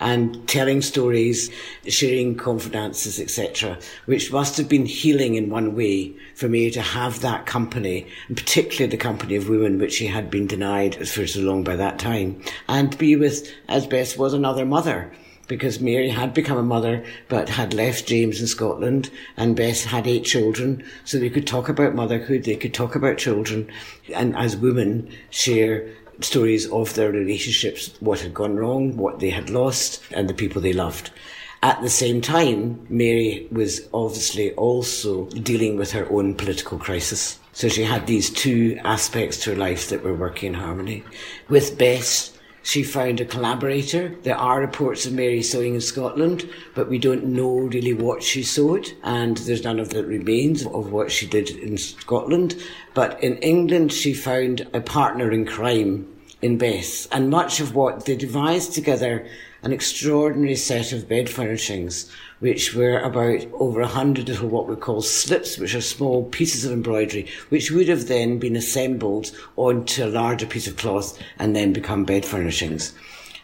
and 0.00 0.48
telling 0.48 0.82
stories, 0.82 1.50
sharing 1.86 2.34
confidences, 2.34 3.20
etc., 3.20 3.78
which 4.06 4.32
must 4.32 4.56
have 4.56 4.68
been 4.68 4.86
healing 4.86 5.34
in 5.34 5.50
one 5.50 5.76
way 5.76 6.16
for 6.34 6.48
me 6.48 6.70
to 6.70 6.80
have 6.80 7.20
that 7.20 7.46
company, 7.46 8.06
and 8.28 8.36
particularly 8.36 8.90
the 8.90 8.96
company 8.96 9.36
of 9.36 9.48
women, 9.48 9.78
which 9.78 9.92
she 9.92 10.06
had 10.06 10.30
been 10.30 10.46
denied 10.46 10.96
as 10.96 11.12
for 11.12 11.26
so 11.26 11.40
long 11.40 11.62
by 11.62 11.76
that 11.76 11.98
time, 11.98 12.42
and 12.68 12.96
be 12.98 13.14
with, 13.14 13.52
as 13.68 13.86
Bess 13.86 14.16
was, 14.16 14.32
another 14.32 14.64
mother. 14.64 15.12
Because 15.48 15.80
Mary 15.80 16.10
had 16.10 16.32
become 16.32 16.58
a 16.58 16.62
mother, 16.62 17.04
but 17.28 17.48
had 17.48 17.74
left 17.74 18.06
James 18.06 18.40
in 18.40 18.46
Scotland, 18.46 19.10
and 19.36 19.56
Bess 19.56 19.82
had 19.82 20.06
eight 20.06 20.24
children, 20.24 20.84
so 21.04 21.18
they 21.18 21.28
could 21.28 21.44
talk 21.44 21.68
about 21.68 21.92
motherhood, 21.92 22.44
they 22.44 22.54
could 22.54 22.72
talk 22.72 22.94
about 22.94 23.18
children, 23.18 23.68
and 24.14 24.36
as 24.36 24.56
women 24.56 25.10
share 25.30 25.90
stories 26.24 26.66
of 26.70 26.94
their 26.94 27.10
relationships, 27.12 27.94
what 28.00 28.20
had 28.20 28.34
gone 28.34 28.56
wrong, 28.56 28.96
what 28.96 29.20
they 29.20 29.30
had 29.30 29.50
lost, 29.50 30.02
and 30.12 30.28
the 30.28 30.34
people 30.34 30.60
they 30.60 30.72
loved. 30.72 31.10
At 31.62 31.82
the 31.82 31.90
same 31.90 32.20
time, 32.20 32.86
Mary 32.88 33.46
was 33.52 33.86
obviously 33.92 34.52
also 34.52 35.26
dealing 35.26 35.76
with 35.76 35.92
her 35.92 36.10
own 36.10 36.34
political 36.34 36.78
crisis. 36.78 37.38
So 37.52 37.68
she 37.68 37.82
had 37.82 38.06
these 38.06 38.30
two 38.30 38.78
aspects 38.82 39.36
to 39.42 39.50
her 39.50 39.56
life 39.56 39.90
that 39.90 40.02
were 40.02 40.14
working 40.14 40.54
in 40.54 40.60
harmony. 40.60 41.04
With 41.48 41.76
Bess, 41.76 42.32
she 42.62 42.82
found 42.82 43.20
a 43.20 43.24
collaborator. 43.24 44.14
There 44.22 44.36
are 44.36 44.60
reports 44.60 45.06
of 45.06 45.12
Mary 45.12 45.42
sewing 45.42 45.74
in 45.74 45.80
Scotland, 45.80 46.48
but 46.74 46.88
we 46.88 46.98
don't 46.98 47.24
know 47.24 47.58
really 47.58 47.94
what 47.94 48.22
she 48.22 48.42
sewed, 48.42 48.92
and 49.02 49.36
there's 49.38 49.64
none 49.64 49.80
of 49.80 49.90
the 49.90 50.04
remains 50.04 50.66
of 50.66 50.92
what 50.92 51.10
she 51.10 51.26
did 51.26 51.50
in 51.50 51.78
Scotland. 51.78 52.60
But 52.94 53.22
in 53.22 53.36
England, 53.38 53.92
she 53.92 54.12
found 54.12 54.66
a 54.72 54.80
partner 54.80 55.30
in 55.32 55.46
crime 55.46 56.06
in 56.42 56.58
Bess, 56.58 57.06
and 57.12 57.30
much 57.30 57.60
of 57.60 57.74
what 57.74 58.04
they 58.04 58.16
devised 58.16 58.72
together 58.72 59.26
an 59.62 59.72
extraordinary 59.72 60.56
set 60.56 60.92
of 60.92 61.08
bed 61.08 61.28
furnishings, 61.28 62.10
which 62.40 62.74
were 62.74 62.98
about 62.98 63.46
over 63.54 63.80
a 63.80 63.86
hundred 63.86 64.28
little 64.28 64.48
what 64.48 64.66
we 64.66 64.76
call 64.76 65.00
slips, 65.00 65.58
which 65.58 65.74
are 65.74 65.80
small 65.80 66.24
pieces 66.24 66.64
of 66.64 66.72
embroidery, 66.72 67.28
which 67.50 67.70
would 67.70 67.88
have 67.88 68.08
then 68.08 68.38
been 68.38 68.56
assembled 68.56 69.30
onto 69.56 70.04
a 70.04 70.08
larger 70.08 70.46
piece 70.46 70.66
of 70.66 70.76
cloth 70.76 71.18
and 71.38 71.54
then 71.54 71.72
become 71.72 72.04
bed 72.04 72.24
furnishings. 72.24 72.92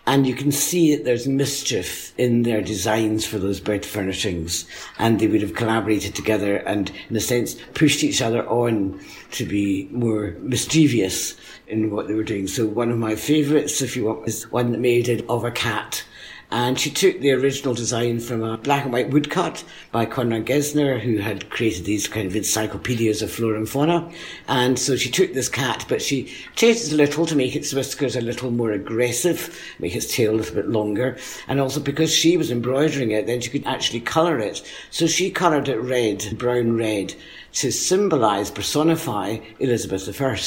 And 0.09 0.25
you 0.25 0.35
can 0.35 0.53
see 0.53 0.95
that 0.95 1.05
there's 1.05 1.27
mischief 1.27 2.15
in 2.17 2.45
their 2.45 2.63
designs 2.63 3.27
for 3.27 3.39
those 3.39 3.59
bed 3.59 3.85
furnishings. 3.85 4.65
And 5.01 5.19
they 5.19 5.27
would 5.27 5.43
have 5.43 5.57
collaborated 5.57 6.15
together 6.15 6.59
and, 6.59 6.93
in 7.11 7.17
a 7.17 7.21
sense, 7.21 7.57
pushed 7.75 8.05
each 8.05 8.23
other 8.23 8.49
on 8.49 9.01
to 9.33 9.45
be 9.45 9.89
more 9.91 10.37
mischievous 10.39 11.35
in 11.67 11.91
what 11.91 12.07
they 12.07 12.15
were 12.15 12.23
doing. 12.23 12.47
So 12.47 12.67
one 12.67 12.93
of 12.93 12.99
my 12.99 13.17
favourites, 13.17 13.83
if 13.83 13.97
you 13.97 14.05
want, 14.05 14.29
is 14.29 14.49
one 14.53 14.71
that 14.71 14.79
made 14.79 15.25
of 15.29 15.43
a 15.43 15.51
cat. 15.51 16.05
And 16.51 16.79
she 16.79 16.91
took 16.91 17.19
the 17.19 17.33
original 17.33 17.75
design 17.75 18.21
from 18.21 18.45
a 18.45 18.57
black 18.57 18.85
and 18.85 18.93
white 18.93 19.11
woodcut 19.11 19.65
by 19.91 20.07
Conrad 20.07 20.47
Gesner, 20.47 21.01
who 21.01 21.19
had 21.19 21.51
created 21.51 21.85
these 21.85 22.07
kind 22.07 22.27
of 22.27 22.37
encyclopedias 22.37 23.21
of 23.21 23.33
flora 23.33 23.59
and 23.59 23.69
fauna. 23.69 24.13
And 24.47 24.79
so 24.79 24.95
she 24.95 25.11
took 25.11 25.33
this 25.33 25.49
cat, 25.49 25.85
but 25.89 26.01
she 26.01 26.33
changed 26.55 26.87
it 26.87 26.93
a 26.93 26.97
little 26.97 27.27
to 27.27 27.35
make 27.35 27.57
its 27.57 27.75
whiskers 27.75 28.15
a 28.15 28.21
little 28.21 28.53
more 28.53 28.71
aggressive, 28.71 29.61
make 29.81 29.97
its 29.97 30.15
tail 30.15 30.35
a 30.35 30.37
little 30.37 30.55
bit 30.55 30.69
longer. 30.69 31.19
And 31.49 31.61
also 31.61 31.81
because 31.81 32.15
she 32.15 32.37
was 32.37 32.53
embroidering 32.53 33.11
it, 33.11 33.27
then 33.27 33.41
she 33.41 33.51
could 33.51 33.67
actually 33.67 34.01
colour 34.01 34.39
it. 34.39 34.63
So 34.91 35.09
she 35.09 35.31
coloured 35.31 35.69
it 35.69 35.81
red, 35.81 36.39
brown 36.39 36.77
red, 36.77 37.15
to 37.55 37.73
symbolise, 37.73 38.53
personify 38.53 39.39
Elizabeth 39.59 40.21
I. 40.21 40.39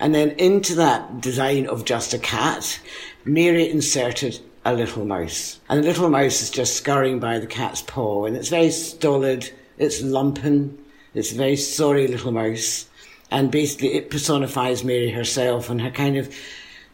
And 0.00 0.14
then 0.14 0.30
into 0.30 0.74
that 0.76 1.20
design 1.20 1.66
of 1.66 1.84
just 1.84 2.14
a 2.14 2.18
cat, 2.18 2.80
Mary 3.24 3.70
inserted 3.70 4.40
a 4.64 4.74
little 4.74 5.04
mouse. 5.04 5.58
And 5.68 5.82
the 5.82 5.88
little 5.88 6.10
mouse 6.10 6.42
is 6.42 6.50
just 6.50 6.76
scurrying 6.76 7.18
by 7.18 7.38
the 7.38 7.46
cat's 7.46 7.82
paw, 7.82 8.26
and 8.26 8.36
it's 8.36 8.48
very 8.48 8.70
stolid, 8.70 9.50
it's 9.78 10.02
lumpen, 10.02 10.76
it's 11.14 11.32
a 11.32 11.36
very 11.36 11.56
sorry 11.56 12.06
little 12.06 12.32
mouse. 12.32 12.86
And 13.30 13.50
basically, 13.50 13.94
it 13.94 14.10
personifies 14.10 14.84
Mary 14.84 15.10
herself 15.10 15.70
and 15.70 15.80
her 15.80 15.90
kind 15.90 16.16
of 16.16 16.34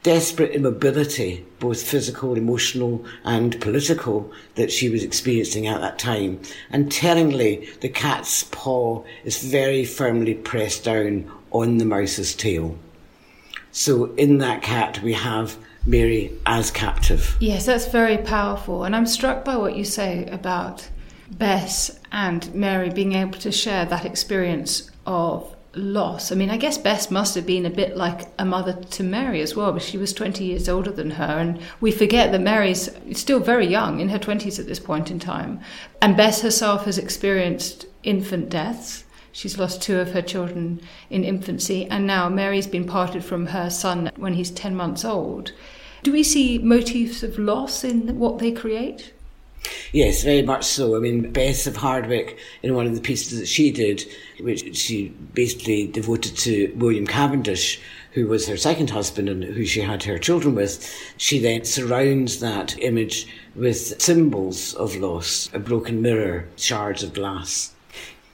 desperate 0.03 0.55
immobility, 0.55 1.45
both 1.59 1.83
physical, 1.83 2.37
emotional, 2.37 3.05
and 3.25 3.61
political, 3.61 4.31
that 4.55 4.71
she 4.71 4.89
was 4.89 5.03
experiencing 5.03 5.67
at 5.67 5.81
that 5.81 5.99
time. 5.99 6.41
And 6.71 6.93
tellingly, 6.93 7.69
the 7.81 7.89
cat's 7.89 8.45
paw 8.45 9.03
is 9.25 9.43
very 9.43 9.85
firmly 9.85 10.35
pressed 10.35 10.85
down 10.85 11.29
on 11.51 11.79
the 11.79 11.85
mouse's 11.85 12.35
tail. 12.37 12.79
So 13.73 14.14
in 14.14 14.39
that 14.39 14.62
cat, 14.62 15.03
we 15.03 15.14
have 15.14 15.57
Mary 15.87 16.32
as 16.45 16.70
captive. 16.70 17.37
Yes, 17.41 17.66
that's 17.66 17.87
very 17.87 18.18
powerful. 18.18 18.84
And 18.84 18.95
I'm 18.95 19.07
struck 19.07 19.45
by 19.45 19.57
what 19.57 19.76
you 19.76 19.84
say 19.84 20.26
about 20.26 20.89
Bess 21.30 21.99
and 22.12 22.53
Mary 22.55 22.91
being 22.91 23.12
able 23.12 23.39
to 23.39 23.53
share 23.53 23.84
that 23.87 24.05
experience 24.05 24.91
of 25.07 25.55
loss. 25.74 26.32
I 26.32 26.34
mean, 26.34 26.51
I 26.51 26.57
guess 26.57 26.78
Bess 26.78 27.11
must 27.11 27.34
have 27.34 27.47
been 27.47 27.66
a 27.66 27.70
bit 27.70 27.97
like 27.97 28.28
a 28.39 28.45
mother 28.45 28.72
to 28.72 29.03
Mary 29.03 29.41
as 29.41 29.55
well, 29.55 29.72
but 29.72 29.82
she 29.82 29.99
was 29.99 30.12
20 30.12 30.43
years 30.43 30.68
older 30.68 30.91
than 30.91 31.12
her. 31.12 31.39
And 31.39 31.61
we 31.80 31.93
forget 31.93 32.32
that 32.32 32.41
Mary's 32.41 32.91
still 33.12 33.41
very 33.41 33.66
young, 33.66 34.01
in 34.01 34.09
her 34.09 34.18
20s 34.18 34.59
at 34.59 34.66
this 34.66 34.80
point 34.80 35.11
in 35.11 35.18
time. 35.18 35.61
And 36.01 36.16
Bess 36.16 36.41
herself 36.41 36.87
has 36.87 36.99
experienced 36.99 37.87
infant 38.03 38.49
deaths. 38.49 39.05
She's 39.32 39.59
lost 39.59 39.82
two 39.82 39.99
of 39.99 40.12
her 40.12 40.22
children 40.22 40.80
in 41.11 41.22
infancy, 41.22 41.87
and 41.87 42.07
now 42.07 42.30
Mary's 42.30 42.66
been 42.66 42.87
parted 42.87 43.22
from 43.22 43.49
her 43.49 43.68
son 43.68 44.11
when 44.16 44.32
he's 44.32 44.51
10 44.51 44.74
months 44.74 45.05
old. 45.05 45.53
Do 46.07 46.12
we 46.12 46.22
see 46.22 46.59
motifs 46.59 47.24
of 47.24 47.36
loss 47.36 47.82
in 47.82 48.16
what 48.16 48.38
they 48.38 48.52
create? 48.52 49.12
Yes, 49.90 50.22
very 50.22 50.42
much 50.42 50.64
so. 50.64 50.94
I 50.94 51.00
mean, 51.00 51.32
Bess 51.32 51.66
of 51.66 51.78
Hardwick, 51.78 52.38
in 52.62 52.76
one 52.76 52.86
of 52.86 52.94
the 52.94 53.00
pieces 53.00 53.40
that 53.40 53.48
she 53.48 53.72
did, 53.72 54.04
which 54.38 54.76
she 54.76 55.09
basically 55.34 55.88
devoted 55.88 56.36
to 56.36 56.72
William 56.76 57.09
Cavendish, 57.09 57.80
who 58.12 58.28
was 58.28 58.46
her 58.46 58.57
second 58.57 58.90
husband 58.90 59.28
and 59.28 59.42
who 59.42 59.64
she 59.64 59.80
had 59.80 60.04
her 60.04 60.16
children 60.16 60.54
with, 60.54 60.88
she 61.16 61.40
then 61.40 61.64
surrounds 61.64 62.38
that 62.38 62.78
image 62.78 63.26
with 63.57 64.00
symbols 64.00 64.74
of 64.74 64.94
loss, 64.94 65.50
a 65.52 65.59
broken 65.59 66.00
mirror, 66.02 66.46
shards 66.54 67.02
of 67.02 67.14
glass. 67.14 67.72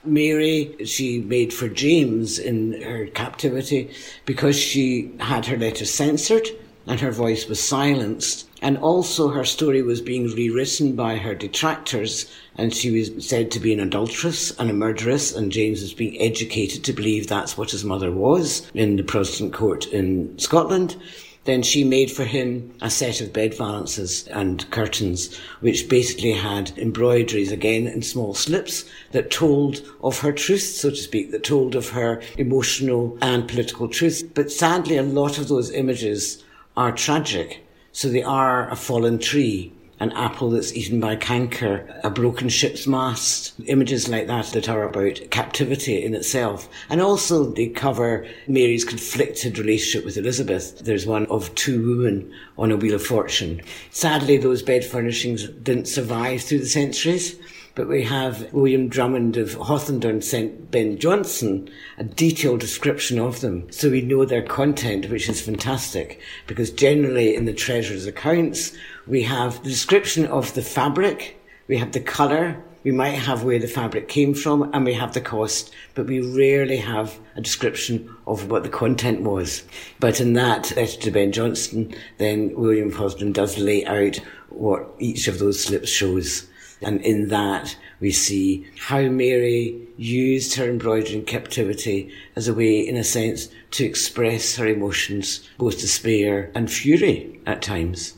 Mary, 0.04 0.76
she 0.84 1.22
made 1.22 1.54
for 1.54 1.70
James 1.70 2.38
in 2.38 2.82
her 2.82 3.06
captivity 3.06 3.90
because 4.26 4.58
she 4.58 5.10
had 5.20 5.46
her 5.46 5.56
letters 5.56 5.90
censored 5.90 6.48
and 6.86 7.00
her 7.00 7.12
voice 7.12 7.48
was 7.48 7.62
silenced. 7.62 8.48
And 8.60 8.78
also 8.78 9.28
her 9.28 9.44
story 9.44 9.82
was 9.82 10.00
being 10.00 10.28
rewritten 10.28 10.94
by 10.94 11.16
her 11.16 11.34
detractors 11.34 12.30
and 12.56 12.72
she 12.72 12.90
was 12.90 13.26
said 13.26 13.50
to 13.52 13.60
be 13.60 13.72
an 13.72 13.80
adulteress 13.80 14.56
and 14.58 14.70
a 14.70 14.74
murderess 14.74 15.34
and 15.34 15.50
James 15.50 15.82
was 15.82 15.94
being 15.94 16.20
educated 16.20 16.84
to 16.84 16.92
believe 16.92 17.26
that's 17.26 17.58
what 17.58 17.72
his 17.72 17.84
mother 17.84 18.12
was 18.12 18.70
in 18.74 18.96
the 18.96 19.02
Protestant 19.02 19.52
court 19.52 19.86
in 19.86 20.38
Scotland. 20.38 20.96
Then 21.44 21.64
she 21.64 21.82
made 21.82 22.08
for 22.12 22.24
him 22.24 22.72
a 22.80 22.88
set 22.88 23.20
of 23.20 23.32
bed 23.32 23.54
valances 23.54 24.28
and 24.28 24.70
curtains, 24.70 25.36
which 25.58 25.88
basically 25.88 26.30
had 26.30 26.70
embroideries 26.78 27.50
again 27.50 27.88
in 27.88 28.02
small 28.02 28.32
slips 28.32 28.84
that 29.10 29.32
told 29.32 29.82
of 30.04 30.20
her 30.20 30.30
truth, 30.30 30.62
so 30.62 30.90
to 30.90 30.96
speak, 30.96 31.32
that 31.32 31.42
told 31.42 31.74
of 31.74 31.88
her 31.88 32.22
emotional 32.38 33.18
and 33.20 33.48
political 33.48 33.88
truth. 33.88 34.22
But 34.34 34.52
sadly, 34.52 34.96
a 34.96 35.02
lot 35.02 35.36
of 35.38 35.48
those 35.48 35.72
images 35.72 36.44
are 36.76 36.92
tragic. 36.92 37.64
So 37.92 38.08
they 38.08 38.22
are 38.22 38.70
a 38.70 38.76
fallen 38.76 39.18
tree, 39.18 39.72
an 40.00 40.12
apple 40.12 40.50
that's 40.50 40.72
eaten 40.74 40.98
by 40.98 41.14
canker, 41.14 41.86
a 42.02 42.10
broken 42.10 42.48
ship's 42.48 42.86
mast, 42.86 43.52
images 43.66 44.08
like 44.08 44.26
that 44.26 44.46
that 44.46 44.68
are 44.68 44.82
about 44.82 45.20
captivity 45.30 46.02
in 46.02 46.14
itself. 46.14 46.68
And 46.88 47.00
also 47.00 47.44
they 47.44 47.68
cover 47.68 48.26
Mary's 48.48 48.84
conflicted 48.84 49.58
relationship 49.58 50.04
with 50.04 50.16
Elizabeth. 50.16 50.80
There's 50.80 51.06
one 51.06 51.26
of 51.26 51.54
two 51.54 51.98
women 51.98 52.32
on 52.56 52.72
a 52.72 52.76
wheel 52.76 52.94
of 52.94 53.04
fortune. 53.04 53.60
Sadly, 53.90 54.38
those 54.38 54.62
bed 54.62 54.84
furnishings 54.84 55.46
didn't 55.48 55.86
survive 55.86 56.42
through 56.42 56.60
the 56.60 56.66
centuries. 56.66 57.38
But 57.74 57.88
we 57.88 58.02
have 58.02 58.52
William 58.52 58.88
Drummond 58.88 59.38
of 59.38 59.54
Hawthornden 59.54 60.22
sent 60.22 60.70
Ben 60.70 60.98
Jonson 60.98 61.70
a 61.96 62.04
detailed 62.04 62.60
description 62.60 63.18
of 63.18 63.40
them. 63.40 63.70
So 63.72 63.90
we 63.90 64.02
know 64.02 64.26
their 64.26 64.42
content, 64.42 65.08
which 65.08 65.28
is 65.28 65.40
fantastic 65.40 66.20
because 66.46 66.70
generally 66.70 67.34
in 67.34 67.46
the 67.46 67.54
treasurer's 67.54 68.06
accounts, 68.06 68.72
we 69.06 69.22
have 69.22 69.62
the 69.62 69.70
description 69.70 70.26
of 70.26 70.52
the 70.52 70.60
fabric, 70.60 71.40
we 71.66 71.78
have 71.78 71.92
the 71.92 72.00
colour, 72.00 72.62
we 72.84 72.90
might 72.90 73.10
have 73.10 73.44
where 73.44 73.58
the 73.58 73.68
fabric 73.68 74.08
came 74.08 74.34
from 74.34 74.70
and 74.74 74.84
we 74.84 74.92
have 74.94 75.14
the 75.14 75.20
cost, 75.20 75.72
but 75.94 76.06
we 76.06 76.20
rarely 76.20 76.78
have 76.78 77.18
a 77.36 77.40
description 77.40 78.14
of 78.26 78.50
what 78.50 78.64
the 78.64 78.68
content 78.68 79.22
was. 79.22 79.62
But 79.98 80.20
in 80.20 80.34
that 80.34 80.76
letter 80.76 81.00
to 81.00 81.10
Ben 81.10 81.32
Jonson, 81.32 81.94
then 82.18 82.54
William 82.54 82.92
Hawthornden 82.92 83.32
does 83.32 83.56
lay 83.56 83.86
out 83.86 84.16
what 84.48 84.92
each 84.98 85.28
of 85.28 85.38
those 85.38 85.62
slips 85.62 85.88
shows. 85.88 86.48
And 86.82 87.00
in 87.02 87.28
that, 87.28 87.76
we 88.00 88.10
see 88.10 88.66
how 88.78 89.02
Mary 89.02 89.78
used 89.96 90.54
her 90.56 90.68
embroidery 90.68 91.14
in 91.16 91.24
captivity 91.24 92.12
as 92.36 92.48
a 92.48 92.54
way, 92.54 92.80
in 92.80 92.96
a 92.96 93.04
sense, 93.04 93.48
to 93.72 93.84
express 93.84 94.56
her 94.56 94.66
emotions, 94.66 95.48
both 95.58 95.80
despair 95.80 96.50
and 96.54 96.70
fury 96.70 97.40
at 97.46 97.62
times. 97.62 98.14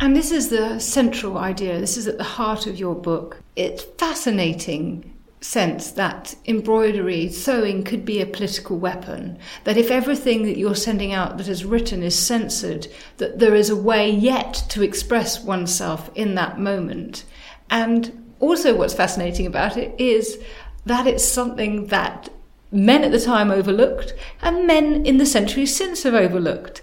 And 0.00 0.16
this 0.16 0.30
is 0.30 0.48
the 0.48 0.78
central 0.78 1.36
idea. 1.36 1.78
This 1.78 1.96
is 1.96 2.08
at 2.08 2.18
the 2.18 2.24
heart 2.24 2.66
of 2.66 2.78
your 2.78 2.94
book. 2.94 3.42
It's 3.54 3.84
fascinating 3.98 5.14
sense 5.42 5.92
that 5.92 6.34
embroidery, 6.46 7.28
sewing 7.30 7.82
could 7.82 8.04
be 8.04 8.20
a 8.20 8.26
political 8.26 8.78
weapon. 8.78 9.38
That 9.64 9.76
if 9.76 9.90
everything 9.90 10.44
that 10.44 10.58
you're 10.58 10.74
sending 10.74 11.12
out 11.12 11.38
that 11.38 11.48
is 11.48 11.64
written 11.64 12.02
is 12.02 12.18
censored, 12.18 12.88
that 13.18 13.38
there 13.38 13.54
is 13.54 13.70
a 13.70 13.76
way 13.76 14.10
yet 14.10 14.54
to 14.70 14.82
express 14.82 15.42
oneself 15.42 16.10
in 16.14 16.34
that 16.34 16.58
moment. 16.58 17.24
And 17.70 18.32
also, 18.40 18.74
what's 18.74 18.94
fascinating 18.94 19.46
about 19.46 19.76
it 19.76 19.94
is 19.98 20.38
that 20.86 21.06
it's 21.06 21.24
something 21.24 21.86
that 21.86 22.28
men 22.72 23.04
at 23.04 23.12
the 23.12 23.20
time 23.20 23.50
overlooked 23.50 24.14
and 24.42 24.66
men 24.66 25.04
in 25.04 25.18
the 25.18 25.26
centuries 25.26 25.74
since 25.74 26.02
have 26.02 26.14
overlooked. 26.14 26.82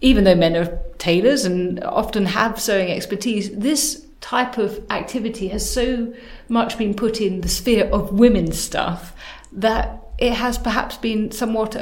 Even 0.00 0.24
though 0.24 0.34
men 0.34 0.56
are 0.56 0.78
tailors 0.98 1.44
and 1.44 1.82
often 1.84 2.26
have 2.26 2.60
sewing 2.60 2.90
expertise, 2.90 3.50
this 3.56 4.06
type 4.20 4.58
of 4.58 4.84
activity 4.90 5.48
has 5.48 5.68
so 5.68 6.12
much 6.48 6.78
been 6.78 6.94
put 6.94 7.20
in 7.20 7.40
the 7.40 7.48
sphere 7.48 7.86
of 7.86 8.12
women's 8.12 8.58
stuff 8.58 9.14
that 9.52 10.00
it 10.18 10.32
has 10.34 10.58
perhaps 10.58 10.96
been 10.96 11.30
somewhat 11.30 11.76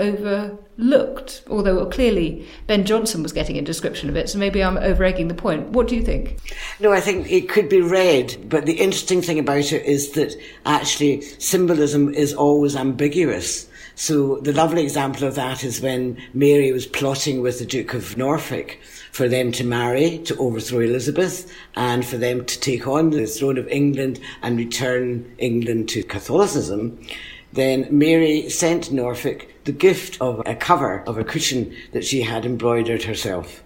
overlooked, 0.81 1.43
although 1.49 1.85
clearly 1.87 2.47
Ben 2.66 2.85
Jonson 2.85 3.22
was 3.22 3.33
getting 3.33 3.59
a 3.59 3.62
description 3.62 4.09
of 4.09 4.16
it, 4.16 4.28
so 4.28 4.39
maybe 4.39 4.62
I'm 4.62 4.78
over 4.78 5.05
egging 5.05 5.28
the 5.28 5.35
point. 5.35 5.68
What 5.68 5.89
do 5.89 5.97
you 5.97 6.03
think? 6.03 6.39
No, 6.81 6.93
I 6.93 7.01
think 7.01 7.31
it 7.31 7.49
could 7.49 7.68
be 7.68 7.81
read, 7.81 8.49
but 8.49 8.66
the 8.66 8.74
interesting 8.74 9.22
thing 9.22 9.39
about 9.39 9.72
it 9.72 9.85
is 9.85 10.12
that 10.12 10.35
actually 10.66 11.22
symbolism 11.22 12.12
is 12.14 12.35
always 12.35 12.76
ambiguous. 12.76 13.68
So 13.95 14.39
the 14.39 14.53
lovely 14.55 14.83
example 14.83 15.26
of 15.26 15.35
that 15.35 15.62
is 15.62 15.83
when 15.83 16.16
Mary 16.33 16.72
was 16.72 16.87
plotting 16.87 17.43
with 17.43 17.59
the 17.59 17.66
Duke 17.66 17.93
of 17.93 18.16
Norfolk 18.16 18.78
for 19.12 19.28
them 19.28 19.53
to 19.53 19.64
marry, 19.64 20.18
to 20.18 20.37
overthrow 20.39 20.81
Elizabeth, 20.81 21.53
and 21.74 22.07
for 22.07 22.16
them 22.16 22.47
to 22.47 22.61
take 22.61 22.87
on 22.87 23.11
the 23.11 23.26
throne 23.26 23.59
of 23.59 23.68
England 23.68 24.18
and 24.41 24.57
return 24.57 25.31
England 25.39 25.91
to 25.91 26.03
Catholicism. 26.03 26.99
Then 27.53 27.89
Mary 27.91 28.49
sent 28.49 28.93
Norfolk 28.93 29.49
the 29.70 29.76
gift 29.76 30.20
of 30.20 30.42
a 30.46 30.54
cover 30.56 31.04
of 31.06 31.16
a 31.16 31.22
cushion 31.22 31.72
that 31.92 32.04
she 32.04 32.22
had 32.22 32.44
embroidered 32.44 33.04
herself. 33.04 33.62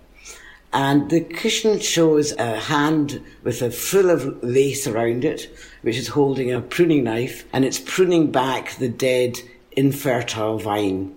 And 0.70 1.09
the 1.09 1.22
cushion 1.22 1.80
shows 1.80 2.32
a 2.32 2.61
hand 2.61 3.24
with 3.42 3.62
a 3.62 3.70
frill 3.70 4.11
of 4.11 4.42
lace 4.42 4.86
around 4.86 5.24
it, 5.24 5.50
which 5.80 5.96
is 5.96 6.09
holding 6.09 6.52
a 6.52 6.61
pruning 6.61 7.05
knife, 7.05 7.46
and 7.55 7.64
it's 7.64 7.80
pruning 7.80 8.30
back 8.30 8.76
the 8.76 8.90
dead 8.90 9.38
infertile 9.72 10.59
vine, 10.59 11.14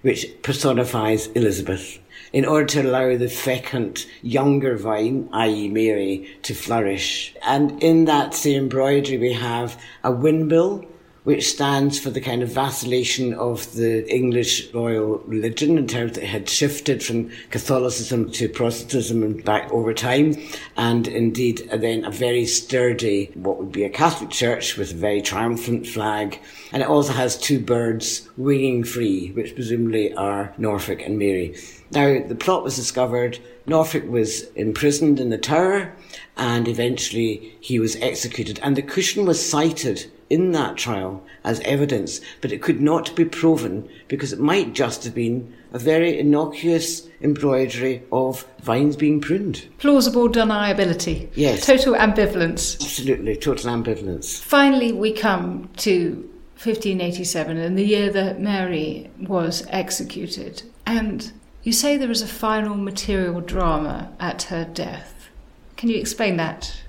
which 0.00 0.26
personifies 0.40 1.26
Elizabeth, 1.34 1.98
in 2.32 2.46
order 2.46 2.68
to 2.68 2.88
allow 2.88 3.14
the 3.18 3.28
fecund 3.28 4.06
younger 4.22 4.78
vine, 4.78 5.28
i.e., 5.34 5.68
Mary, 5.68 6.38
to 6.40 6.54
flourish. 6.54 7.34
And 7.42 7.82
in 7.82 8.06
that 8.06 8.32
same 8.32 8.62
embroidery, 8.62 9.18
we 9.18 9.34
have 9.34 9.78
a 10.02 10.10
windmill 10.10 10.86
which 11.24 11.48
stands 11.48 12.00
for 12.00 12.10
the 12.10 12.20
kind 12.20 12.42
of 12.42 12.48
vacillation 12.48 13.32
of 13.34 13.72
the 13.74 14.08
English 14.12 14.72
royal 14.74 15.18
religion 15.26 15.78
in 15.78 15.86
terms 15.86 16.12
that 16.12 16.24
it 16.24 16.28
had 16.28 16.48
shifted 16.48 17.02
from 17.02 17.30
Catholicism 17.50 18.30
to 18.32 18.48
Protestantism 18.48 19.22
and 19.22 19.44
back 19.44 19.70
over 19.72 19.94
time. 19.94 20.34
And 20.76 21.06
indeed, 21.06 21.68
uh, 21.70 21.76
then 21.76 22.04
a 22.04 22.10
very 22.10 22.44
sturdy, 22.44 23.30
what 23.34 23.58
would 23.58 23.70
be 23.70 23.84
a 23.84 23.90
Catholic 23.90 24.30
church 24.30 24.76
with 24.76 24.92
a 24.92 24.96
very 24.96 25.22
triumphant 25.22 25.86
flag. 25.86 26.40
And 26.72 26.82
it 26.82 26.88
also 26.88 27.12
has 27.12 27.38
two 27.38 27.60
birds 27.60 28.28
winging 28.36 28.82
free, 28.82 29.30
which 29.30 29.54
presumably 29.54 30.12
are 30.14 30.52
Norfolk 30.58 31.02
and 31.02 31.18
Mary. 31.18 31.56
Now, 31.92 32.26
the 32.26 32.34
plot 32.34 32.64
was 32.64 32.74
discovered. 32.74 33.38
Norfolk 33.66 34.08
was 34.08 34.44
imprisoned 34.52 35.20
in 35.20 35.30
the 35.30 35.38
tower 35.38 35.92
and 36.36 36.66
eventually 36.66 37.56
he 37.60 37.78
was 37.78 37.96
executed. 37.96 38.58
And 38.62 38.76
the 38.76 38.82
cushion 38.82 39.24
was 39.26 39.46
cited 39.46 40.10
in 40.32 40.52
that 40.52 40.78
trial 40.78 41.22
as 41.44 41.60
evidence, 41.60 42.20
but 42.40 42.50
it 42.50 42.62
could 42.62 42.80
not 42.80 43.14
be 43.14 43.24
proven 43.24 43.86
because 44.08 44.32
it 44.32 44.40
might 44.40 44.72
just 44.72 45.04
have 45.04 45.14
been 45.14 45.54
a 45.72 45.78
very 45.78 46.18
innocuous 46.18 47.06
embroidery 47.20 48.02
of 48.10 48.46
vines 48.62 48.96
being 48.96 49.20
pruned. 49.20 49.68
Plausible 49.76 50.30
deniability. 50.30 51.28
Yes. 51.34 51.66
Total 51.66 51.92
ambivalence. 51.92 52.80
Absolutely, 52.80 53.36
total 53.36 53.70
ambivalence. 53.70 54.40
Finally, 54.40 54.92
we 54.92 55.12
come 55.12 55.68
to 55.76 56.28
1587 56.54 57.58
and 57.58 57.76
the 57.76 57.84
year 57.84 58.10
that 58.10 58.40
Mary 58.40 59.10
was 59.20 59.66
executed. 59.68 60.62
And 60.86 61.30
you 61.62 61.72
say 61.72 61.98
there 61.98 62.10
is 62.10 62.22
a 62.22 62.26
final 62.26 62.74
material 62.74 63.42
drama 63.42 64.10
at 64.18 64.44
her 64.44 64.64
death. 64.64 65.28
Can 65.76 65.90
you 65.90 65.96
explain 65.98 66.38
that? 66.38 66.81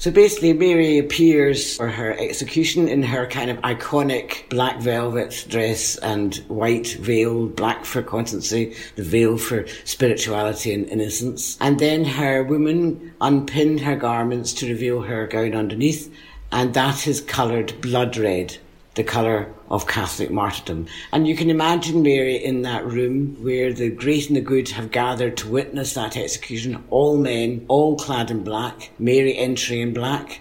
So 0.00 0.10
basically, 0.10 0.54
Mary 0.54 0.96
appears 0.96 1.76
for 1.76 1.90
her 1.90 2.18
execution 2.18 2.88
in 2.88 3.02
her 3.02 3.26
kind 3.26 3.50
of 3.50 3.58
iconic 3.58 4.48
black 4.48 4.80
velvet 4.80 5.44
dress 5.46 5.96
and 5.96 6.36
white 6.48 6.92
veil, 6.94 7.48
black 7.48 7.84
for 7.84 8.00
constancy, 8.00 8.74
the 8.96 9.02
veil 9.02 9.36
for 9.36 9.66
spirituality 9.84 10.72
and 10.72 10.88
innocence. 10.88 11.58
And 11.60 11.78
then 11.78 12.06
her 12.06 12.42
women 12.42 13.12
unpin 13.20 13.76
her 13.76 13.94
garments 13.94 14.54
to 14.54 14.70
reveal 14.70 15.02
her 15.02 15.26
gown 15.26 15.54
underneath, 15.54 16.10
and 16.50 16.72
that 16.72 17.06
is 17.06 17.20
coloured 17.20 17.78
blood 17.82 18.16
red 18.16 18.56
the 18.94 19.04
colour 19.04 19.52
of 19.70 19.86
Catholic 19.86 20.30
martyrdom. 20.30 20.86
And 21.12 21.26
you 21.28 21.36
can 21.36 21.48
imagine 21.48 22.02
Mary 22.02 22.36
in 22.36 22.62
that 22.62 22.84
room 22.84 23.36
where 23.42 23.72
the 23.72 23.90
great 23.90 24.28
and 24.28 24.36
the 24.36 24.40
good 24.40 24.68
have 24.70 24.90
gathered 24.90 25.36
to 25.38 25.48
witness 25.48 25.94
that 25.94 26.16
execution, 26.16 26.82
all 26.90 27.16
men, 27.16 27.64
all 27.68 27.96
clad 27.96 28.30
in 28.30 28.42
black, 28.42 28.90
Mary 28.98 29.36
entering 29.36 29.80
in 29.80 29.94
black, 29.94 30.40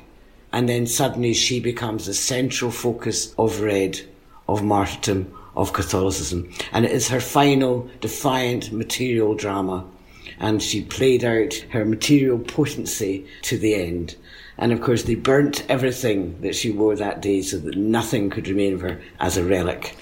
and 0.52 0.68
then 0.68 0.88
suddenly 0.88 1.34
she 1.34 1.60
becomes 1.60 2.06
the 2.06 2.14
central 2.14 2.72
focus 2.72 3.34
of 3.38 3.62
red, 3.62 4.02
of 4.48 4.64
martyrdom, 4.64 5.32
of 5.56 5.74
Catholicism. 5.74 6.52
And 6.72 6.86
it 6.86 6.92
is 6.92 7.10
her 7.10 7.20
final 7.20 7.88
defiant 8.02 8.72
material 8.72 9.36
drama. 9.36 9.86
And 10.40 10.64
she 10.64 10.82
played 10.84 11.24
out 11.24 11.54
her 11.72 11.86
material 11.86 12.40
potency 12.40 13.28
to 13.44 13.58
the 13.58 13.76
end. 13.76 14.16
And 14.60 14.74
of 14.74 14.82
course, 14.82 15.04
they 15.04 15.16
burnt 15.16 15.66
everything 15.70 16.40
that 16.42 16.54
she 16.54 16.70
wore 16.70 16.96
that 16.98 17.22
day 17.22 17.42
so 17.42 17.58
that 17.60 17.78
nothing 17.78 18.30
could 18.30 18.50
remain 18.50 18.74
of 18.74 18.82
her 18.82 19.00
as 19.20 19.38
a 19.38 19.44
relic. 19.44 19.96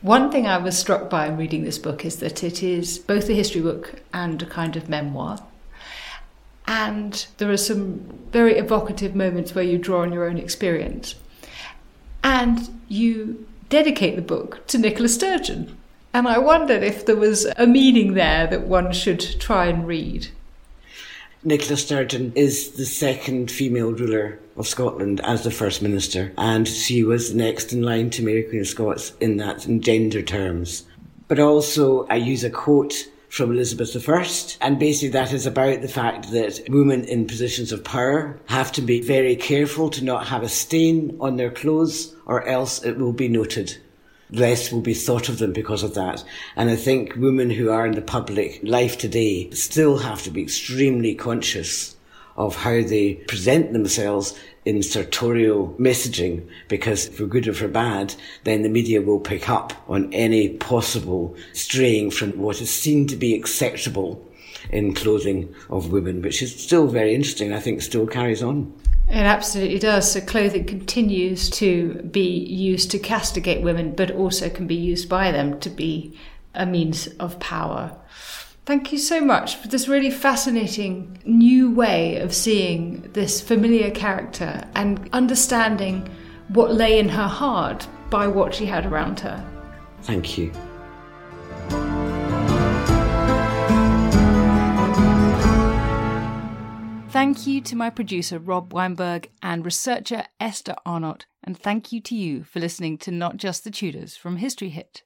One 0.00 0.30
thing 0.30 0.46
I 0.46 0.58
was 0.58 0.78
struck 0.78 1.10
by 1.10 1.26
in 1.26 1.36
reading 1.36 1.64
this 1.64 1.78
book 1.78 2.04
is 2.04 2.16
that 2.16 2.44
it 2.44 2.62
is 2.62 2.98
both 2.98 3.28
a 3.28 3.32
history 3.32 3.60
book 3.60 4.00
and 4.14 4.40
a 4.40 4.46
kind 4.46 4.76
of 4.76 4.88
memoir. 4.88 5.44
And 6.68 7.26
there 7.38 7.50
are 7.50 7.56
some 7.56 8.28
very 8.30 8.56
evocative 8.56 9.16
moments 9.16 9.54
where 9.54 9.64
you 9.64 9.76
draw 9.76 10.02
on 10.02 10.12
your 10.12 10.28
own 10.28 10.38
experience. 10.38 11.16
And 12.22 12.80
you 12.88 13.46
dedicate 13.68 14.14
the 14.14 14.22
book 14.22 14.64
to 14.68 14.78
Nicola 14.78 15.08
Sturgeon. 15.08 15.76
And 16.14 16.28
I 16.28 16.38
wondered 16.38 16.84
if 16.84 17.04
there 17.04 17.16
was 17.16 17.44
a 17.56 17.66
meaning 17.66 18.14
there 18.14 18.46
that 18.46 18.68
one 18.68 18.92
should 18.92 19.40
try 19.40 19.66
and 19.66 19.84
read. 19.84 20.28
Nicola 21.46 21.76
Sturgeon 21.76 22.32
is 22.34 22.72
the 22.72 22.84
second 22.84 23.52
female 23.52 23.92
ruler 23.92 24.40
of 24.56 24.66
Scotland 24.66 25.20
as 25.22 25.44
the 25.44 25.50
First 25.52 25.80
Minister, 25.80 26.32
and 26.36 26.66
she 26.66 27.04
was 27.04 27.36
next 27.36 27.72
in 27.72 27.82
line 27.82 28.10
to 28.10 28.22
Mary 28.24 28.42
Queen 28.42 28.62
of 28.62 28.66
Scots 28.66 29.12
in 29.20 29.36
that 29.36 29.64
in 29.64 29.80
gender 29.80 30.22
terms. 30.22 30.82
But 31.28 31.38
also, 31.38 32.04
I 32.08 32.16
use 32.16 32.42
a 32.42 32.50
quote 32.50 33.08
from 33.28 33.52
Elizabeth 33.52 34.08
I, 34.08 34.28
and 34.60 34.80
basically 34.80 35.10
that 35.10 35.32
is 35.32 35.46
about 35.46 35.82
the 35.82 35.88
fact 35.88 36.32
that 36.32 36.64
women 36.68 37.04
in 37.04 37.28
positions 37.28 37.70
of 37.70 37.84
power 37.84 38.40
have 38.46 38.72
to 38.72 38.82
be 38.82 39.00
very 39.00 39.36
careful 39.36 39.88
to 39.90 40.02
not 40.02 40.26
have 40.26 40.42
a 40.42 40.48
stain 40.48 41.16
on 41.20 41.36
their 41.36 41.52
clothes, 41.52 42.12
or 42.26 42.44
else 42.48 42.82
it 42.82 42.98
will 42.98 43.12
be 43.12 43.28
noted 43.28 43.76
less 44.30 44.72
will 44.72 44.80
be 44.80 44.94
thought 44.94 45.28
of 45.28 45.38
them 45.38 45.52
because 45.52 45.82
of 45.82 45.94
that. 45.94 46.24
And 46.56 46.70
I 46.70 46.76
think 46.76 47.14
women 47.16 47.50
who 47.50 47.70
are 47.70 47.86
in 47.86 47.94
the 47.94 48.02
public 48.02 48.60
life 48.62 48.98
today 48.98 49.50
still 49.50 49.98
have 49.98 50.22
to 50.24 50.30
be 50.30 50.42
extremely 50.42 51.14
conscious 51.14 51.96
of 52.36 52.56
how 52.56 52.82
they 52.82 53.14
present 53.28 53.72
themselves 53.72 54.38
in 54.64 54.82
sartorial 54.82 55.74
messaging 55.78 56.46
because 56.68 57.08
for 57.08 57.24
good 57.24 57.48
or 57.48 57.54
for 57.54 57.68
bad, 57.68 58.14
then 58.44 58.62
the 58.62 58.68
media 58.68 59.00
will 59.00 59.20
pick 59.20 59.48
up 59.48 59.72
on 59.88 60.12
any 60.12 60.50
possible 60.50 61.34
straying 61.52 62.10
from 62.10 62.36
what 62.38 62.60
is 62.60 62.70
seen 62.70 63.06
to 63.06 63.16
be 63.16 63.34
acceptable 63.34 64.22
in 64.70 64.92
clothing 64.92 65.54
of 65.70 65.92
women, 65.92 66.20
which 66.20 66.42
is 66.42 66.60
still 66.60 66.88
very 66.88 67.14
interesting. 67.14 67.52
I 67.52 67.60
think 67.60 67.80
still 67.80 68.06
carries 68.06 68.42
on. 68.42 68.74
It 69.08 69.22
absolutely 69.22 69.78
does. 69.78 70.12
So 70.12 70.20
clothing 70.20 70.64
continues 70.64 71.48
to 71.50 71.94
be 72.10 72.26
used 72.28 72.90
to 72.90 72.98
castigate 72.98 73.62
women, 73.62 73.94
but 73.94 74.10
also 74.10 74.48
can 74.50 74.66
be 74.66 74.74
used 74.74 75.08
by 75.08 75.30
them 75.30 75.60
to 75.60 75.70
be 75.70 76.18
a 76.54 76.66
means 76.66 77.06
of 77.18 77.38
power. 77.38 77.96
Thank 78.64 78.92
you 78.92 78.98
so 78.98 79.20
much 79.20 79.56
for 79.56 79.68
this 79.68 79.86
really 79.86 80.10
fascinating 80.10 81.18
new 81.24 81.70
way 81.70 82.16
of 82.16 82.34
seeing 82.34 83.02
this 83.12 83.40
familiar 83.40 83.92
character 83.92 84.64
and 84.74 85.08
understanding 85.12 86.08
what 86.48 86.74
lay 86.74 86.98
in 86.98 87.08
her 87.08 87.28
heart 87.28 87.86
by 88.10 88.26
what 88.26 88.54
she 88.54 88.66
had 88.66 88.86
around 88.86 89.20
her. 89.20 89.44
Thank 90.02 90.36
you. 90.36 90.52
Thank 97.16 97.46
you 97.46 97.62
to 97.62 97.76
my 97.76 97.88
producer, 97.88 98.38
Rob 98.38 98.74
Weinberg, 98.74 99.30
and 99.42 99.64
researcher, 99.64 100.26
Esther 100.38 100.74
Arnott. 100.84 101.24
And 101.42 101.58
thank 101.58 101.90
you 101.90 101.98
to 102.02 102.14
you 102.14 102.44
for 102.44 102.60
listening 102.60 102.98
to 102.98 103.10
Not 103.10 103.38
Just 103.38 103.64
the 103.64 103.70
Tudors 103.70 104.18
from 104.18 104.36
History 104.36 104.68
Hit. 104.68 105.02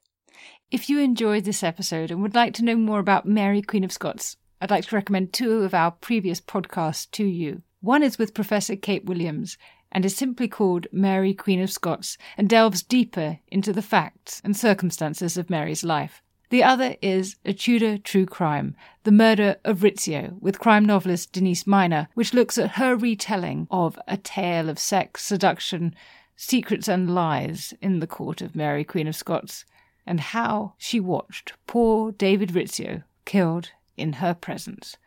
If 0.69 0.89
you 0.89 0.99
enjoyed 0.99 1.45
this 1.45 1.63
episode 1.63 2.11
and 2.11 2.21
would 2.21 2.35
like 2.35 2.53
to 2.55 2.65
know 2.65 2.75
more 2.75 2.99
about 2.99 3.25
Mary, 3.25 3.61
Queen 3.61 3.85
of 3.85 3.93
Scots, 3.93 4.35
I'd 4.59 4.69
like 4.69 4.83
to 4.87 4.95
recommend 4.95 5.31
two 5.31 5.63
of 5.63 5.73
our 5.73 5.91
previous 5.91 6.41
podcasts 6.41 7.09
to 7.11 7.23
you. 7.23 7.61
One 7.79 8.03
is 8.03 8.17
with 8.17 8.33
Professor 8.33 8.75
Kate 8.75 9.05
Williams 9.05 9.57
and 9.89 10.03
is 10.03 10.13
simply 10.13 10.49
called 10.49 10.87
Mary, 10.91 11.33
Queen 11.33 11.61
of 11.61 11.71
Scots, 11.71 12.17
and 12.35 12.49
delves 12.49 12.83
deeper 12.83 13.39
into 13.47 13.71
the 13.71 13.81
facts 13.81 14.41
and 14.43 14.57
circumstances 14.57 15.37
of 15.37 15.49
Mary's 15.49 15.85
life. 15.85 16.21
The 16.51 16.63
other 16.65 16.97
is 17.01 17.37
a 17.45 17.53
Tudor 17.53 17.97
true 17.97 18.25
crime, 18.25 18.75
The 19.03 19.11
Murder 19.13 19.55
of 19.63 19.83
Rizzio, 19.83 20.37
with 20.41 20.59
crime 20.59 20.83
novelist 20.83 21.31
Denise 21.31 21.65
Mina, 21.65 22.09
which 22.13 22.33
looks 22.33 22.57
at 22.57 22.71
her 22.71 22.93
retelling 22.93 23.69
of 23.71 23.97
a 24.05 24.17
tale 24.17 24.67
of 24.67 24.77
sex, 24.77 25.23
seduction, 25.23 25.95
secrets, 26.35 26.89
and 26.89 27.15
lies 27.15 27.73
in 27.81 28.01
the 28.01 28.05
court 28.05 28.41
of 28.41 28.53
Mary, 28.53 28.83
Queen 28.83 29.07
of 29.07 29.15
Scots, 29.15 29.63
and 30.05 30.19
how 30.19 30.73
she 30.77 30.99
watched 30.99 31.53
poor 31.67 32.11
David 32.11 32.49
Rizzio 32.49 33.03
killed 33.23 33.71
in 33.95 34.13
her 34.13 34.33
presence. 34.33 34.97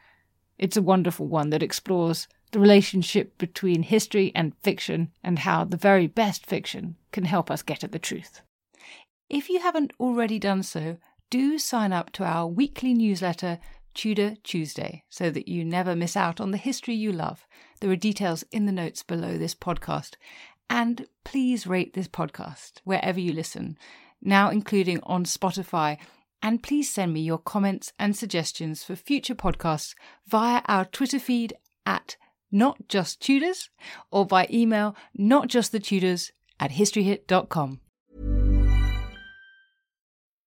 It's 0.56 0.78
a 0.78 0.82
wonderful 0.82 1.26
one 1.26 1.50
that 1.50 1.62
explores 1.62 2.26
the 2.52 2.58
relationship 2.58 3.36
between 3.36 3.82
history 3.82 4.32
and 4.34 4.56
fiction 4.62 5.12
and 5.22 5.40
how 5.40 5.64
the 5.64 5.76
very 5.76 6.06
best 6.06 6.46
fiction 6.46 6.96
can 7.12 7.26
help 7.26 7.50
us 7.50 7.60
get 7.60 7.84
at 7.84 7.92
the 7.92 7.98
truth. 7.98 8.40
If 9.28 9.50
you 9.50 9.60
haven't 9.60 9.92
already 10.00 10.38
done 10.38 10.62
so, 10.62 10.96
do 11.30 11.58
sign 11.58 11.92
up 11.92 12.10
to 12.12 12.24
our 12.24 12.46
weekly 12.46 12.94
newsletter, 12.94 13.58
Tudor 13.94 14.34
Tuesday, 14.42 15.04
so 15.08 15.30
that 15.30 15.48
you 15.48 15.64
never 15.64 15.94
miss 15.94 16.16
out 16.16 16.40
on 16.40 16.50
the 16.50 16.58
history 16.58 16.94
you 16.94 17.12
love. 17.12 17.46
There 17.80 17.90
are 17.90 17.96
details 17.96 18.44
in 18.50 18.66
the 18.66 18.72
notes 18.72 19.02
below 19.02 19.38
this 19.38 19.54
podcast. 19.54 20.14
And 20.68 21.06
please 21.24 21.66
rate 21.66 21.94
this 21.94 22.08
podcast 22.08 22.80
wherever 22.84 23.20
you 23.20 23.32
listen, 23.32 23.78
now 24.22 24.50
including 24.50 25.00
on 25.04 25.24
Spotify. 25.24 25.98
And 26.42 26.62
please 26.62 26.90
send 26.92 27.12
me 27.12 27.20
your 27.20 27.38
comments 27.38 27.92
and 27.98 28.16
suggestions 28.16 28.82
for 28.82 28.96
future 28.96 29.34
podcasts 29.34 29.94
via 30.26 30.62
our 30.66 30.84
Twitter 30.84 31.18
feed 31.18 31.54
at 31.86 32.16
not 32.50 32.88
just 32.88 33.20
Tudors 33.20 33.70
or 34.10 34.26
by 34.26 34.46
email 34.50 34.96
notjustthetudors 35.18 36.30
at 36.60 36.72
historyhit.com. 36.72 37.80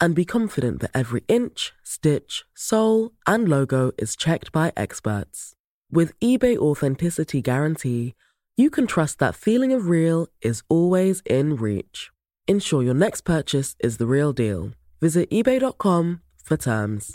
and 0.00 0.14
be 0.14 0.24
confident 0.24 0.80
that 0.80 0.90
every 0.94 1.24
inch, 1.28 1.72
stitch, 1.82 2.44
sole, 2.54 3.12
and 3.26 3.48
logo 3.48 3.92
is 3.98 4.16
checked 4.16 4.52
by 4.52 4.72
experts. 4.76 5.54
With 5.90 6.18
eBay 6.20 6.56
Authenticity 6.56 7.42
Guarantee, 7.42 8.14
you 8.56 8.70
can 8.70 8.86
trust 8.86 9.18
that 9.18 9.34
feeling 9.34 9.72
of 9.72 9.88
real 9.88 10.28
is 10.40 10.62
always 10.68 11.22
in 11.26 11.56
reach. 11.56 12.10
Ensure 12.48 12.82
your 12.82 12.94
next 12.94 13.22
purchase 13.22 13.76
is 13.80 13.98
the 13.98 14.06
real 14.06 14.32
deal. 14.32 14.72
Visit 15.00 15.30
eBay.com 15.30 16.20
for 16.42 16.56
terms. 16.56 17.14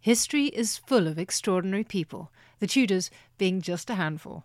History 0.00 0.46
is 0.46 0.78
full 0.78 1.06
of 1.06 1.18
extraordinary 1.18 1.84
people, 1.84 2.32
the 2.58 2.66
Tudors 2.66 3.08
being 3.38 3.60
just 3.60 3.88
a 3.88 3.94
handful. 3.94 4.44